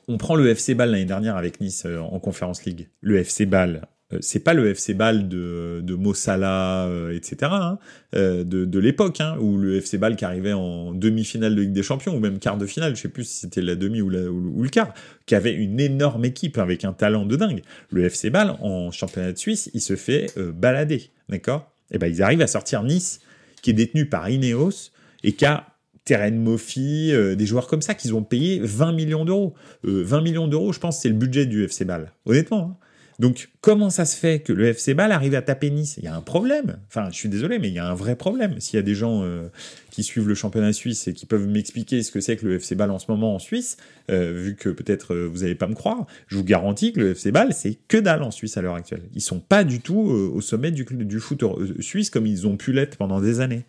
on 0.07 0.19
prend 0.19 0.35
le 0.35 0.49
FC 0.49 0.75
Ball 0.75 0.91
l'année 0.91 1.05
dernière 1.05 1.37
avec 1.37 1.61
Nice 1.61 1.85
euh, 1.87 1.99
en 1.99 2.19
Conférence 2.21 2.65
League. 2.65 2.89
Le 3.01 3.19
FC 3.19 3.47
Ball, 3.47 3.83
c'est 4.21 4.41
pas 4.43 4.55
le 4.55 4.69
FC 4.71 4.95
Ball 4.95 5.29
de, 5.29 5.81
de 5.83 5.95
Mossala, 5.95 6.89
etc., 7.13 7.53
hein, 7.53 7.79
de, 8.15 8.43
de 8.43 8.79
l'époque, 8.79 9.21
hein, 9.21 9.37
où 9.39 9.59
le 9.59 9.77
FC 9.77 9.99
Ball 9.99 10.17
qui 10.17 10.25
arrivait 10.25 10.55
en 10.55 10.95
demi-finale 10.95 11.55
de 11.55 11.61
Ligue 11.61 11.73
des 11.73 11.83
Champions, 11.83 12.17
ou 12.17 12.19
même 12.19 12.39
quart 12.39 12.57
de 12.57 12.65
finale, 12.65 12.97
je 12.97 13.03
sais 13.03 13.11
plus 13.11 13.25
si 13.25 13.41
c'était 13.41 13.61
la 13.61 13.75
demi 13.75 14.01
ou, 14.01 14.09
le 14.09 14.69
quart, 14.71 14.95
qui 15.27 15.35
avait 15.35 15.53
une 15.53 15.79
énorme 15.79 16.25
équipe 16.25 16.57
avec 16.57 16.87
un 16.87 16.95
talent 16.95 17.27
de 17.27 17.37
dingue. 17.37 17.61
Le 17.91 18.05
FC 18.05 18.31
Ball, 18.31 18.57
en 18.63 18.91
championnat 18.91 19.33
de 19.33 19.39
Suisse, 19.39 19.71
il 19.75 19.83
se 19.83 19.95
fait 19.95 20.33
balader, 20.55 21.11
d'accord? 21.29 21.71
Eh 21.91 21.99
ben 21.99 22.07
ils 22.07 22.23
arrivent 22.23 22.43
à 22.43 22.47
sortir 22.47 22.83
Nice, 22.83 23.21
qui 23.63 23.71
est 23.71 23.75
détenu 23.75 24.07
par 24.07 24.29
Ineos, 24.29 24.91
et 25.25 25.33
qui 25.33 25.45
a 25.45 25.67
Terren 26.05 26.37
Moffi, 26.39 27.13
des 27.37 27.47
joueurs 27.47 27.67
comme 27.67 27.83
ça, 27.83 27.95
qu'ils 27.95 28.15
ont 28.15 28.23
payé 28.23 28.61
20 28.63 28.93
millions 28.93 29.25
d'euros. 29.27 29.55
20 29.83 30.23
millions 30.23 30.49
d'euros, 30.49 30.73
je 30.73 30.81
pense, 30.81 31.01
c'est 31.01 31.09
le 31.11 31.15
budget 31.15 31.45
du 31.45 31.65
FC 31.65 31.85
Ball. 31.85 32.13
Honnêtement. 32.25 32.79
Hein. 32.81 32.88
Donc, 33.19 33.49
comment 33.61 33.91
ça 33.91 34.05
se 34.05 34.17
fait 34.17 34.41
que 34.41 34.53
le 34.53 34.67
FC 34.67 34.95
Ball 34.95 35.11
arrive 35.11 35.35
à 35.35 35.43
taper 35.43 35.71
Nice? 35.71 35.97
Il 35.99 36.05
y 36.05 36.07
a 36.07 36.15
un 36.15 36.21
problème. 36.21 36.79
Enfin, 36.87 37.09
je 37.11 37.17
suis 37.17 37.29
désolé, 37.29 37.59
mais 37.59 37.69
il 37.69 37.75
y 37.75 37.81
a 37.81 37.87
un 37.87 37.95
vrai 37.95 38.15
problème. 38.15 38.61
S'il 38.61 38.77
y 38.77 38.79
a 38.79 38.83
des 38.83 38.95
gens 38.95 39.25
euh, 39.25 39.49
qui 39.91 40.05
suivent 40.05 40.29
le 40.29 40.37
championnat 40.37 40.73
suisse 40.73 41.09
et 41.09 41.15
qui 41.15 41.27
peuvent 41.27 41.49
m'expliquer 41.49 42.05
ce 42.05 42.13
que 42.13 42.21
c'est 42.21 42.37
que 42.37 42.47
le 42.47 42.55
FC 42.55 42.77
Ball 42.77 42.93
en 42.93 43.01
ce 43.01 43.07
moment 43.11 43.35
en 43.35 43.41
Suisse, 43.41 43.77
euh, 44.09 44.33
vu 44.33 44.55
que 44.55 44.69
peut-être 44.69 45.15
euh, 45.15 45.27
vous 45.27 45.39
n'allez 45.41 45.57
pas 45.57 45.67
me 45.67 45.75
croire, 45.75 46.07
je 46.29 46.37
vous 46.37 46.45
garantis 46.45 46.93
que 46.93 47.01
le 47.01 47.11
FC 47.11 47.33
Ball, 47.33 47.53
c'est 47.53 47.77
que 47.89 47.97
dalle 47.97 48.23
en 48.23 48.31
Suisse 48.31 48.57
à 48.57 48.63
l'heure 48.63 48.77
actuelle. 48.77 49.03
Ils 49.15 49.21
sont 49.21 49.41
pas 49.41 49.65
du 49.65 49.81
tout 49.81 49.99
au 49.99 50.41
sommet 50.41 50.71
du, 50.71 50.85
du 50.85 51.19
foot 51.19 51.43
suisse 51.81 52.11
comme 52.11 52.27
ils 52.27 52.47
ont 52.47 52.57
pu 52.57 52.73
l'être 52.73 52.97
pendant 52.97 53.21
des 53.21 53.41
années. 53.41 53.65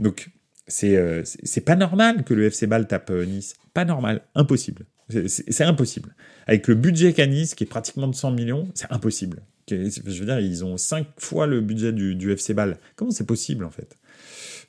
Donc, 0.00 0.30
c'est 0.68 1.22
c'est 1.24 1.62
pas 1.62 1.76
normal 1.76 2.24
que 2.24 2.34
le 2.34 2.44
FC 2.44 2.66
Ball 2.66 2.86
tape 2.86 3.10
Nice. 3.10 3.54
Pas 3.74 3.84
normal. 3.84 4.22
Impossible. 4.34 4.86
C'est 5.26 5.64
impossible. 5.64 6.14
Avec 6.46 6.68
le 6.68 6.74
budget 6.74 7.12
Canis, 7.12 7.52
qui 7.56 7.64
est 7.64 7.68
pratiquement 7.68 8.08
de 8.08 8.14
100 8.14 8.32
millions, 8.32 8.68
c'est 8.74 8.90
impossible. 8.90 9.42
Je 9.70 9.76
veux 9.76 10.26
dire, 10.26 10.40
ils 10.40 10.64
ont 10.64 10.76
5 10.76 11.06
fois 11.18 11.46
le 11.46 11.60
budget 11.60 11.92
du, 11.92 12.32
FC 12.32 12.54
Ball. 12.54 12.78
Comment 12.96 13.10
c'est 13.10 13.26
possible, 13.26 13.64
en 13.64 13.70
fait? 13.70 13.96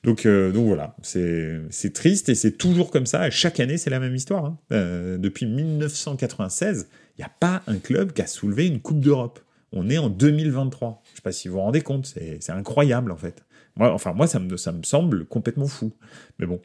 Donc, 0.04 0.26
euh, 0.26 0.54
donc 0.54 0.68
voilà, 0.68 0.96
c'est 1.02 1.94
triste 1.94 2.30
et 2.30 2.36
c'est 2.36 2.54
toujours 2.54 2.90
comme 2.90 3.06
ça. 3.06 3.30
Chaque 3.30 3.60
année, 3.60 3.78
c'est 3.78 3.90
la 3.90 4.00
même 4.00 4.16
histoire. 4.16 4.46
Hein. 4.46 4.58
Euh, 4.72 5.18
depuis 5.18 5.46
1996, 5.46 6.88
il 7.18 7.22
n'y 7.22 7.26
a 7.26 7.32
pas 7.40 7.62
un 7.68 7.78
club 7.78 8.14
qui 8.14 8.22
a 8.22 8.28
soulevé 8.28 8.68
une 8.68 8.80
Coupe 8.80 9.02
d'Europe. 9.02 9.42
On 9.74 9.90
est 9.90 9.98
en 9.98 10.10
2023. 10.10 11.02
Je 11.04 11.12
ne 11.12 11.16
sais 11.18 11.22
pas 11.22 11.32
si 11.34 11.48
vous 11.50 11.56
vous 11.56 11.62
rendez 11.62 11.82
compte, 11.82 12.06
c'est 12.06 12.50
incroyable 12.50 13.12
en 13.12 13.18
fait. 13.18 13.44
Enfin, 13.80 14.14
moi, 14.14 14.28
ça 14.28 14.40
me, 14.40 14.58
semble 14.84 15.26
complètement 15.26 15.68
fou. 15.68 15.94
Mais 16.38 16.46
bon, 16.46 16.60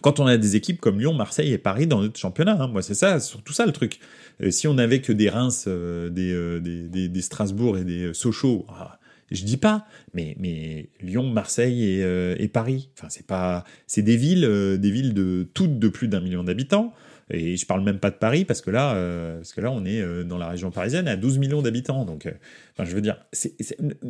quand 0.00 0.20
on 0.20 0.26
a 0.26 0.36
des 0.36 0.56
équipes 0.56 0.80
comme 0.80 0.98
Lyon, 0.98 1.14
Marseille 1.14 1.52
et 1.52 1.58
Paris 1.58 1.86
dans 1.86 2.02
notre 2.02 2.18
championnat. 2.18 2.60
Hein. 2.60 2.68
Moi, 2.68 2.82
c'est 2.82 2.94
ça, 2.94 3.20
surtout 3.20 3.52
ça 3.52 3.66
le 3.66 3.72
truc. 3.72 4.00
Euh, 4.42 4.50
si 4.50 4.66
on 4.66 4.78
avait 4.78 5.00
que 5.00 5.12
des 5.12 5.28
Reims, 5.28 5.64
euh, 5.68 6.10
euh, 6.16 6.60
des, 6.60 7.22
Strasbourg 7.22 7.78
et 7.78 7.84
des 7.84 8.12
Sochaux, 8.12 8.66
ah, 8.68 8.98
je 9.30 9.44
dis 9.44 9.56
pas, 9.56 9.86
mais, 10.12 10.36
mais 10.38 10.90
Lyon, 11.00 11.30
Marseille 11.30 11.84
et, 11.84 12.48
Paris, 12.48 12.90
enfin, 12.98 13.08
c'est 13.08 13.26
pas, 13.26 13.64
c'est 13.86 14.02
des 14.02 14.16
villes, 14.16 14.46
des 14.78 14.90
villes 14.90 15.14
de 15.14 15.48
toutes 15.54 15.78
de 15.78 15.88
plus 15.88 16.08
d'un 16.08 16.20
million 16.20 16.44
d'habitants. 16.44 16.92
Et 17.30 17.56
je 17.56 17.64
parle 17.64 17.82
même 17.82 17.98
pas 17.98 18.10
de 18.10 18.16
Paris 18.16 18.44
parce 18.44 18.60
que 18.60 18.70
là, 18.70 18.92
parce 19.36 19.54
que 19.54 19.62
là, 19.62 19.70
on 19.70 19.86
est 19.86 20.24
dans 20.24 20.36
la 20.36 20.48
région 20.48 20.70
parisienne 20.70 21.08
à 21.08 21.16
12 21.16 21.38
millions 21.38 21.62
d'habitants. 21.62 22.04
Donc, 22.04 22.30
enfin, 22.74 22.86
je 22.86 22.94
veux 22.94 23.00
dire, 23.00 23.24
c'est, 23.32 23.56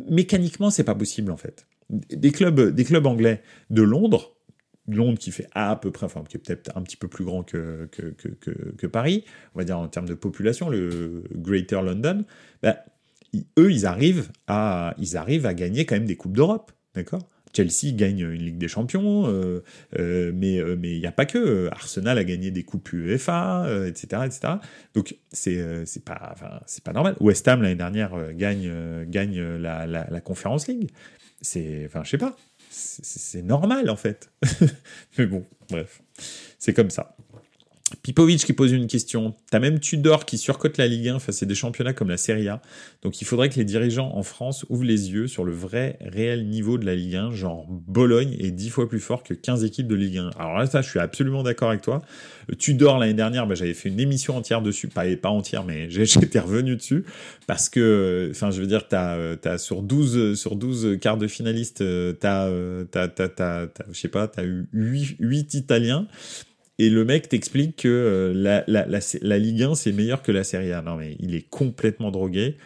mécaniquement, 0.09 0.69
c'est 0.69 0.83
pas 0.83 0.95
possible 0.95 1.31
en 1.31 1.37
fait. 1.37 1.65
Des 2.09 2.31
clubs, 2.31 2.73
des 2.73 2.83
clubs 2.83 3.05
anglais 3.05 3.41
de 3.69 3.81
Londres, 3.81 4.35
Londres 4.87 5.17
qui 5.17 5.31
fait 5.31 5.47
à 5.53 5.75
peu 5.75 5.91
près, 5.91 6.05
enfin 6.05 6.23
qui 6.27 6.37
est 6.37 6.39
peut-être 6.39 6.75
un 6.75 6.81
petit 6.81 6.97
peu 6.97 7.07
plus 7.07 7.23
grand 7.23 7.43
que, 7.43 7.89
que, 7.91 8.87
Paris, 8.87 9.23
on 9.55 9.59
va 9.59 9.65
dire 9.65 9.79
en 9.79 9.87
termes 9.87 10.07
de 10.07 10.13
population, 10.13 10.69
le 10.69 11.23
Greater 11.35 11.81
London, 11.81 12.25
ben, 12.61 12.75
eux, 13.57 13.71
ils 13.71 13.85
arrivent, 13.85 14.29
à, 14.47 14.93
ils 14.97 15.17
arrivent 15.17 15.45
à 15.45 15.53
gagner 15.53 15.85
quand 15.85 15.95
même 15.95 16.05
des 16.05 16.17
Coupes 16.17 16.35
d'Europe, 16.35 16.71
d'accord? 16.95 17.27
Chelsea 17.55 17.93
gagne 17.93 18.19
une 18.21 18.41
Ligue 18.41 18.57
des 18.57 18.67
Champions, 18.67 19.27
euh, 19.27 19.63
euh, 19.99 20.31
mais 20.33 20.57
euh, 20.57 20.75
mais 20.77 20.93
il 20.95 20.99
n'y 20.99 21.05
a 21.05 21.11
pas 21.11 21.25
que. 21.25 21.69
Arsenal 21.71 22.17
a 22.17 22.23
gagné 22.23 22.49
des 22.49 22.63
coupes 22.63 22.91
UEFA, 22.91 23.67
etc., 23.85 24.23
etc. 24.25 24.53
Donc 24.95 25.15
c'est 25.31 25.85
c'est 25.85 26.03
pas 26.03 26.33
c'est 26.65 26.83
pas 26.83 26.93
normal. 26.93 27.15
West 27.19 27.47
Ham 27.47 27.61
l'année 27.61 27.75
dernière 27.75 28.33
gagne 28.33 29.05
gagne 29.05 29.39
la, 29.57 29.85
la, 29.85 30.07
la 30.09 30.21
Conference 30.21 30.67
League. 30.67 30.89
C'est 31.43 31.83
enfin 31.85 32.03
je 32.03 32.09
sais 32.09 32.17
pas 32.17 32.35
c'est 32.73 33.41
normal 33.41 33.89
en 33.89 33.95
fait. 33.95 34.31
Mais 35.17 35.25
bon, 35.25 35.45
bref, 35.69 36.01
c'est 36.57 36.73
comme 36.73 36.89
ça. 36.89 37.15
Pipovic 38.01 38.43
qui 38.43 38.53
pose 38.53 38.71
une 38.71 38.87
question. 38.87 39.35
T'as 39.51 39.59
même 39.59 39.79
Tudor 39.79 40.25
qui 40.25 40.37
surcote 40.37 40.77
la 40.77 40.87
Ligue 40.87 41.09
1 41.09 41.19
face 41.19 41.43
à 41.43 41.45
des 41.45 41.55
championnats 41.55 41.93
comme 41.93 42.09
la 42.09 42.17
Serie 42.17 42.47
A. 42.47 42.61
Donc 43.01 43.21
il 43.21 43.25
faudrait 43.25 43.49
que 43.49 43.55
les 43.55 43.65
dirigeants 43.65 44.11
en 44.15 44.23
France 44.23 44.65
ouvrent 44.69 44.83
les 44.83 45.11
yeux 45.11 45.27
sur 45.27 45.43
le 45.43 45.51
vrai, 45.51 45.97
réel 46.01 46.47
niveau 46.47 46.77
de 46.77 46.85
la 46.85 46.95
Ligue 46.95 47.15
1. 47.15 47.31
Genre 47.31 47.65
Bologne 47.69 48.35
est 48.39 48.51
10 48.51 48.69
fois 48.69 48.89
plus 48.89 48.99
fort 48.99 49.23
que 49.23 49.33
15 49.33 49.63
équipes 49.63 49.87
de 49.87 49.95
Ligue 49.95 50.17
1. 50.17 50.31
Alors 50.39 50.57
là, 50.57 50.65
ça, 50.65 50.81
je 50.81 50.89
suis 50.89 50.99
absolument 50.99 51.43
d'accord 51.43 51.69
avec 51.69 51.81
toi. 51.81 52.01
Euh, 52.51 52.55
Tudor 52.55 52.97
l'année 52.97 53.13
dernière, 53.13 53.47
bah, 53.47 53.55
j'avais 53.55 53.73
fait 53.73 53.89
une 53.89 53.99
émission 53.99 54.35
entière 54.35 54.61
dessus. 54.61 54.87
Pas, 54.87 55.03
pas 55.15 55.29
entière, 55.29 55.63
mais 55.63 55.89
j'étais 55.89 56.39
revenu 56.39 56.75
dessus. 56.75 57.05
Parce 57.47 57.69
que, 57.69 58.29
enfin, 58.31 58.51
je 58.51 58.61
veux 58.61 58.67
dire, 58.67 58.87
t'as, 58.87 59.15
euh, 59.15 59.37
as 59.45 59.57
sur 59.57 59.81
12, 59.81 60.35
sur 60.39 60.55
12 60.55 60.97
quarts 60.99 61.17
de 61.17 61.27
finalistes, 61.27 61.81
euh, 61.81 62.13
t'as, 62.13 62.49
t'as, 62.91 63.07
t'as, 63.07 63.27
t'as, 63.29 63.67
je 63.91 63.99
sais 63.99 64.07
pas, 64.07 64.27
t'as 64.27 64.43
eu 64.43 64.67
8, 64.73 65.17
8 65.19 65.53
Italiens 65.53 66.07
et 66.79 66.89
le 66.89 67.05
mec 67.05 67.29
t'explique 67.29 67.77
que 67.77 67.87
euh, 67.87 68.33
la, 68.33 68.63
la, 68.67 69.39
Ligue 69.39 69.63
1 69.63 69.75
c'est 69.75 69.91
meilleur 69.91 70.23
que 70.23 70.31
la 70.31 70.43
Serie 70.43 70.71
A. 70.71 70.81
Non 70.81 70.95
mais 70.95 71.15
il 71.19 71.35
est 71.35 71.47
complètement 71.49 72.11
drogué. 72.11 72.57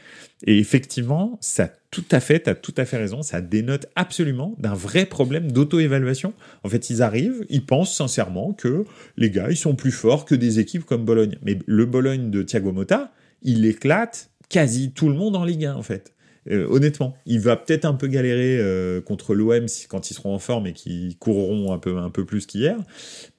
Et 0.46 0.60
effectivement, 0.60 1.38
ça 1.42 1.70
tout 1.90 2.06
à 2.12 2.20
fait, 2.20 2.42
t'as 2.42 2.54
tout 2.54 2.74
à 2.78 2.86
fait 2.86 2.98
raison, 2.98 3.24
ça 3.24 3.42
dénote 3.42 3.88
absolument 3.96 4.56
d'un 4.60 4.76
vrai 4.76 5.06
problème 5.06 5.52
d'auto-évaluation. 5.52 6.34
En 6.64 6.70
fait, 6.70 6.90
ils 6.90 7.02
arrivent, 7.02 7.46
ils 7.50 7.66
pensent 7.66 7.96
sincèrement 7.96 8.54
que 8.54 8.86
les 9.16 9.32
gars, 9.32 9.48
ils 9.50 9.58
sont 9.58 9.74
plus 9.74 9.92
forts 9.92 10.26
que 10.26 10.36
des 10.36 10.60
équipes 10.60 10.86
comme 10.86 11.06
Bologne. 11.06 11.38
Mais 11.42 11.58
le 11.66 11.86
Bologne 11.86 12.30
de 12.30 12.44
Thiago 12.44 12.72
Motta, 12.72 13.12
il 13.42 13.66
éclate 13.66 14.30
quasi 14.50 14.92
tout 14.92 15.10
le 15.10 15.16
monde 15.16 15.36
en 15.36 15.44
Ligue 15.44 15.66
1 15.66 15.76
en 15.76 15.82
fait. 15.82 16.14
Euh, 16.50 16.68
honnêtement, 16.70 17.16
il 17.26 17.40
va 17.40 17.56
peut-être 17.56 17.86
un 17.86 17.94
peu 17.94 18.08
galérer 18.08 18.58
euh, 18.60 19.02
contre 19.02 19.36
l'OM 19.36 19.66
quand 19.90 20.10
ils 20.10 20.14
seront 20.14 20.34
en 20.34 20.40
forme 20.40 20.68
et 20.68 20.74
qu'ils 20.74 21.18
courront 21.18 21.74
un 21.74 21.80
peu, 21.80 21.98
un 21.98 22.10
peu 22.10 22.26
plus 22.26 22.46
qu'hier. 22.46 22.78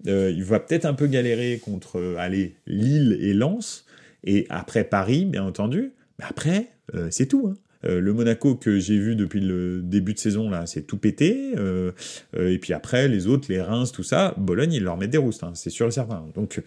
Euh, 0.07 0.31
il 0.35 0.45
va 0.45 0.61
peut-être 0.61 0.85
un 0.85 0.95
peu 0.95 1.07
galérer 1.07 1.61
contre 1.65 2.17
allez, 2.19 2.55
Lille 2.67 3.19
et 3.21 3.35
Lens. 3.35 3.85
Et 4.25 4.47
après 4.51 4.85
Paris, 4.85 5.25
bien 5.25 5.45
entendu. 5.45 5.93
Mais 6.19 6.25
après, 6.29 6.69
c'est 7.11 7.27
tout. 7.27 7.53
Hein. 7.53 7.55
le 7.85 8.13
Monaco 8.13 8.57
que 8.57 8.81
j'ai 8.81 8.99
vu 8.99 9.15
depuis 9.15 9.41
le 9.41 9.81
début 9.83 10.15
de 10.15 10.19
saison, 10.19 10.51
là, 10.51 10.67
c'est 10.67 10.83
tout 10.83 10.97
pété. 10.97 11.55
et 12.37 12.59
puis 12.59 12.73
après, 12.73 13.07
les 13.07 13.29
autres, 13.29 13.47
les 13.49 13.61
Reims, 13.61 13.93
tout 13.93 14.03
ça, 14.03 14.35
Bologne, 14.37 14.73
ils 14.73 14.83
leur 14.83 14.97
mettent 14.97 15.11
des 15.11 15.19
roustes, 15.19 15.45
hein, 15.45 15.53
c'est 15.55 15.71
sûr 15.71 15.87
et 15.87 15.93
certain. 15.93 16.27
Donc, 16.35 16.61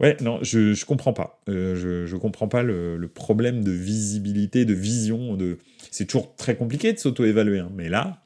ouais, 0.00 0.16
non, 0.20 0.38
je, 0.42 0.74
je 0.74 0.84
comprends 0.84 1.12
pas. 1.12 1.40
je, 1.46 2.04
je 2.06 2.16
comprends 2.16 2.48
pas 2.48 2.62
le, 2.62 2.96
le, 2.96 3.08
problème 3.08 3.62
de 3.64 3.70
visibilité, 3.70 4.64
de 4.64 4.74
vision. 4.74 5.36
De... 5.36 5.58
C'est 5.90 6.06
toujours 6.06 6.34
très 6.36 6.56
compliqué 6.56 6.92
de 6.92 6.98
s'auto-évaluer, 6.98 7.60
hein, 7.60 7.70
mais 7.74 7.88
là, 7.88 8.24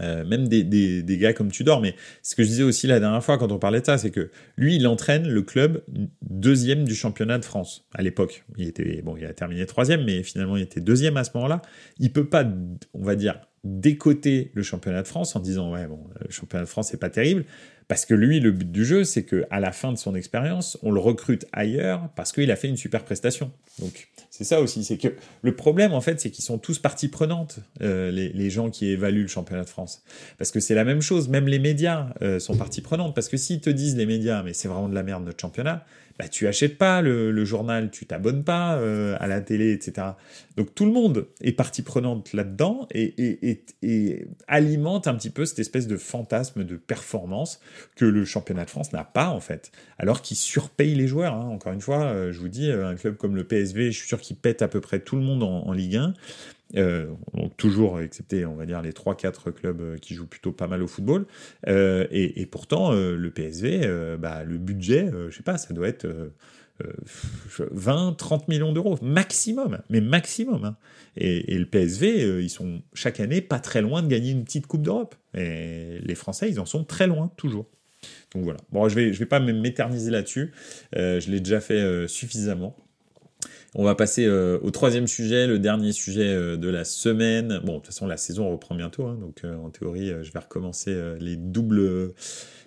euh, 0.00 0.24
même 0.24 0.48
des, 0.48 0.64
des, 0.64 1.02
des, 1.02 1.18
gars 1.18 1.32
comme 1.32 1.52
Tudor, 1.52 1.80
mais 1.80 1.94
ce 2.22 2.34
que 2.34 2.42
je 2.42 2.48
disais 2.48 2.62
aussi 2.64 2.88
la 2.88 2.98
dernière 2.98 3.22
fois 3.22 3.38
quand 3.38 3.52
on 3.52 3.58
parlait 3.58 3.80
de 3.80 3.86
ça, 3.86 3.96
c'est 3.96 4.10
que 4.10 4.30
lui, 4.56 4.76
il 4.76 4.86
entraîne 4.88 5.28
le 5.28 5.42
club 5.42 5.84
deuxième 6.22 6.84
du 6.84 6.96
championnat 6.96 7.38
de 7.38 7.44
France 7.44 7.86
à 7.94 8.02
l'époque. 8.02 8.44
Il 8.56 8.66
était 8.66 9.02
bon, 9.02 9.16
il 9.16 9.24
a 9.24 9.32
terminé 9.32 9.64
troisième, 9.66 10.04
mais 10.04 10.24
finalement 10.24 10.56
il 10.56 10.64
était 10.64 10.80
deuxième 10.80 11.16
à 11.16 11.22
ce 11.22 11.30
moment-là. 11.34 11.62
Il 11.98 12.12
peut 12.12 12.28
pas, 12.28 12.44
on 12.92 13.04
va 13.04 13.14
dire, 13.14 13.38
décoter 13.62 14.50
le 14.54 14.62
championnat 14.62 15.02
de 15.02 15.06
France 15.06 15.36
en 15.36 15.40
disant 15.40 15.72
ouais 15.72 15.86
bon, 15.86 16.00
le 16.20 16.30
championnat 16.30 16.64
de 16.64 16.68
France 16.68 16.88
c'est 16.90 17.00
pas 17.00 17.10
terrible, 17.10 17.44
parce 17.88 18.06
que 18.06 18.14
lui, 18.14 18.40
le 18.40 18.50
but 18.50 18.70
du 18.70 18.84
jeu, 18.84 19.04
c'est 19.04 19.24
que 19.24 19.44
à 19.50 19.60
la 19.60 19.72
fin 19.72 19.92
de 19.92 19.98
son 19.98 20.14
expérience, 20.14 20.78
on 20.82 20.90
le 20.90 21.00
recrute 21.00 21.46
ailleurs 21.52 22.08
parce 22.16 22.32
qu'il 22.32 22.50
a 22.50 22.56
fait 22.56 22.68
une 22.68 22.76
super 22.76 23.04
prestation. 23.04 23.52
Donc 23.78 24.08
c'est 24.36 24.42
ça 24.42 24.60
aussi, 24.60 24.82
c'est 24.82 24.98
que 24.98 25.14
le 25.42 25.54
problème 25.54 25.92
en 25.92 26.00
fait, 26.00 26.20
c'est 26.20 26.32
qu'ils 26.32 26.44
sont 26.44 26.58
tous 26.58 26.80
partie 26.80 27.06
prenante, 27.06 27.60
euh, 27.82 28.10
les, 28.10 28.50
gens 28.50 28.68
qui 28.68 28.88
évaluent 28.88 29.22
le 29.22 29.28
championnat 29.28 29.62
de 29.62 29.68
France, 29.68 30.02
parce 30.38 30.50
que 30.50 30.58
c'est 30.58 30.74
la 30.74 30.82
même 30.82 31.02
chose. 31.02 31.28
Même 31.28 31.46
les 31.46 31.60
médias 31.60 32.08
euh, 32.20 32.40
sont 32.40 32.56
partie 32.56 32.80
prenante, 32.80 33.14
parce 33.14 33.28
que 33.28 33.36
s'ils 33.36 33.60
te 33.60 33.70
disent 33.70 33.96
les 33.96 34.06
médias, 34.06 34.42
mais 34.42 34.52
c'est 34.52 34.66
vraiment 34.66 34.88
de 34.88 34.94
la 34.96 35.04
merde 35.04 35.24
notre 35.24 35.40
championnat, 35.40 35.84
bah, 36.18 36.28
tu 36.28 36.46
achètes 36.48 36.78
pas 36.78 37.00
le, 37.00 37.44
journal, 37.44 37.90
tu 37.90 38.06
t'abonnes 38.06 38.44
pas 38.44 38.76
euh, 38.76 39.16
à 39.20 39.26
la 39.26 39.40
télé, 39.40 39.72
etc. 39.72 40.08
Donc 40.56 40.74
tout 40.74 40.84
le 40.84 40.92
monde 40.92 41.26
est 41.40 41.52
partie 41.52 41.82
prenante 41.82 42.32
là-dedans 42.32 42.88
et, 42.92 43.64
alimente 44.46 45.08
un 45.08 45.14
petit 45.14 45.30
peu 45.30 45.44
cette 45.44 45.58
espèce 45.58 45.86
de 45.86 45.96
fantasme 45.96 46.64
de 46.64 46.76
performance 46.76 47.60
que 47.96 48.04
le 48.04 48.24
championnat 48.24 48.64
de 48.64 48.70
France 48.70 48.92
n'a 48.92 49.04
pas 49.04 49.28
en 49.28 49.40
fait, 49.40 49.72
alors 49.98 50.22
qu'il 50.22 50.36
surpaye 50.36 50.94
les 50.94 51.08
joueurs. 51.08 51.34
Hein. 51.34 51.48
Encore 51.48 51.72
une 51.72 51.80
fois, 51.80 52.30
je 52.30 52.38
vous 52.38 52.48
dis, 52.48 52.70
un 52.70 52.94
club 52.94 53.16
comme 53.16 53.34
le 53.34 53.44
PSV, 53.44 53.90
je 53.90 53.98
suis 53.98 54.08
sûr 54.08 54.20
qu'il 54.24 54.36
pète 54.36 54.62
à 54.62 54.68
peu 54.68 54.80
près 54.80 55.00
tout 55.00 55.16
le 55.16 55.22
monde 55.22 55.42
en, 55.42 55.72
Ligue 55.72 55.96
1. 55.96 56.14
Euh, 56.76 57.06
toujours 57.56 58.00
excepté, 58.00 58.46
on 58.46 58.56
va 58.56 58.66
dire, 58.66 58.82
les 58.82 58.90
3-4 58.90 59.52
clubs 59.52 59.80
euh, 59.80 59.96
qui 59.98 60.14
jouent 60.14 60.26
plutôt 60.26 60.50
pas 60.50 60.66
mal 60.66 60.82
au 60.82 60.88
football. 60.88 61.26
Euh, 61.68 62.06
et, 62.10 62.46
pourtant, 62.46 62.92
le 62.92 63.30
PSV, 63.30 64.16
bah, 64.18 64.44
le 64.44 64.58
budget, 64.58 65.10
je 65.28 65.36
sais 65.36 65.42
pas, 65.42 65.58
ça 65.58 65.74
doit 65.74 65.88
être 65.88 66.06
20-30 67.58 68.44
millions 68.48 68.72
d'euros, 68.72 68.98
maximum, 69.02 69.78
mais 69.90 70.00
maximum. 70.00 70.64
Hein. 70.64 70.76
Et, 71.16 71.54
et, 71.54 71.58
le 71.58 71.66
PSV, 71.66 72.42
ils 72.42 72.50
sont 72.50 72.82
chaque 72.94 73.20
année 73.20 73.40
pas 73.40 73.60
très 73.60 73.82
loin 73.82 74.02
de 74.02 74.08
gagner 74.08 74.30
une 74.30 74.44
petite 74.44 74.66
Coupe 74.66 74.82
d'Europe. 74.82 75.14
Et 75.36 75.98
les 76.02 76.14
Français, 76.14 76.48
ils 76.50 76.58
en 76.60 76.66
sont 76.66 76.84
très 76.84 77.06
loin, 77.06 77.30
toujours. 77.36 77.66
Donc 78.34 78.44
voilà. 78.44 78.58
Bon, 78.72 78.88
je 78.88 78.94
vais, 78.94 79.12
je 79.12 79.18
vais 79.18 79.26
pas 79.26 79.40
m'éterniser 79.40 80.10
là-dessus. 80.10 80.52
je 80.94 81.30
l'ai 81.30 81.40
déjà 81.40 81.60
fait 81.60 82.08
suffisamment. 82.08 82.76
On 83.76 83.82
va 83.82 83.96
passer 83.96 84.24
euh, 84.24 84.58
au 84.62 84.70
troisième 84.70 85.08
sujet, 85.08 85.48
le 85.48 85.58
dernier 85.58 85.90
sujet 85.90 86.28
euh, 86.28 86.56
de 86.56 86.68
la 86.68 86.84
semaine. 86.84 87.60
Bon, 87.64 87.72
de 87.72 87.78
toute 87.78 87.86
façon, 87.86 88.06
la 88.06 88.16
saison 88.16 88.48
reprend 88.50 88.76
bientôt, 88.76 89.06
hein, 89.06 89.18
donc 89.20 89.40
euh, 89.42 89.56
en 89.56 89.70
théorie, 89.70 90.12
je 90.22 90.32
vais 90.32 90.38
recommencer 90.38 90.96
les 91.18 91.36
doubles 91.36 92.14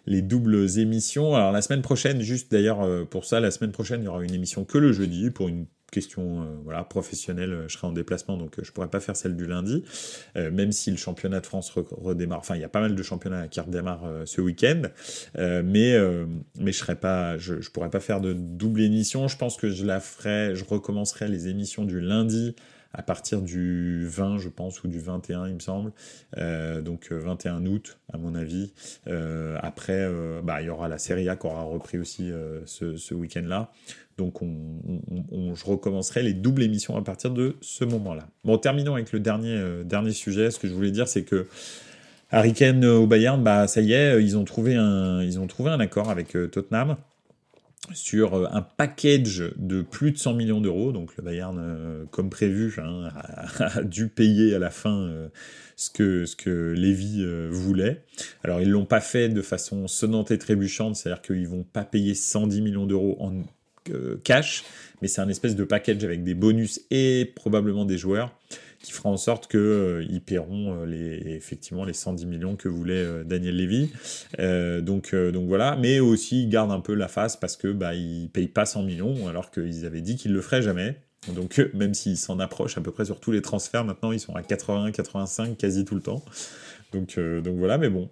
les 0.06 0.22
doubles 0.22 0.80
émissions. 0.80 1.36
Alors 1.36 1.52
la 1.52 1.62
semaine 1.62 1.82
prochaine, 1.82 2.22
juste 2.22 2.52
d'ailleurs 2.52 3.08
pour 3.10 3.26
ça, 3.26 3.40
la 3.40 3.52
semaine 3.52 3.72
prochaine, 3.72 4.02
il 4.02 4.06
y 4.06 4.08
aura 4.08 4.24
une 4.24 4.34
émission 4.34 4.64
que 4.64 4.78
le 4.78 4.94
jeudi 4.94 5.32
pour 5.32 5.48
une 5.50 5.66
question 5.92 6.46
euh, 6.68 6.84
professionnelle, 6.84 7.54
euh, 7.54 7.68
je 7.68 7.78
serai 7.78 7.88
en 7.88 7.92
déplacement 7.92 8.38
donc 8.38 8.60
euh, 8.60 8.64
je 8.64 8.72
pourrais 8.72 8.90
pas 8.90 9.00
faire 9.00 9.16
celle 9.16 9.36
du 9.36 9.46
lundi, 9.46 9.84
même 10.36 10.72
si 10.72 10.92
le 10.92 10.98
championnat 10.98 11.40
de 11.40 11.46
France 11.46 11.72
redémarre. 11.72 12.40
Enfin, 12.40 12.56
il 12.56 12.62
y 12.62 12.66
a 12.66 12.70
pas 12.70 12.82
mal 12.82 12.96
de 12.96 13.04
championnats 13.04 13.48
qui 13.48 13.60
redémarrent 13.60 14.08
ce 14.26 14.42
week-end, 14.42 14.84
mais 15.36 15.94
je 15.94 17.58
je 17.60 17.70
pourrais 17.72 17.90
pas 17.90 18.00
faire 18.00 18.22
de 18.22 18.34
double 18.34 18.82
émission. 18.82 19.28
Je 19.28 19.38
pense 19.38 19.58
que 19.58 19.70
je 19.70 19.86
la 19.86 20.00
ferai, 20.00 20.56
je 20.56 20.64
recommencerai 20.66 21.28
les 21.28 21.48
émissions 21.48 21.86
du 21.86 22.00
lundi 22.00 22.56
à 22.94 23.04
partir 23.04 23.42
du 23.42 24.08
20, 24.08 24.38
je 24.40 24.50
pense, 24.50 24.84
ou 24.84 24.88
du 24.88 25.00
21, 25.00 25.48
il 25.48 25.56
me 25.56 25.60
semble. 25.60 25.92
Donc 26.84 27.12
21 27.12 27.66
août, 27.66 28.00
à 28.12 28.18
mon 28.18 28.36
avis. 28.36 28.74
Après, 29.62 30.08
bah, 30.44 30.62
il 30.62 30.66
y 30.66 30.70
aura 30.70 30.88
la 30.88 30.98
Serie 30.98 31.30
A 31.30 31.36
qui 31.36 31.48
aura 31.48 31.64
repris 31.64 31.98
aussi 31.98 32.32
ce, 32.66 32.98
ce 32.98 33.14
week-end-là. 33.14 33.72
Donc 34.18 34.42
on, 34.42 34.82
on, 35.32 35.54
je 35.54 35.66
recommencerai 35.66 36.24
les 36.24 36.34
doubles 36.34 36.64
émissions 36.64 36.98
à 36.98 37.04
partir 37.04 37.30
de 37.30 37.56
ce 37.62 37.86
moment-là. 37.86 38.28
Bon, 38.44 38.58
terminons 38.58 38.96
avec 38.96 39.12
le 39.12 39.20
dernier, 39.20 39.54
euh, 39.54 39.84
dernier 39.84 40.12
sujet. 40.12 40.50
Ce 40.50 40.60
que 40.60 40.68
je 40.68 40.74
voulais 40.74 40.92
dire, 40.92 41.08
c'est 41.08 41.24
que 41.24 41.48
Harry 42.32 42.54
Kane 42.54 42.84
au 42.84 43.06
Bayern, 43.06 43.42
bah 43.44 43.68
ça 43.68 43.82
y 43.82 43.94
est, 43.94 44.22
ils 44.22 44.36
ont 44.36 44.44
trouvé 44.44 44.76
un, 44.76 45.22
ils 45.22 45.40
ont 45.40 45.46
trouvé 45.46 45.70
un 45.70 45.80
accord 45.80 46.10
avec 46.10 46.36
euh, 46.36 46.48
Tottenham 46.48 46.98
sur 47.94 48.34
euh, 48.34 48.48
un 48.52 48.64
package 48.64 49.54
de 49.56 49.84
plus 49.84 50.12
de 50.12 50.18
100 50.18 50.34
millions 50.34 50.62
d'euros. 50.62 50.92
Donc 50.92 51.16
le 51.16 51.24
Bayern, 51.24 52.08
comme 52.10 52.32
prévu, 52.32 52.76
hein, 52.80 53.10
a, 53.60 53.84
dû 53.84 54.08
payer 54.08 54.56
à 54.56 54.60
la 54.60 54.72
fin 54.72 55.30
ce 55.76 55.92
que 55.92 56.26
ce 56.26 56.36
que 56.36 56.74
Lévy 56.76 57.24
voulait. 57.52 58.04
Alors 58.44 58.62
ils 58.62 58.70
l'ont 58.72 58.88
pas 58.88 59.00
fait 59.00 59.30
de 59.30 59.44
façon 59.44 59.88
sonnante 59.88 60.32
et 60.32 60.40
trébuchante, 60.40 60.96
c'est-à-dire 60.96 61.22
qu'ils 61.22 61.48
vont 61.48 61.64
pas 61.64 61.84
payer 61.84 62.16
110 62.16 62.62
millions 62.62 62.88
d'euros 62.88 63.16
en 63.20 63.32
euh, 63.38 63.44
cash, 64.24 64.64
mais 65.02 65.08
c'est 65.08 65.22
un 65.22 65.30
espèce 65.30 65.56
de 65.56 65.64
package 65.64 66.04
avec 66.04 66.24
des 66.24 66.34
bonus 66.34 66.82
et 66.92 67.32
probablement 67.36 67.86
des 67.86 67.98
joueurs 67.98 68.38
qui 68.80 68.92
fera 68.92 69.10
en 69.10 69.18
sorte 69.18 69.48
que 69.48 69.58
euh, 69.58 70.20
paieront 70.26 70.82
euh, 70.82 70.86
les 70.86 71.36
effectivement 71.36 71.84
les 71.84 71.94
110 71.94 72.26
millions 72.28 72.56
que 72.56 72.70
voulait 72.70 73.24
Daniel 73.26 73.56
Levy. 73.58 73.92
donc 74.84 75.16
donc 75.16 75.48
voilà, 75.48 75.76
mais 75.76 76.00
aussi 76.00 76.44
ils 76.44 76.50
gardent 76.50 76.72
un 76.72 76.80
peu 76.80 76.94
la 76.94 77.08
face 77.08 77.38
parce 77.38 77.56
que 77.56 77.72
bah 77.72 77.96
ils 77.96 78.30
payent 78.30 78.48
pas 78.48 78.66
100 78.66 78.84
millions 78.84 79.28
alors 79.28 79.52
qu'ils 79.52 79.86
avaient 79.86 80.02
dit 80.02 80.16
qu'ils 80.16 80.34
le 80.34 80.42
feraient 80.42 80.62
jamais. 80.62 80.98
Donc 81.36 81.60
même 81.74 81.94
s'ils 81.94 82.18
s'en 82.18 82.40
approchent 82.40 82.78
à 82.78 82.82
peu 82.82 82.92
près 82.92 83.06
sur 83.06 83.20
tous 83.20 83.32
les 83.32 83.42
transferts 83.42 83.84
maintenant, 83.84 84.12
ils 84.12 84.20
sont 84.20 84.36
à 84.36 84.44
80, 84.44 84.92
85 84.92 85.58
quasi 85.58 85.84
tout 85.84 85.96
le 85.96 86.02
temps. 86.02 86.24
Donc 86.94 87.20
donc 87.20 87.58
voilà, 87.58 87.78
mais 87.78 87.90
bon, 87.90 88.10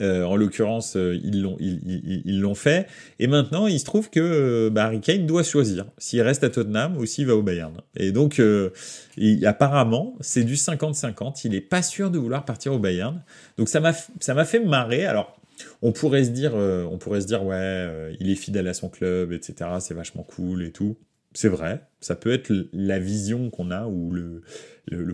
euh, 0.00 0.24
en 0.24 0.36
l'occurrence, 0.36 0.96
euh, 0.96 1.18
ils 1.22 1.42
l'ont 1.42 1.56
ils, 1.60 2.22
ils, 2.24 2.40
l'ont 2.40 2.54
fait. 2.54 2.86
Et 3.18 3.26
maintenant, 3.26 3.66
il 3.66 3.78
se 3.80 3.84
trouve 3.84 4.10
que 4.10 4.20
euh, 4.20 4.70
bah, 4.70 4.84
Harry 4.84 5.00
Kane 5.00 5.26
doit 5.26 5.42
choisir 5.42 5.86
s'il 5.98 6.20
reste 6.22 6.44
à 6.44 6.50
Tottenham 6.50 6.96
ou 6.96 7.06
s'il 7.06 7.26
va 7.26 7.34
au 7.34 7.42
Bayern. 7.42 7.74
Et 7.96 8.12
donc, 8.12 8.40
il, 9.16 9.46
apparemment, 9.46 10.16
c'est 10.20 10.44
du 10.44 10.54
50-50. 10.54 11.42
Il 11.44 11.54
est 11.54 11.60
pas 11.60 11.82
sûr 11.82 12.10
de 12.10 12.18
vouloir 12.18 12.44
partir 12.44 12.72
au 12.72 12.78
Bayern. 12.78 13.22
Donc 13.58 13.68
ça 13.68 13.80
m'a 13.80 13.92
ça 14.20 14.34
m'a 14.34 14.44
fait 14.44 14.60
marrer. 14.60 15.06
Alors, 15.06 15.36
on 15.82 15.92
pourrait 15.92 16.24
se 16.24 16.30
dire, 16.30 16.54
on 16.54 16.98
pourrait 16.98 17.22
se 17.22 17.26
dire, 17.26 17.44
ouais, 17.44 18.16
il 18.20 18.30
est 18.30 18.34
fidèle 18.34 18.68
à 18.68 18.74
son 18.74 18.88
club, 18.88 19.32
etc. 19.32 19.70
C'est 19.80 19.94
vachement 19.94 20.22
cool 20.22 20.62
et 20.62 20.72
tout. 20.72 20.96
C'est 21.36 21.50
vrai, 21.50 21.82
ça 22.00 22.16
peut 22.16 22.32
être 22.32 22.50
la 22.72 22.98
vision 22.98 23.50
qu'on 23.50 23.70
a 23.70 23.86
ou 23.88 24.10
le, 24.10 24.42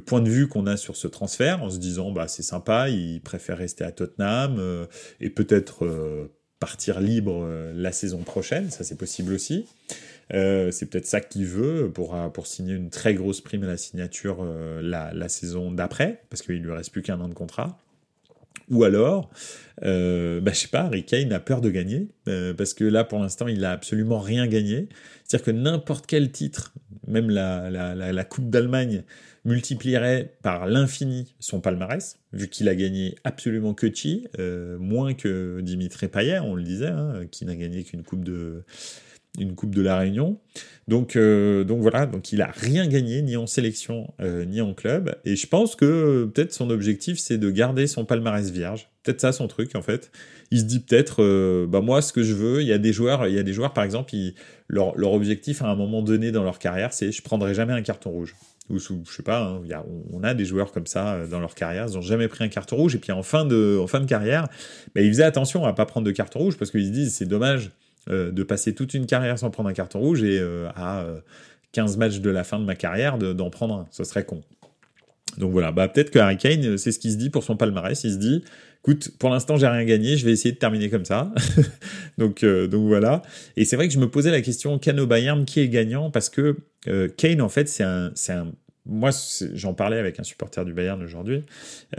point 0.06 0.20
de 0.20 0.30
vue 0.30 0.46
qu'on 0.46 0.68
a 0.68 0.76
sur 0.76 0.94
ce 0.94 1.08
transfert 1.08 1.64
en 1.64 1.68
se 1.68 1.78
disant 1.78 2.12
bah 2.12 2.28
c'est 2.28 2.44
sympa, 2.44 2.90
il 2.90 3.20
préfère 3.20 3.58
rester 3.58 3.82
à 3.82 3.90
Tottenham 3.90 4.54
euh, 4.60 4.86
et 5.20 5.30
peut-être 5.30 5.84
euh, 5.84 6.32
partir 6.60 7.00
libre 7.00 7.42
euh, 7.44 7.72
la 7.74 7.90
saison 7.90 8.18
prochaine, 8.18 8.70
ça 8.70 8.84
c'est 8.84 8.94
possible 8.94 9.32
aussi. 9.32 9.66
c'est 10.30 10.86
peut-être 10.88 11.06
ça 11.06 11.20
qu'il 11.20 11.44
veut 11.44 11.90
pour, 11.92 12.16
pour 12.32 12.46
signer 12.46 12.74
une 12.74 12.90
très 12.90 13.14
grosse 13.14 13.40
prime 13.40 13.64
à 13.64 13.66
la 13.66 13.76
signature 13.76 14.44
la, 14.80 15.12
la 15.12 15.28
saison 15.28 15.72
d'après, 15.72 16.22
parce 16.30 16.42
qu'il 16.42 16.62
lui 16.62 16.72
reste 16.72 16.92
plus 16.92 17.02
qu'un 17.02 17.20
an 17.20 17.28
de 17.28 17.34
contrat. 17.34 17.81
Ou 18.70 18.84
alors, 18.84 19.30
euh, 19.84 20.40
bah, 20.40 20.52
je 20.52 20.60
sais 20.60 20.68
pas, 20.68 20.82
Harry 20.82 21.04
Kane 21.04 21.32
a 21.32 21.40
peur 21.40 21.60
de 21.60 21.70
gagner, 21.70 22.08
euh, 22.28 22.54
parce 22.54 22.74
que 22.74 22.84
là, 22.84 23.04
pour 23.04 23.18
l'instant, 23.18 23.48
il 23.48 23.64
a 23.64 23.72
absolument 23.72 24.20
rien 24.20 24.46
gagné. 24.46 24.88
C'est-à-dire 25.24 25.46
que 25.46 25.50
n'importe 25.50 26.06
quel 26.06 26.30
titre, 26.30 26.72
même 27.06 27.30
la, 27.30 28.24
Coupe 28.24 28.50
d'Allemagne, 28.50 29.02
multiplierait 29.44 30.36
par 30.42 30.66
l'infini 30.66 31.34
son 31.40 31.60
palmarès, 31.60 32.16
vu 32.32 32.48
qu'il 32.48 32.68
a 32.68 32.76
gagné 32.76 33.16
absolument 33.24 33.74
que 33.74 33.92
chi, 33.92 34.28
euh, 34.38 34.78
moins 34.78 35.14
que 35.14 35.60
Dimitri 35.62 36.06
Payet, 36.06 36.38
on 36.38 36.54
le 36.54 36.62
disait, 36.62 36.86
hein, 36.86 37.22
qui 37.30 37.44
n'a 37.44 37.56
gagné 37.56 37.82
qu'une 37.82 38.04
Coupe 38.04 38.22
de 38.22 38.62
une 39.38 39.54
Coupe 39.54 39.74
de 39.74 39.82
la 39.82 39.96
Réunion. 39.96 40.38
Donc, 40.88 41.16
euh, 41.16 41.64
donc 41.64 41.80
voilà, 41.80 42.06
donc 42.06 42.32
il 42.32 42.42
a 42.42 42.50
rien 42.54 42.86
gagné, 42.86 43.22
ni 43.22 43.36
en 43.36 43.46
sélection, 43.46 44.12
euh, 44.20 44.44
ni 44.44 44.60
en 44.60 44.74
club. 44.74 45.16
Et 45.24 45.36
je 45.36 45.46
pense 45.46 45.74
que 45.74 45.84
euh, 45.84 46.26
peut-être 46.26 46.52
son 46.52 46.70
objectif, 46.70 47.18
c'est 47.18 47.38
de 47.38 47.50
garder 47.50 47.86
son 47.86 48.04
palmarès 48.04 48.50
vierge. 48.50 48.90
Peut-être 49.02 49.20
ça 49.20 49.32
son 49.32 49.48
truc, 49.48 49.74
en 49.74 49.82
fait. 49.82 50.10
Il 50.50 50.60
se 50.60 50.64
dit 50.64 50.80
peut-être, 50.80 51.66
bah 51.66 51.80
moi, 51.80 52.02
ce 52.02 52.12
que 52.12 52.22
je 52.22 52.34
veux, 52.34 52.60
il 52.60 52.68
y 52.68 52.72
a 52.72 52.78
des 52.78 52.92
joueurs, 52.92 53.26
il 53.26 53.34
y 53.34 53.38
a 53.38 53.42
des 53.42 53.54
joueurs, 53.54 53.72
par 53.72 53.84
exemple, 53.84 54.12
leur, 54.68 54.96
leur 54.98 55.12
objectif 55.12 55.62
à 55.62 55.66
un 55.66 55.74
moment 55.74 56.02
donné 56.02 56.30
dans 56.30 56.44
leur 56.44 56.58
carrière, 56.58 56.92
c'est 56.92 57.10
je 57.10 57.22
prendrai 57.22 57.54
jamais 57.54 57.72
un 57.72 57.80
carton 57.80 58.10
rouge 58.10 58.34
ou 58.70 58.78
je 58.78 58.94
sais 59.12 59.22
pas, 59.22 59.42
hein, 59.42 59.62
y 59.66 59.72
a, 59.72 59.84
on 60.12 60.22
a 60.22 60.34
des 60.34 60.44
joueurs 60.44 60.72
comme 60.72 60.86
ça 60.86 61.26
dans 61.26 61.40
leur 61.40 61.54
carrière, 61.54 61.86
ils 61.88 61.94
n'ont 61.94 62.00
jamais 62.00 62.28
pris 62.28 62.44
un 62.44 62.48
carton 62.48 62.76
rouge, 62.76 62.94
et 62.94 62.98
puis 62.98 63.12
en 63.12 63.22
fin 63.22 63.44
de, 63.44 63.78
en 63.82 63.86
fin 63.86 64.00
de 64.00 64.06
carrière, 64.06 64.48
bah, 64.94 65.00
ils 65.02 65.08
faisaient 65.08 65.24
attention 65.24 65.64
à 65.64 65.72
pas 65.72 65.84
prendre 65.84 66.06
de 66.06 66.12
carton 66.12 66.38
rouge 66.38 66.56
parce 66.56 66.70
qu'ils 66.70 66.86
se 66.86 66.92
disent 66.92 67.14
c'est 67.14 67.26
dommage 67.26 67.66
euh, 67.66 67.81
de 68.08 68.42
passer 68.42 68.74
toute 68.74 68.94
une 68.94 69.06
carrière 69.06 69.38
sans 69.38 69.50
prendre 69.50 69.68
un 69.68 69.72
carton 69.72 70.00
rouge 70.00 70.22
et 70.22 70.38
euh, 70.38 70.68
à 70.74 71.06
15 71.72 71.94
euh, 71.94 71.98
matchs 71.98 72.18
de 72.20 72.30
la 72.30 72.44
fin 72.44 72.58
de 72.58 72.64
ma 72.64 72.74
carrière 72.74 73.18
d'en 73.18 73.50
prendre 73.50 73.74
un. 73.74 73.86
Ce 73.90 74.04
serait 74.04 74.24
con. 74.24 74.42
Donc 75.38 75.52
voilà, 75.52 75.72
bah 75.72 75.88
peut-être 75.88 76.10
que 76.10 76.18
Harry 76.18 76.36
Kane, 76.36 76.76
c'est 76.76 76.92
ce 76.92 76.98
qu'il 76.98 77.10
se 77.10 77.16
dit 77.16 77.30
pour 77.30 77.42
son 77.42 77.56
palmarès. 77.56 78.04
Il 78.04 78.12
se 78.12 78.18
dit, 78.18 78.44
écoute, 78.80 79.12
pour 79.18 79.30
l'instant 79.30 79.56
j'ai 79.56 79.66
rien 79.66 79.84
gagné, 79.84 80.18
je 80.18 80.26
vais 80.26 80.32
essayer 80.32 80.52
de 80.52 80.58
terminer 80.58 80.90
comme 80.90 81.06
ça. 81.06 81.32
donc 82.18 82.44
donc 82.44 82.86
voilà. 82.86 83.22
Et 83.56 83.64
c'est 83.64 83.76
vrai 83.76 83.88
que 83.88 83.94
je 83.94 83.98
me 83.98 84.10
posais 84.10 84.30
la 84.30 84.42
question, 84.42 84.78
au 84.78 85.06
Bayern, 85.06 85.44
qui 85.46 85.60
est 85.60 85.68
gagnant? 85.68 86.10
Parce 86.10 86.28
que 86.28 86.56
Kane 87.16 87.40
en 87.40 87.48
fait 87.48 87.68
c'est 87.68 87.84
un 87.84 88.12
un 88.28 88.52
moi, 88.84 89.10
j'en 89.54 89.74
parlais 89.74 89.98
avec 89.98 90.18
un 90.18 90.24
supporter 90.24 90.64
du 90.64 90.72
Bayern 90.72 91.02
aujourd'hui. 91.02 91.44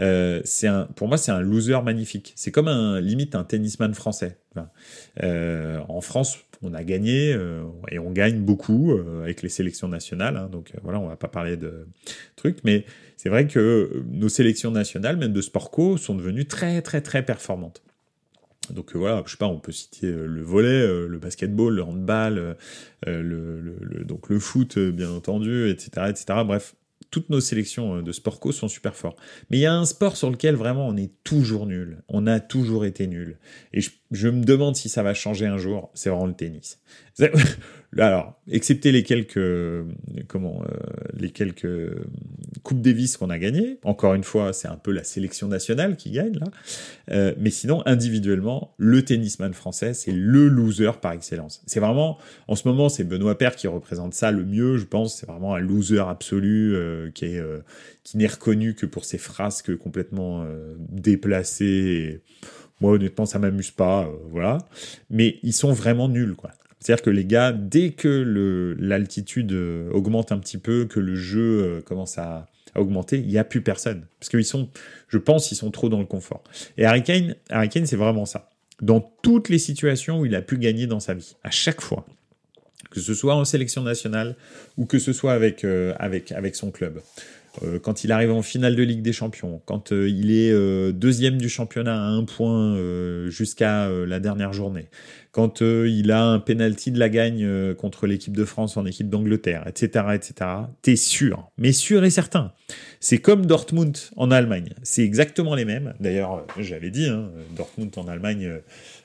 Euh, 0.00 0.42
pour 0.96 1.08
moi, 1.08 1.16
c'est 1.16 1.32
un 1.32 1.40
loser 1.40 1.80
magnifique. 1.82 2.32
C'est 2.36 2.50
comme 2.50 2.68
un 2.68 3.00
limite 3.00 3.34
un 3.34 3.44
tennisman 3.44 3.94
français. 3.94 4.38
euh, 5.22 5.80
en 5.88 6.00
France, 6.00 6.38
on 6.64 6.74
a 6.74 6.82
gagné 6.82 7.32
euh, 7.32 7.62
et 7.90 7.98
on 7.98 8.10
gagne 8.10 8.40
beaucoup 8.40 8.92
euh, 8.92 9.22
avec 9.22 9.42
les 9.42 9.48
sélections 9.48 9.88
nationales. 9.88 10.36
Hein, 10.36 10.48
donc 10.50 10.72
euh, 10.74 10.78
voilà, 10.82 10.98
on 10.98 11.08
va 11.08 11.16
pas 11.16 11.28
parler 11.28 11.56
de 11.56 11.86
trucs, 12.36 12.64
mais 12.64 12.84
c'est 13.16 13.28
vrai 13.28 13.46
que 13.46 14.02
nos 14.10 14.28
sélections 14.28 14.70
nationales, 14.70 15.16
même 15.16 15.32
de 15.32 15.40
sport 15.40 15.70
co, 15.70 15.96
sont 15.96 16.14
devenues 16.14 16.46
très 16.46 16.82
très 16.82 17.00
très 17.00 17.24
performantes. 17.24 17.82
Donc 18.70 18.96
voilà, 18.96 19.22
je 19.26 19.32
sais 19.32 19.36
pas, 19.36 19.46
on 19.46 19.60
peut 19.60 19.72
citer 19.72 20.10
le 20.10 20.40
volet, 20.40 20.86
le 20.86 21.18
basketball, 21.18 21.74
le 21.74 21.82
handball, 21.82 22.56
le, 23.06 23.60
le, 23.60 23.76
donc 24.14 24.28
le 24.28 24.38
foot 24.38 24.78
bien 24.78 25.10
entendu, 25.10 25.68
etc., 25.68 26.06
etc. 26.08 26.24
Bref, 26.46 26.76
toutes 27.10 27.30
nos 27.30 27.40
sélections 27.40 28.00
de 28.00 28.12
sport 28.12 28.38
co 28.38 28.52
sont 28.52 28.68
super 28.68 28.94
forts. 28.94 29.16
Mais 29.50 29.58
il 29.58 29.60
y 29.60 29.66
a 29.66 29.74
un 29.74 29.84
sport 29.84 30.16
sur 30.16 30.30
lequel 30.30 30.54
vraiment 30.54 30.86
on 30.86 30.96
est 30.96 31.10
toujours 31.24 31.66
nul. 31.66 32.02
On 32.08 32.28
a 32.28 32.38
toujours 32.38 32.84
été 32.84 33.08
nul. 33.08 33.38
Et 33.72 33.80
je, 33.80 33.90
je 34.12 34.28
me 34.28 34.44
demande 34.44 34.76
si 34.76 34.88
ça 34.88 35.02
va 35.02 35.14
changer 35.14 35.46
un 35.46 35.58
jour. 35.58 35.90
C'est 35.94 36.10
vraiment 36.10 36.26
le 36.26 36.34
tennis. 36.34 36.80
Alors, 37.98 38.40
excepté 38.50 38.92
les 38.92 39.02
quelques, 39.02 39.84
comment, 40.26 40.62
euh, 40.62 40.76
les 41.16 41.30
quelques 41.30 41.90
coupes 42.64 42.80
Davis 42.80 43.16
qu'on 43.16 43.30
a 43.30 43.38
gagnées. 43.38 43.78
Encore 43.84 44.14
une 44.14 44.24
fois, 44.24 44.52
c'est 44.52 44.68
un 44.68 44.76
peu 44.76 44.90
la 44.90 45.04
sélection 45.04 45.46
nationale 45.48 45.96
qui 45.96 46.10
gagne 46.10 46.38
là. 46.38 46.46
Euh, 47.10 47.34
mais 47.38 47.50
sinon, 47.50 47.82
individuellement, 47.86 48.74
le 48.78 49.04
tennisman 49.04 49.52
français, 49.52 49.94
c'est 49.94 50.12
le 50.12 50.48
loser 50.48 50.92
par 51.00 51.12
excellence. 51.12 51.62
C'est 51.66 51.78
vraiment, 51.78 52.18
en 52.48 52.56
ce 52.56 52.66
moment, 52.66 52.88
c'est 52.88 53.04
Benoît 53.04 53.38
Père 53.38 53.54
qui 53.54 53.68
représente 53.68 54.14
ça 54.14 54.30
le 54.30 54.44
mieux, 54.44 54.78
je 54.78 54.86
pense. 54.86 55.16
C'est 55.16 55.26
vraiment 55.26 55.54
un 55.54 55.60
loser 55.60 56.00
absolu 56.08 56.74
euh, 56.74 57.10
qui 57.10 57.26
est, 57.26 57.38
euh, 57.38 57.60
qui 58.02 58.16
n'est 58.16 58.26
reconnu 58.26 58.74
que 58.74 58.86
pour 58.86 59.04
ses 59.04 59.18
frasques 59.18 59.76
complètement 59.76 60.42
euh, 60.44 60.74
déplacées. 60.88 62.22
Moi, 62.80 62.92
honnêtement, 62.92 63.26
ça 63.26 63.38
m'amuse 63.38 63.70
pas, 63.70 64.10
voilà. 64.30 64.58
Mais 65.10 65.38
ils 65.42 65.52
sont 65.52 65.72
vraiment 65.72 66.08
nuls, 66.08 66.34
quoi. 66.34 66.50
C'est-à-dire 66.84 67.02
que 67.02 67.10
les 67.10 67.24
gars, 67.24 67.52
dès 67.52 67.90
que 67.90 68.76
l'altitude 68.78 69.52
augmente 69.90 70.32
un 70.32 70.38
petit 70.38 70.58
peu, 70.58 70.84
que 70.84 71.00
le 71.00 71.16
jeu 71.16 71.82
commence 71.86 72.18
à, 72.18 72.46
augmenter, 72.76 73.18
il 73.18 73.28
n'y 73.28 73.38
a 73.38 73.44
plus 73.44 73.62
personne. 73.62 74.06
Parce 74.18 74.28
qu'ils 74.28 74.44
sont, 74.44 74.68
je 75.08 75.18
pense, 75.18 75.50
ils 75.52 75.56
sont 75.56 75.70
trop 75.70 75.88
dans 75.88 76.00
le 76.00 76.06
confort. 76.06 76.42
Et 76.76 76.84
Harry 76.84 77.02
Kane, 77.02 77.36
c'est 77.86 77.96
vraiment 77.96 78.26
ça. 78.26 78.50
Dans 78.80 79.00
toutes 79.22 79.48
les 79.48 79.58
situations 79.58 80.20
où 80.20 80.26
il 80.26 80.34
a 80.34 80.42
pu 80.42 80.58
gagner 80.58 80.86
dans 80.86 81.00
sa 81.00 81.14
vie, 81.14 81.36
à 81.42 81.50
chaque 81.50 81.80
fois, 81.80 82.04
que 82.90 83.00
ce 83.00 83.14
soit 83.14 83.34
en 83.34 83.44
sélection 83.44 83.82
nationale 83.82 84.36
ou 84.76 84.86
que 84.86 84.98
ce 84.98 85.12
soit 85.12 85.32
avec, 85.32 85.64
euh, 85.64 85.94
son 86.52 86.70
club. 86.70 87.00
Euh, 87.62 87.78
quand 87.78 88.04
il 88.04 88.12
arrive 88.12 88.32
en 88.32 88.42
finale 88.42 88.76
de 88.76 88.82
Ligue 88.82 89.02
des 89.02 89.12
Champions, 89.12 89.60
quand 89.64 89.92
euh, 89.92 90.08
il 90.08 90.32
est 90.32 90.50
euh, 90.50 90.92
deuxième 90.92 91.38
du 91.38 91.48
championnat 91.48 91.94
à 91.94 92.06
un 92.06 92.24
point 92.24 92.54
jusqu'à 93.28 93.88
la 93.88 94.20
dernière 94.20 94.52
journée, 94.52 94.88
quand 95.32 95.60
il 95.60 96.10
a 96.10 96.22
un 96.22 96.38
penalty 96.38 96.90
de 96.90 96.98
la 96.98 97.08
gagne 97.08 97.74
contre 97.74 98.06
l'équipe 98.06 98.36
de 98.36 98.44
France 98.44 98.76
en 98.76 98.86
équipe 98.86 99.08
d'Angleterre, 99.08 99.64
etc., 99.66 100.06
etc. 100.14 100.50
T'es 100.82 100.96
sûr, 100.96 101.50
mais 101.58 101.72
sûr 101.72 102.04
et 102.04 102.10
certain. 102.10 102.52
C'est 103.00 103.18
comme 103.18 103.46
Dortmund 103.46 103.96
en 104.16 104.30
Allemagne. 104.30 104.70
C'est 104.82 105.02
exactement 105.02 105.54
les 105.54 105.64
mêmes. 105.64 105.94
D'ailleurs, 106.00 106.46
j'avais 106.58 106.90
dit, 106.90 107.06
hein, 107.06 107.30
Dortmund 107.56 107.92
en 107.96 108.08
Allemagne 108.08 108.60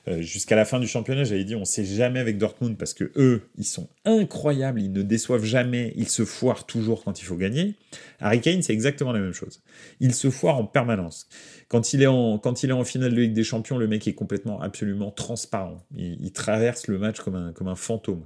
euh, 0.08 0.22
jusqu'à 0.22 0.56
la 0.56 0.64
fin 0.64 0.80
du 0.80 0.86
championnat, 0.86 1.24
j'avais 1.24 1.44
dit 1.44 1.54
on 1.54 1.64
sait 1.64 1.84
jamais 1.84 2.20
avec 2.20 2.38
Dortmund 2.38 2.76
parce 2.76 2.94
que 2.94 3.12
eux, 3.16 3.42
ils 3.56 3.64
sont 3.64 3.88
incroyables, 4.04 4.80
ils 4.80 4.92
ne 4.92 5.02
déçoivent 5.02 5.44
jamais, 5.44 5.92
ils 5.96 6.08
se 6.08 6.24
foirent 6.24 6.66
toujours 6.66 7.04
quand 7.04 7.20
il 7.20 7.24
faut 7.24 7.36
gagner. 7.36 7.74
Harry 8.20 8.40
Kane, 8.40 8.62
c'est 8.62 8.72
exactement 8.72 9.12
la 9.12 9.20
même 9.20 9.32
chose. 9.32 9.62
Il 10.00 10.14
se 10.14 10.30
foire 10.30 10.56
en 10.56 10.64
permanence. 10.64 11.28
Quand 11.68 11.92
il 11.92 12.02
est 12.02 12.06
en 12.06 12.38
quand 12.38 12.62
il 12.62 12.70
est 12.70 12.74
en 12.74 12.84
finale 12.84 13.14
de 13.14 13.20
Ligue 13.20 13.34
des 13.34 13.44
Champions, 13.44 13.78
le 13.78 13.86
mec 13.86 14.06
est 14.08 14.14
complètement 14.14 14.60
absolument 14.60 15.10
transparent. 15.10 15.84
Il, 15.94 16.16
il 16.20 16.32
traverse 16.32 16.86
le 16.86 16.98
match 16.98 17.20
comme 17.20 17.34
un 17.34 17.52
comme 17.52 17.68
un 17.68 17.76
fantôme. 17.76 18.24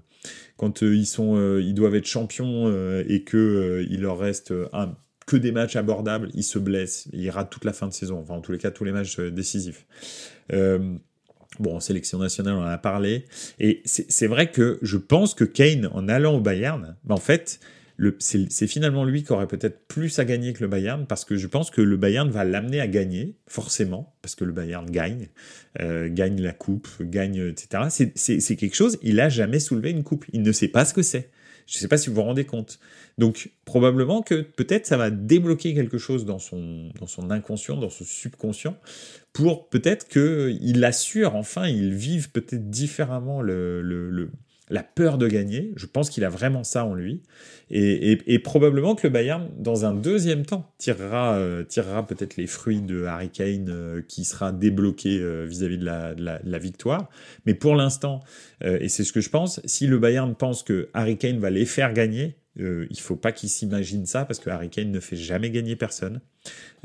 Quand 0.57 0.83
euh, 0.83 0.95
ils 0.95 1.07
sont 1.07 1.37
euh, 1.37 1.61
ils 1.61 1.75
doivent 1.75 1.97
être 1.97 2.07
champions 2.07 2.69
et 3.07 3.23
que 3.23 3.85
il 3.91 4.01
leur 4.01 4.19
reste 4.19 4.55
que 5.27 5.37
des 5.37 5.53
matchs 5.53 5.77
abordables, 5.77 6.31
ils 6.35 6.45
se 6.45 6.59
blessent, 6.59 7.09
ils 7.13 7.31
ratent 7.31 7.51
toute 7.51 7.65
la 7.65 7.73
fin 7.73 7.89
de 7.89 7.93
saison, 7.93 8.21
enfin 8.21 8.35
en 8.35 8.41
tous 8.41 8.53
les 8.53 8.59
cas 8.59 8.71
tous 8.71 8.85
les 8.85 8.93
matchs 8.93 9.19
décisifs. 9.19 9.87
Bon, 11.61 11.77
en 11.77 11.81
sélection 11.81 12.19
nationale, 12.19 12.55
on 12.55 12.63
en 12.63 12.67
a 12.67 12.79
parlé. 12.79 13.27
Et 13.61 13.83
c'est 13.85 14.27
vrai 14.27 14.51
que 14.51 14.79
je 14.83 14.97
pense 14.97 15.35
que 15.35 15.45
Kane, 15.45 15.89
en 15.93 16.09
allant 16.09 16.35
au 16.35 16.41
Bayern, 16.41 16.97
ben 17.05 17.15
en 17.15 17.19
fait, 17.19 17.61
c'est 18.19 18.67
finalement 18.67 19.05
lui 19.05 19.23
qui 19.23 19.33
aurait 19.33 19.47
peut-être 19.47 19.87
plus 19.87 20.19
à 20.19 20.25
gagner 20.25 20.53
que 20.53 20.63
le 20.63 20.69
Bayern, 20.69 21.07
parce 21.07 21.25
que 21.25 21.37
je 21.37 21.47
pense 21.47 21.71
que 21.71 21.81
le 21.81 21.97
Bayern 21.97 22.29
va 22.29 22.45
l'amener 22.45 22.81
à 22.81 22.89
gagner, 22.89 23.37
forcément, 23.47 24.15
parce 24.21 24.35
que 24.35 24.45
le 24.45 24.53
Bayern 24.53 24.91
gagne, 24.91 25.29
euh, 25.81 26.09
gagne 26.11 26.43
la 26.43 26.53
coupe, 26.53 26.89
gagne, 27.01 27.37
etc. 27.37 28.11
C'est 28.17 28.57
quelque 28.57 28.75
chose, 28.75 28.99
il 29.03 29.21
a 29.21 29.29
jamais 29.29 29.61
soulevé 29.61 29.91
une 29.91 30.03
coupe. 30.03 30.25
Il 30.33 30.43
ne 30.43 30.53
sait 30.53 30.69
pas 30.69 30.85
ce 30.85 30.93
que 30.93 31.03
c'est. 31.03 31.31
Je 31.67 31.77
ne 31.77 31.81
sais 31.81 31.89
pas 31.89 31.97
si 31.97 32.09
vous 32.09 32.17
vous 32.17 32.23
rendez 32.23 32.45
compte. 32.45 32.79
Donc 33.19 33.51
probablement 33.65 34.23
que 34.23 34.43
peut-être 34.43 34.87
ça 34.87 34.97
va 34.97 35.11
débloquer 35.11 35.75
quelque 35.75 35.99
chose 35.99 36.25
dans 36.25 36.39
son, 36.39 36.91
inconscient, 37.31 37.77
dans 37.77 37.91
son 37.91 38.05
subconscient, 38.05 38.77
pour 39.33 39.69
peut-être 39.69 40.09
qu'il 40.09 40.85
assure, 40.85 41.37
enfin, 41.37 41.69
il 41.69 41.95
vive 41.95 42.31
peut-être 42.31 42.71
différemment 42.71 43.41
le, 43.41 44.31
la 44.71 44.83
peur 44.83 45.19
de 45.19 45.29
gagner. 45.29 45.73
Je 45.77 45.87
pense 45.87 46.11
qu'il 46.11 46.25
a 46.25 46.29
vraiment 46.29 46.65
ça 46.65 46.85
en 46.85 46.95
lui. 46.95 47.23
Et, 47.71 48.39
probablement 48.39 48.95
que 48.95 49.07
le 49.07 49.13
Bayern, 49.13 49.49
dans 49.59 49.85
un 49.85 49.95
deuxième 49.95 50.45
temps, 50.45 50.73
tirera, 50.79 51.35
euh, 51.37 51.65
tirera 51.65 52.07
peut-être 52.07 52.37
les 52.37 52.47
fruits 52.47 52.83
de 52.83 53.05
Harry 53.05 53.31
Kane 53.31 53.69
euh, 53.69 54.03
qui 54.07 54.25
sera 54.25 54.53
débloqué 54.53 55.19
euh, 55.21 55.45
vis-à-vis 55.45 55.79
de, 55.79 55.85
la, 55.85 56.15
de, 56.15 56.25
la, 56.43 56.59
victoire. 56.59 57.09
Mais 57.47 57.55
pour 57.55 57.75
l'instant, 57.75 58.21
et 58.63 58.89
c'est 58.89 59.05
ce 59.05 59.13
que 59.13 59.21
je 59.21 59.29
pense, 59.29 59.61
si 59.65 59.87
le 59.87 59.99
Bayern 59.99 60.35
pense 60.35 60.63
que 60.63 60.89
Harry 60.95 61.19
Kane 61.19 61.39
va 61.39 61.51
les 61.51 61.67
faire 61.67 61.93
gagner, 61.93 62.37
euh, 62.61 62.87
il 62.91 63.01
faut 63.01 63.17
pas 63.17 63.33
qu'il 63.33 63.49
s'imagine 63.49 64.07
ça 64.07 64.25
parce 64.25 64.39
que 64.39 64.51
Harry 64.51 64.71
Kane 64.71 64.91
ne 64.91 65.01
fait 65.01 65.17
jamais 65.17 65.51
gagner 65.51 65.77
personne. 65.77 66.21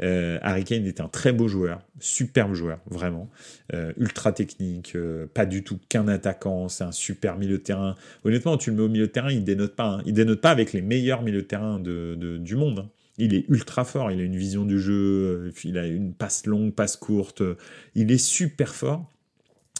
Euh, 0.02 0.40
Harry 0.42 0.64
Kane 0.64 0.86
est 0.86 1.02
un 1.02 1.08
très 1.08 1.34
beau 1.34 1.48
joueur, 1.48 1.82
superbe 2.00 2.54
joueur, 2.54 2.80
vraiment. 2.90 3.30
Euh, 3.74 3.94
ultra 3.98 4.32
technique, 4.32 4.96
euh, 4.96 5.28
pas 5.34 5.46
du 5.46 5.64
tout 5.64 5.80
qu'un 5.90 6.08
attaquant, 6.08 6.70
c'est 6.70 6.84
un 6.84 6.92
super 6.92 7.38
milieu 7.38 7.58
de 7.58 7.64
terrain. 7.64 7.96
Honnêtement, 8.24 8.58
tu 8.58 8.72
le 8.72 8.78
mets 8.78 8.84
au 8.84 8.90
milieu 8.90 9.08
de 9.08 9.12
terrain, 9.12 9.32
il 9.32 9.44
dénote 9.44 9.76
pas. 9.76 9.98
Hein. 9.98 10.04
Il 10.06 10.14
dénote 10.14 10.42
pas 10.42 10.52
avec 10.52 10.74
les 10.74 10.82
meilleurs 10.82 11.22
milieux 11.22 11.42
de 11.42 11.48
terrain 11.48 11.80
du 11.80 12.56
monde. 12.56 12.80
Hein. 12.80 12.90
Il 13.18 13.34
est 13.34 13.46
ultra 13.50 13.84
fort, 13.84 14.12
il 14.12 14.22
a 14.22 14.24
une 14.24 14.38
vision 14.38 14.64
du 14.64 14.80
jeu, 14.80 15.52
il 15.66 15.78
a 15.78 15.86
une 15.86 16.14
passe 16.14 16.46
longue, 16.46 16.74
passe 16.74 16.96
courte. 16.96 17.44
Il 17.94 18.12
est 18.12 18.18
super 18.18 18.74
fort 18.74 19.12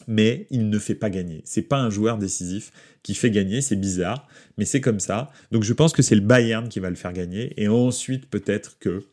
mais 0.08 0.48
il 0.50 0.70
ne 0.70 0.80
fait 0.80 0.96
pas 0.96 1.10
gagner. 1.10 1.42
C'est 1.46 1.62
pas 1.62 1.78
un 1.78 1.90
joueur 1.90 2.18
décisif 2.18 2.72
qui 3.04 3.16
fait 3.16 3.32
gagner, 3.32 3.62
c'est 3.62 3.76
bizarre, 3.76 4.28
mais 4.58 4.66
c'est 4.66 4.82
comme 4.82 5.00
ça. 5.00 5.30
Donc 5.52 5.64
je 5.64 5.74
pense 5.74 5.94
que 5.94 6.02
c'est 6.02 6.16
le 6.16 6.22
Bayern 6.22 6.68
qui 6.70 6.80
va 6.80 6.90
le 6.90 6.96
faire 6.96 7.14
gagner, 7.14 7.54
et 7.62 7.68
ensuite 7.68 8.30
peut-être 8.30 8.78
que 8.80 9.06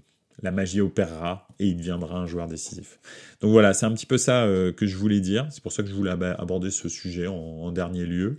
la 0.42 0.50
magie 0.50 0.80
opérera 0.80 1.45
et 1.58 1.68
il 1.68 1.76
deviendra 1.76 2.18
un 2.18 2.26
joueur 2.26 2.48
décisif. 2.48 2.98
Donc 3.40 3.50
voilà, 3.50 3.74
c'est 3.74 3.86
un 3.86 3.92
petit 3.92 4.06
peu 4.06 4.18
ça 4.18 4.44
euh, 4.44 4.72
que 4.72 4.86
je 4.86 4.96
voulais 4.96 5.20
dire. 5.20 5.46
C'est 5.50 5.62
pour 5.62 5.72
ça 5.72 5.82
que 5.82 5.88
je 5.88 5.94
voulais 5.94 6.10
ab 6.10 6.22
aborder 6.38 6.70
ce 6.70 6.88
sujet 6.88 7.26
en, 7.26 7.70
dernier 7.70 8.06
lieu. 8.06 8.38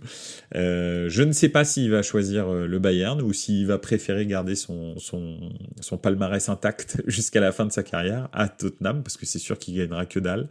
Euh, 0.54 1.08
je 1.08 1.22
ne 1.22 1.32
sais 1.32 1.48
pas 1.48 1.64
s'il 1.64 1.90
va 1.90 2.02
choisir 2.02 2.48
euh, 2.48 2.66
le 2.66 2.78
Bayern 2.78 3.20
ou 3.22 3.32
s'il 3.32 3.66
va 3.66 3.78
préférer 3.78 4.26
garder 4.26 4.54
son, 4.54 4.96
palmarès 6.02 6.48
intact 6.48 7.02
jusqu'à 7.06 7.40
la 7.40 7.52
fin 7.52 7.66
de 7.66 7.72
sa 7.72 7.82
carrière 7.82 8.28
à 8.32 8.48
Tottenham, 8.48 9.02
parce 9.02 9.16
que 9.16 9.26
c'est 9.26 9.38
sûr 9.38 9.58
qu'il 9.58 9.76
gagnera 9.76 10.06
que 10.06 10.18
dalle. 10.18 10.48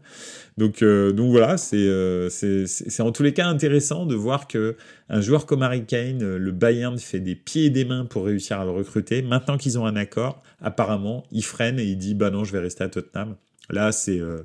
Donc, 0.57 0.83
donc 0.83 1.29
voilà, 1.31 1.57
c'est 1.57 1.87
c'est 2.29 3.03
en 3.03 3.11
tous 3.11 3.21
les 3.21 3.33
cas 3.33 3.45
intéressant 3.45 4.07
de 4.07 4.15
voir 4.15 4.47
que 4.47 4.75
un 5.09 5.21
joueur 5.21 5.45
comme 5.45 5.61
Harry 5.61 5.85
Kane, 5.85 6.35
le 6.35 6.51
Bayern 6.51 6.97
fait 6.97 7.19
des 7.19 7.35
pieds 7.35 7.65
et 7.65 7.69
des 7.69 7.85
mains 7.85 8.05
pour 8.05 8.25
réussir 8.25 8.59
à 8.59 8.65
le 8.65 8.71
recruter. 8.71 9.21
Maintenant 9.21 9.57
qu'ils 9.57 9.77
ont 9.77 9.85
un 9.85 9.95
accord, 9.95 10.41
apparemment, 10.61 11.25
il 11.31 11.43
freine 11.43 11.79
et 11.79 11.83
il 11.83 11.97
dit 11.97 12.15
bah 12.15 12.31
non, 12.31 12.43
je 12.43 12.51
vais 12.51 12.56
rester 12.59 12.83
à 12.83 12.89
Tottenham. 12.89 13.35
Là, 13.69 13.91
c'est 13.91 14.19
euh, 14.19 14.43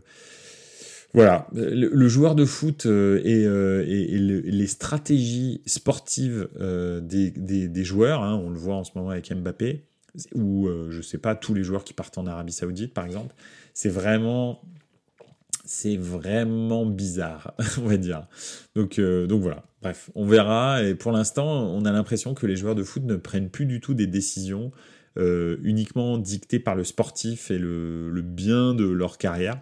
voilà, 1.14 1.46
le, 1.52 2.08
joueur 2.08 2.34
de 2.34 2.44
foot 2.44 2.86
euh, 2.86 3.20
et, 3.24 3.44
euh, 3.44 3.82
les 3.84 4.66
stratégies 4.66 5.60
sportives 5.66 6.48
des, 7.02 7.84
joueurs, 7.84 8.22
hein, 8.22 8.40
on 8.42 8.50
le 8.50 8.58
voit 8.58 8.76
en 8.76 8.84
ce 8.84 8.92
moment 8.94 9.10
avec 9.10 9.32
Mbappé, 9.32 9.84
ou 10.34 10.68
je 10.90 11.02
sais 11.02 11.18
pas 11.18 11.34
tous 11.34 11.54
les 11.54 11.64
joueurs 11.64 11.84
qui 11.84 11.92
partent 11.92 12.18
en 12.18 12.26
Arabie 12.26 12.52
Saoudite 12.52 12.94
par 12.94 13.04
exemple, 13.04 13.34
c'est 13.74 13.88
vraiment 13.88 14.62
c'est 15.64 15.96
vraiment 15.96 16.84
bizarre, 16.84 17.54
on 17.78 17.86
va 17.86 17.96
dire. 17.96 18.26
Donc, 18.74 18.98
donc 18.98 19.42
voilà. 19.42 19.64
Bref, 19.80 20.10
on 20.14 20.26
verra. 20.26 20.82
Et 20.82 20.94
pour 20.94 21.12
l'instant, 21.12 21.46
on 21.46 21.84
a 21.84 21.92
l'impression 21.92 22.34
que 22.34 22.46
les 22.46 22.56
joueurs 22.56 22.74
de 22.74 22.84
foot 22.84 23.02
ne 23.04 23.16
prennent 23.16 23.48
plus 23.48 23.66
du 23.66 23.80
tout 23.80 23.94
des 23.94 24.06
décisions 24.06 24.70
uniquement 25.16 26.18
dictées 26.18 26.58
par 26.58 26.74
le 26.74 26.84
sportif 26.84 27.50
et 27.50 27.58
le, 27.58 28.10
le 28.10 28.22
bien 28.22 28.74
de 28.74 28.84
leur 28.84 29.18
carrière 29.18 29.60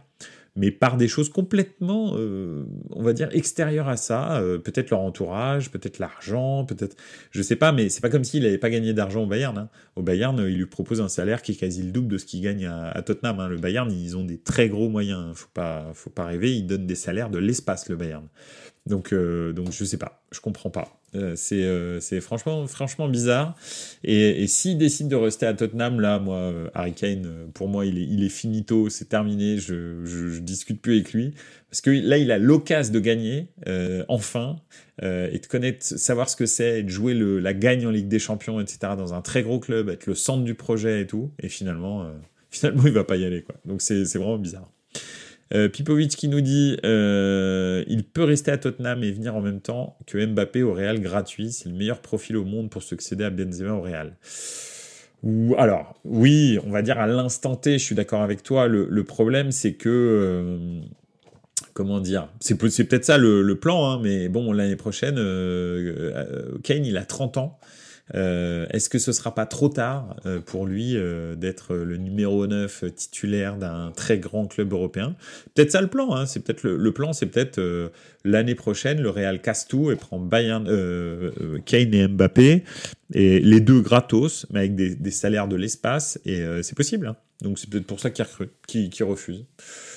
mais 0.56 0.70
par 0.70 0.96
des 0.96 1.08
choses 1.08 1.28
complètement, 1.28 2.14
euh, 2.16 2.64
on 2.90 3.02
va 3.02 3.12
dire, 3.12 3.28
extérieures 3.32 3.88
à 3.88 3.96
ça. 3.96 4.40
Euh, 4.40 4.58
peut-être 4.58 4.90
leur 4.90 5.00
entourage, 5.00 5.70
peut-être 5.70 5.98
l'argent, 5.98 6.64
peut-être, 6.64 6.96
je 7.30 7.40
sais 7.42 7.56
pas, 7.56 7.72
mais 7.72 7.88
c'est 7.88 8.00
pas 8.00 8.10
comme 8.10 8.24
s'il 8.24 8.42
n'avait 8.42 8.58
pas 8.58 8.70
gagné 8.70 8.92
d'argent 8.92 9.22
au 9.22 9.26
Bayern. 9.26 9.56
Hein. 9.56 9.68
Au 9.96 10.02
Bayern, 10.02 10.38
il 10.38 10.56
lui 10.56 10.66
propose 10.66 11.00
un 11.00 11.08
salaire 11.08 11.42
qui 11.42 11.52
est 11.52 11.56
quasi 11.56 11.82
le 11.82 11.92
double 11.92 12.08
de 12.08 12.18
ce 12.18 12.26
qu'il 12.26 12.42
gagne 12.42 12.66
à, 12.66 13.00
Tottenham. 13.02 13.38
Hein. 13.40 13.48
Le 13.48 13.58
Bayern, 13.58 13.90
ils 13.90 14.16
ont 14.16 14.24
des 14.24 14.38
très 14.38 14.68
gros 14.68 14.88
moyens. 14.88 15.20
Hein. 15.20 15.32
Faut 15.34 15.50
pas, 15.54 15.90
faut 15.94 16.10
pas 16.10 16.26
rêver. 16.26 16.54
Ils 16.56 16.66
donnent 16.66 16.86
des 16.86 16.94
salaires 16.94 17.30
de 17.30 17.38
l'espace, 17.38 17.88
le 17.88 17.96
Bayern. 17.96 18.26
Donc, 18.90 19.12
euh, 19.12 19.52
donc 19.52 19.70
je 19.70 19.84
sais 19.84 19.96
pas, 19.96 20.22
je 20.32 20.40
comprends 20.40 20.68
pas. 20.68 21.00
Euh, 21.14 21.34
c'est 21.36 21.62
euh, 21.62 22.00
c'est 22.00 22.20
franchement 22.20 22.66
franchement 22.66 23.08
bizarre. 23.08 23.56
Et, 24.04 24.42
et 24.42 24.46
s'il 24.48 24.78
décide 24.78 25.08
de 25.08 25.16
rester 25.16 25.46
à 25.46 25.54
Tottenham, 25.54 26.00
là, 26.00 26.18
moi, 26.18 26.52
Harry 26.74 26.92
Kane, 26.92 27.48
pour 27.54 27.68
moi, 27.68 27.86
il 27.86 27.98
est 27.98 28.04
il 28.04 28.24
est 28.24 28.28
finito, 28.28 28.90
c'est 28.90 29.08
terminé. 29.08 29.58
Je, 29.58 30.04
je, 30.04 30.40
discute 30.40 30.82
plus 30.82 30.94
avec 30.94 31.12
lui 31.12 31.34
parce 31.70 31.80
que 31.80 31.90
là, 31.90 32.18
il 32.18 32.32
a 32.32 32.38
l'occasion 32.38 32.92
de 32.92 32.98
gagner 32.98 33.48
enfin 34.08 34.56
et 35.02 35.38
de 35.38 35.46
connaître, 35.46 35.86
savoir 35.86 36.28
ce 36.28 36.36
que 36.36 36.46
c'est, 36.46 36.82
de 36.82 36.88
jouer 36.88 37.14
la 37.14 37.54
gagne 37.54 37.86
en 37.86 37.90
Ligue 37.90 38.08
des 38.08 38.18
Champions, 38.18 38.60
etc. 38.60 38.94
Dans 38.98 39.14
un 39.14 39.22
très 39.22 39.42
gros 39.42 39.60
club, 39.60 39.88
être 39.88 40.06
le 40.06 40.14
centre 40.14 40.42
du 40.42 40.54
projet 40.54 41.02
et 41.02 41.06
tout. 41.06 41.30
Et 41.40 41.48
finalement, 41.48 42.10
finalement, 42.50 42.82
il 42.86 42.92
va 42.92 43.04
pas 43.04 43.16
y 43.16 43.24
aller 43.24 43.42
quoi. 43.42 43.54
Donc 43.64 43.82
c'est 43.82 44.02
vraiment 44.16 44.38
bizarre. 44.38 44.68
Euh, 45.52 45.68
Pipovic 45.68 46.14
qui 46.14 46.28
nous 46.28 46.40
dit 46.40 46.76
euh, 46.84 47.82
il 47.88 48.04
peut 48.04 48.22
rester 48.22 48.52
à 48.52 48.58
Tottenham 48.58 49.02
et 49.02 49.10
venir 49.10 49.34
en 49.34 49.40
même 49.40 49.60
temps 49.60 49.96
que 50.06 50.24
Mbappé 50.24 50.62
au 50.62 50.72
Real 50.72 51.00
gratuit. 51.00 51.50
C'est 51.50 51.68
le 51.68 51.74
meilleur 51.74 52.00
profil 52.00 52.36
au 52.36 52.44
monde 52.44 52.70
pour 52.70 52.82
succéder 52.82 53.24
à 53.24 53.30
Benzema 53.30 53.72
au 53.72 53.82
Real. 53.82 54.16
Ou 55.22 55.54
alors, 55.58 56.00
oui, 56.04 56.58
on 56.64 56.70
va 56.70 56.82
dire 56.82 56.98
à 56.98 57.06
l'instant 57.06 57.56
T, 57.56 57.78
je 57.78 57.84
suis 57.84 57.94
d'accord 57.94 58.22
avec 58.22 58.42
toi. 58.42 58.68
Le, 58.68 59.04
problème, 59.04 59.50
c'est 59.50 59.74
que 59.74 59.88
euh, 59.88 60.80
comment 61.74 62.00
dire 62.00 62.28
C'est 62.40 62.56
peut-être 62.56 63.04
ça 63.04 63.18
le, 63.18 63.54
plan, 63.56 63.90
hein, 63.90 64.00
mais 64.02 64.28
bon, 64.28 64.52
l'année 64.52 64.76
prochaine, 64.76 65.16
Kane, 66.62 66.86
il 66.86 66.96
a 66.96 67.04
30 67.04 67.36
ans. 67.38 67.58
Euh, 68.14 68.66
est-ce 68.70 68.88
que 68.88 68.98
ce 68.98 69.12
sera 69.12 69.34
pas 69.34 69.46
trop 69.46 69.68
tard 69.68 70.16
euh, 70.26 70.40
pour 70.40 70.66
lui 70.66 70.96
euh, 70.96 71.34
d'être 71.34 71.74
le 71.74 71.96
numéro 71.96 72.46
9 72.46 72.84
titulaire 72.94 73.56
d'un 73.56 73.92
très 73.94 74.18
grand 74.18 74.46
club 74.46 74.72
européen? 74.72 75.14
Peut-être 75.54 75.70
ça 75.70 75.80
le 75.80 75.86
plan, 75.86 76.14
hein, 76.14 76.26
c'est 76.26 76.40
peut-être 76.40 76.64
le, 76.64 76.92
plan, 76.92 77.12
c'est 77.12 77.26
peut-être 77.26 77.60
l'année 78.24 78.54
prochaine 78.54 79.00
le 79.00 79.10
Real 79.10 79.40
casse 79.40 79.66
tout 79.68 79.90
et 79.90 79.96
prend 79.96 80.18
Bayern, 80.18 80.64
Kane 81.64 81.94
et 81.94 82.08
Mbappé 82.08 82.64
et 83.12 83.40
les 83.40 83.60
deux 83.60 83.80
gratos, 83.80 84.46
mais 84.50 84.60
avec 84.60 84.74
des, 84.74 85.10
salaires 85.10 85.48
de 85.48 85.56
l'espace 85.56 86.18
et 86.24 86.42
c'est 86.62 86.76
possible. 86.76 87.06
Hein. 87.06 87.16
Donc 87.42 87.58
c'est 87.58 87.70
peut-être 87.70 87.86
pour 87.86 88.00
ça 88.00 88.10
qu'il 88.10 88.24
refuse. 88.24 88.48
Qui, 88.66 89.02
refuse. 89.02 89.44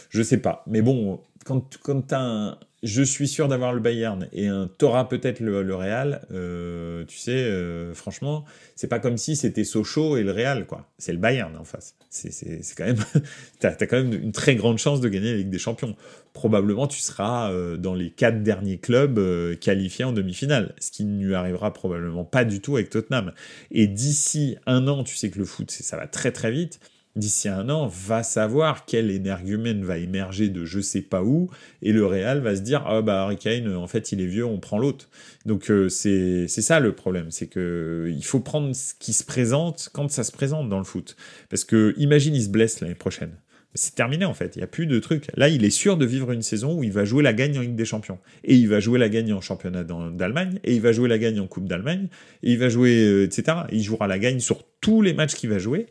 Je 0.09 0.21
sais 0.21 0.37
pas, 0.37 0.63
mais 0.67 0.81
bon, 0.81 1.19
quand 1.45 1.77
quand 1.81 2.01
t'as 2.01 2.21
un 2.21 2.57
je 2.83 3.01
suis 3.01 3.29
sûr 3.29 3.47
d'avoir 3.47 3.73
le 3.73 3.79
Bayern 3.79 4.27
et 4.33 4.49
t'auras 4.77 5.05
peut-être 5.05 5.39
le, 5.39 5.73
Real. 5.73 6.27
Euh, 6.31 7.05
tu 7.05 7.17
sais, 7.17 7.31
euh, 7.31 7.93
franchement, 7.93 8.43
c'est 8.75 8.89
pas 8.89 8.99
comme 8.99 9.17
si 9.17 9.37
c'était 9.37 9.63
Sochaux 9.63 10.17
et 10.17 10.23
le 10.23 10.31
Real, 10.31 10.65
quoi. 10.65 10.91
C'est 10.97 11.13
le 11.13 11.17
Bayern 11.17 11.55
en 11.55 11.63
face. 11.63 11.95
C'est 12.09 12.61
quand 12.75 12.83
même, 12.83 12.97
t'as 13.59 13.69
as 13.69 13.87
quand 13.87 13.95
même 13.95 14.13
une 14.13 14.33
très 14.33 14.55
grande 14.55 14.79
chance 14.79 14.99
de 14.99 15.07
gagner 15.07 15.31
la 15.31 15.37
Ligue 15.37 15.49
des 15.49 15.59
Champions. 15.59 15.95
Probablement, 16.33 16.87
tu 16.87 16.99
seras 16.99 17.51
euh, 17.51 17.77
dans 17.77 17.95
les 17.95 18.09
quatre 18.09 18.43
derniers 18.43 18.79
clubs 18.79 19.19
qualifiés 19.59 20.03
en 20.03 20.11
demi-finale, 20.11 20.75
ce 20.79 20.91
qui 20.91 21.05
ne 21.05 21.25
lui 21.25 21.35
arrivera 21.35 21.71
probablement 21.73 22.25
pas 22.25 22.43
du 22.43 22.59
tout 22.59 22.75
avec 22.75 22.89
Tottenham. 22.89 23.31
Et 23.71 23.87
d'ici 23.87 24.57
un 24.65 24.89
an, 24.89 25.05
tu 25.05 25.15
sais 25.15 25.29
que 25.29 25.39
le 25.39 25.45
foot, 25.45 25.71
ça 25.71 25.95
va 25.95 26.07
très 26.07 26.33
très 26.33 26.51
vite 26.51 26.81
d'ici 27.15 27.47
un 27.47 27.69
an, 27.69 27.87
va 27.87 28.23
savoir 28.23 28.85
quel 28.85 29.11
énergumène 29.11 29.83
va 29.83 29.97
émerger 29.97 30.49
de 30.49 30.65
je 30.65 30.79
sais 30.79 31.01
pas 31.01 31.23
où, 31.23 31.49
et 31.81 31.93
le 31.93 32.05
Real 32.05 32.39
va 32.39 32.55
se 32.55 32.61
dire 32.61 32.83
ah 32.87 33.01
bah 33.01 33.23
Harry 33.23 33.37
Kane, 33.37 33.75
en 33.75 33.87
fait 33.87 34.11
il 34.11 34.21
est 34.21 34.25
vieux, 34.25 34.45
on 34.45 34.59
prend 34.59 34.79
l'autre. 34.79 35.09
Donc 35.45 35.69
euh, 35.69 35.89
c'est 35.89 36.47
ça 36.47 36.79
le 36.79 36.93
problème, 36.93 37.29
c'est 37.29 37.47
que 37.47 38.11
il 38.13 38.25
faut 38.25 38.39
prendre 38.39 38.73
ce 38.75 38.93
qui 38.99 39.13
se 39.13 39.23
présente 39.23 39.89
quand 39.93 40.09
ça 40.09 40.23
se 40.23 40.31
présente 40.31 40.69
dans 40.69 40.79
le 40.79 40.83
foot, 40.85 41.15
parce 41.49 41.63
que 41.63 41.93
imagine 41.97 42.35
il 42.35 42.43
se 42.43 42.49
blesse 42.49 42.81
l'année 42.81 42.95
prochaine. 42.95 43.31
C'est 43.75 43.95
terminé 43.95 44.23
en 44.25 44.35
fait, 44.35 44.55
il 44.55 44.59
n'y 44.59 44.63
a 44.63 44.67
plus 44.67 44.85
de 44.85 44.99
trucs. 44.99 45.25
Là, 45.35 45.49
il 45.49 45.65
est 45.65 45.71
sûr 45.71 45.97
de 45.97 46.05
vivre 46.05 46.31
une 46.31 46.43
saison 46.43 46.77
où 46.77 46.83
il 46.83 46.91
va 46.91 47.05
jouer 47.05 47.23
la 47.23 47.33
gagne 47.33 47.57
en 47.57 47.61
Ligue 47.61 47.73
des 47.73 47.85
Champions. 47.85 48.19
Et 48.43 48.53
il 48.53 48.69
va 48.69 48.79
jouer 48.79 48.99
la 48.99 49.09
gagne 49.09 49.33
en 49.33 49.41
championnat 49.41 49.83
d'Allemagne, 49.83 50.59
et 50.63 50.75
il 50.75 50.81
va 50.81 50.91
jouer 50.91 51.09
la 51.09 51.17
gagne 51.17 51.39
en 51.39 51.47
Coupe 51.47 51.67
d'Allemagne, 51.67 52.07
et 52.43 52.51
il 52.51 52.59
va 52.59 52.69
jouer, 52.69 53.03
euh, 53.03 53.25
etc. 53.25 53.57
Il 53.71 53.81
jouera 53.81 54.05
la 54.05 54.19
gagne 54.19 54.39
sur 54.39 54.63
tous 54.79 55.01
les 55.01 55.13
matchs 55.13 55.33
qu'il 55.33 55.49
va 55.49 55.57
jouer 55.57 55.87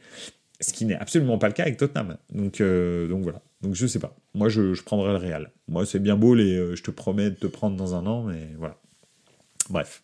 ce 0.62 0.72
qui 0.72 0.84
n'est 0.84 0.96
absolument 0.96 1.38
pas 1.38 1.48
le 1.48 1.54
cas 1.54 1.64
avec 1.64 1.76
Tottenham. 1.76 2.16
Donc, 2.32 2.60
euh, 2.60 3.08
donc 3.08 3.22
voilà. 3.22 3.42
Donc 3.60 3.74
je 3.74 3.86
sais 3.86 3.98
pas. 3.98 4.16
Moi, 4.34 4.48
je, 4.48 4.80
prendrai 4.82 5.10
le 5.12 5.18
Real. 5.18 5.50
Moi, 5.68 5.86
c'est 5.86 5.98
bien 5.98 6.16
beau 6.16 6.34
les. 6.34 6.56
Euh, 6.56 6.76
je 6.76 6.82
te 6.82 6.90
promets 6.90 7.30
de 7.30 7.36
te 7.36 7.46
prendre 7.46 7.76
dans 7.76 7.94
un 7.94 8.06
an, 8.06 8.24
mais 8.24 8.48
voilà. 8.58 8.76
Bref. 9.70 10.02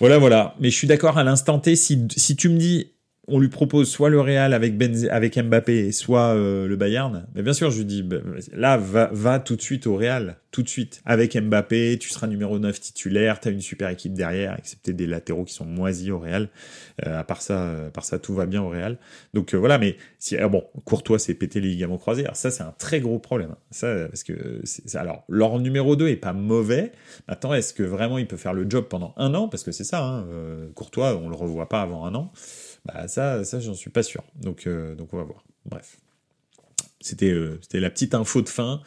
Voilà, 0.00 0.18
voilà. 0.18 0.54
Mais 0.60 0.70
je 0.70 0.76
suis 0.76 0.86
d'accord 0.86 1.18
à 1.18 1.24
l'instant 1.24 1.58
T. 1.58 1.76
Si, 1.76 2.08
si 2.16 2.36
tu 2.36 2.48
me 2.48 2.56
dis 2.56 2.91
on 3.28 3.38
lui 3.38 3.48
propose 3.48 3.88
soit 3.88 4.10
le 4.10 4.20
Real 4.20 4.52
avec, 4.52 4.74
avec 5.10 5.38
Mbappé, 5.38 5.92
soit 5.92 6.34
euh, 6.34 6.66
le 6.66 6.74
Bayern. 6.74 7.24
Mais 7.36 7.42
bien 7.42 7.52
sûr, 7.52 7.70
je 7.70 7.78
lui 7.78 7.84
dis, 7.84 8.02
bah, 8.02 8.16
là, 8.52 8.76
va, 8.76 9.10
va 9.12 9.38
tout 9.38 9.54
de 9.54 9.62
suite 9.62 9.86
au 9.86 9.94
Real, 9.94 10.38
tout 10.50 10.64
de 10.64 10.68
suite. 10.68 11.02
Avec 11.04 11.36
Mbappé, 11.36 11.98
tu 12.00 12.08
seras 12.08 12.26
numéro 12.26 12.58
9 12.58 12.80
titulaire, 12.80 13.38
tu 13.38 13.46
as 13.46 13.52
une 13.52 13.60
super 13.60 13.90
équipe 13.90 14.12
derrière, 14.12 14.58
excepté 14.58 14.92
des 14.92 15.06
latéraux 15.06 15.44
qui 15.44 15.54
sont 15.54 15.64
moisis 15.64 16.10
au 16.10 16.18
Real. 16.18 16.48
Euh, 17.06 17.20
à, 17.20 17.22
part 17.22 17.42
ça, 17.42 17.86
à 17.86 17.90
part 17.90 18.04
ça, 18.04 18.18
tout 18.18 18.34
va 18.34 18.46
bien 18.46 18.60
au 18.60 18.70
Real. 18.70 18.98
Donc 19.34 19.54
euh, 19.54 19.56
voilà, 19.56 19.78
mais 19.78 19.96
si, 20.18 20.36
ah 20.36 20.48
bon, 20.48 20.64
Courtois 20.84 21.20
s'est 21.20 21.34
pété 21.34 21.60
les 21.60 21.68
ligaments 21.68 21.98
croisés. 21.98 22.24
Alors 22.24 22.36
ça, 22.36 22.50
c'est 22.50 22.64
un 22.64 22.74
très 22.76 22.98
gros 22.98 23.20
problème. 23.20 23.54
Ça, 23.70 24.08
parce 24.08 24.24
que, 24.24 24.62
alors, 24.94 25.22
leur 25.28 25.60
numéro 25.60 25.94
2 25.94 26.08
est 26.08 26.16
pas 26.16 26.32
mauvais. 26.32 26.90
Maintenant, 27.28 27.54
est-ce 27.54 27.72
que 27.72 27.84
vraiment 27.84 28.18
il 28.18 28.26
peut 28.26 28.36
faire 28.36 28.52
le 28.52 28.68
job 28.68 28.86
pendant 28.90 29.14
un 29.16 29.32
an? 29.34 29.46
Parce 29.46 29.62
que 29.62 29.70
c'est 29.70 29.84
ça, 29.84 30.02
hein, 30.02 30.26
Courtois, 30.74 31.16
on 31.22 31.28
le 31.28 31.36
revoit 31.36 31.68
pas 31.68 31.82
avant 31.82 32.04
un 32.04 32.16
an. 32.16 32.32
Bah 32.84 33.06
ça, 33.08 33.44
ça 33.44 33.60
j'en 33.60 33.74
suis 33.74 33.90
pas 33.90 34.02
sûr. 34.02 34.24
Donc, 34.34 34.66
euh, 34.66 34.94
donc 34.94 35.12
on 35.12 35.16
va 35.16 35.24
voir. 35.24 35.44
Bref. 35.64 35.98
C'était 37.00 37.30
euh, 37.30 37.60
la 37.72 37.90
petite 37.90 38.14
info 38.14 38.42
de 38.42 38.48
fin. 38.48 38.80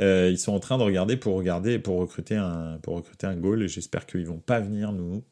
Euh, 0.00 0.28
ils 0.30 0.38
sont 0.38 0.52
en 0.52 0.60
train 0.60 0.78
de 0.78 0.82
regarder 0.82 1.16
pour 1.16 1.34
regarder 1.34 1.78
pour 1.78 1.98
recruter 1.98 2.36
un 2.36 2.78
pour 2.82 2.94
recruter 2.94 3.26
un 3.26 3.36
goal 3.36 3.62
et 3.62 3.68
j'espère 3.68 4.06
qu'ils 4.06 4.26
vont 4.26 4.38
pas 4.38 4.60
venir 4.60 4.92
nous 4.92 5.22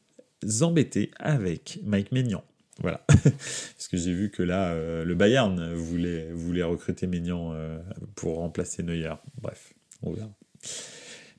embêter 0.61 1.11
avec 1.17 1.79
Mike 1.83 2.11
Maignan. 2.11 2.43
Voilà. 2.79 3.03
Parce 3.07 3.87
que 3.89 3.97
j'ai 3.97 4.13
vu 4.13 4.29
que 4.29 4.43
là, 4.43 4.75
le 5.03 5.15
Bayern 5.15 5.73
voulait, 5.73 6.31
voulait 6.31 6.61
recruter 6.61 7.07
Maignan 7.07 7.55
pour 8.13 8.37
remplacer 8.37 8.83
Neuer. 8.83 9.15
Bref, 9.41 9.73
on 10.03 10.11
verra. 10.11 10.29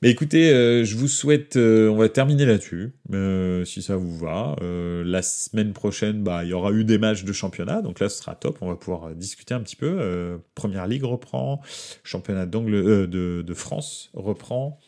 Mais 0.01 0.11
écoutez, 0.11 0.53
euh, 0.53 0.85
je 0.85 0.97
vous 0.97 1.09
souhaite, 1.09 1.57
euh, 1.57 1.89
on 1.89 1.97
va 1.97 2.09
terminer 2.09 2.47
là-dessus, 2.47 2.93
euh, 3.13 3.65
si 3.65 3.83
ça 3.83 3.97
vous 3.97 4.17
va. 4.17 4.55
la 4.61 5.23
semaine 5.23 5.73
prochaine, 5.73 6.23
bah, 6.23 6.45
il 6.45 6.51
y 6.51 6.53
aura 6.53 6.71
eu 6.71 6.85
des 6.85 6.99
matchs 6.99 7.25
de 7.25 7.33
championnat, 7.33 7.83
donc 7.83 7.99
là 7.99 8.09
ce 8.09 8.19
sera 8.19 8.37
top, 8.37 8.59
on 8.61 8.69
va 8.69 8.77
pouvoir 8.77 9.15
discuter 9.17 9.55
un 9.55 9.61
petit 9.61 9.75
peu. 9.75 10.39
Première 10.55 10.87
Ligue 10.87 11.03
reprend, 11.03 11.61
championnat 12.05 12.47
de, 12.47 13.07
de, 13.07 13.55
France 13.55 14.11
reprend, 14.15 14.79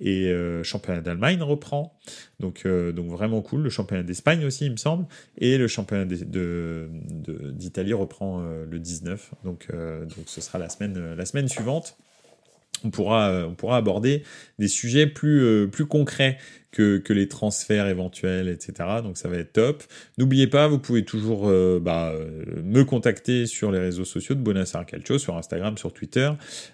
et 0.00 0.32
championnat 0.62 1.00
d'Allemagne 1.00 1.42
reprend. 1.42 1.98
Donc, 2.38 2.66
donc 2.66 3.10
vraiment 3.10 3.42
cool. 3.42 3.62
Le 3.62 3.70
championnat 3.70 4.02
d'Espagne 4.02 4.44
aussi, 4.44 4.66
il 4.66 4.72
me 4.72 4.76
semble, 4.76 5.06
et 5.38 5.58
le 5.58 5.66
championnat 5.66 6.04
d'Italie 6.04 7.92
reprend 7.92 8.40
le 8.42 8.78
19. 8.78 9.32
Donc, 9.44 9.68
donc 9.70 10.24
ce 10.26 10.40
sera 10.40 10.58
la 10.58 10.68
semaine, 10.68 11.14
la 11.14 11.24
semaine 11.24 11.48
suivante 11.48 11.96
on 12.84 12.90
pourra, 12.90 13.30
euh, 13.30 13.46
on 13.46 13.54
pourra 13.54 13.76
aborder 13.76 14.22
des 14.58 14.68
sujets 14.68 15.06
plus, 15.06 15.42
euh, 15.42 15.66
plus 15.66 15.86
concrets 15.86 16.38
que, 16.72 16.98
que 16.98 17.12
les 17.12 17.28
transferts 17.28 17.88
éventuels, 17.88 18.48
etc. 18.48 18.88
Donc 19.02 19.18
ça 19.18 19.28
va 19.28 19.36
être 19.36 19.52
top. 19.52 19.82
N'oubliez 20.18 20.46
pas, 20.46 20.68
vous 20.68 20.78
pouvez 20.78 21.04
toujours 21.04 21.48
euh, 21.48 21.80
bah, 21.82 22.12
euh, 22.14 22.44
me 22.62 22.84
contacter 22.84 23.46
sur 23.46 23.72
les 23.72 23.78
réseaux 23.78 24.04
sociaux 24.04 24.34
de 24.34 24.40
Bonassar 24.40 24.86
Calcio, 24.86 25.18
sur 25.18 25.36
Instagram, 25.36 25.76
sur 25.76 25.92
Twitter. 25.92 26.30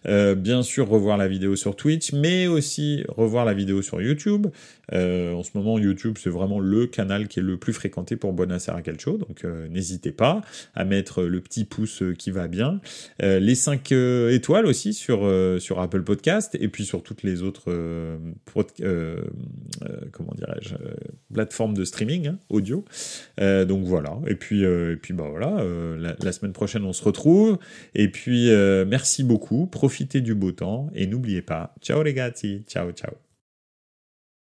Euh, 0.06 0.34
bien 0.34 0.62
sûr, 0.62 0.88
revoir 0.88 1.16
la 1.16 1.28
vidéo 1.28 1.56
sur 1.56 1.76
Twitch, 1.76 2.12
mais 2.12 2.46
aussi 2.46 3.04
revoir 3.08 3.44
la 3.44 3.54
vidéo 3.54 3.82
sur 3.82 4.02
YouTube. 4.02 4.48
En 4.92 5.42
ce 5.42 5.50
moment, 5.54 5.78
YouTube, 5.80 6.16
c'est 6.16 6.30
vraiment 6.30 6.60
le 6.60 6.86
canal 6.86 7.26
qui 7.26 7.40
est 7.40 7.42
le 7.42 7.56
plus 7.56 7.72
fréquenté 7.72 8.14
pour 8.14 8.32
Bonassar 8.32 8.80
Calcio. 8.84 9.18
Donc 9.18 9.44
n'hésitez 9.68 10.12
pas 10.12 10.42
à 10.76 10.84
mettre 10.84 11.24
le 11.24 11.40
petit 11.40 11.64
pouce 11.64 12.04
qui 12.16 12.30
va 12.30 12.46
bien. 12.46 12.80
les 13.20 13.54
5 13.56 13.90
étoiles 14.30 14.66
aussi 14.66 14.94
sur, 14.94 15.28
sur 15.58 15.80
Apple 15.80 16.02
Podcast 16.02 16.56
et 16.60 16.68
puis 16.68 16.84
sur 16.84 17.02
toutes 17.02 17.24
les 17.24 17.42
autres 17.42 17.72
comment 20.12 20.32
dirais-je, 20.34 20.74
euh, 20.74 20.94
plateforme 21.32 21.74
de 21.74 21.84
streaming 21.84 22.28
hein, 22.28 22.38
audio. 22.48 22.84
Euh, 23.40 23.64
donc 23.64 23.84
voilà. 23.84 24.18
Et 24.26 24.34
puis, 24.34 24.62
et 24.62 24.96
puis 24.96 25.14
bah 25.14 25.26
voilà, 25.28 25.62
la, 25.96 26.32
semaine 26.32 26.52
prochaine 26.52 26.84
on 26.84 26.92
se 26.92 27.04
retrouve. 27.04 27.58
Et 27.94 28.10
puis 28.10 28.50
merci 28.86 29.24
beaucoup, 29.24 29.66
profitez 29.66 30.20
du 30.20 30.34
beau 30.34 30.52
temps 30.52 30.90
et 30.94 31.06
n'oubliez 31.06 31.42
pas, 31.42 31.74
ciao 31.80 32.02
les 32.02 32.14
gars, 32.14 32.30
ciao 32.30 32.92
ciao. 32.92 33.25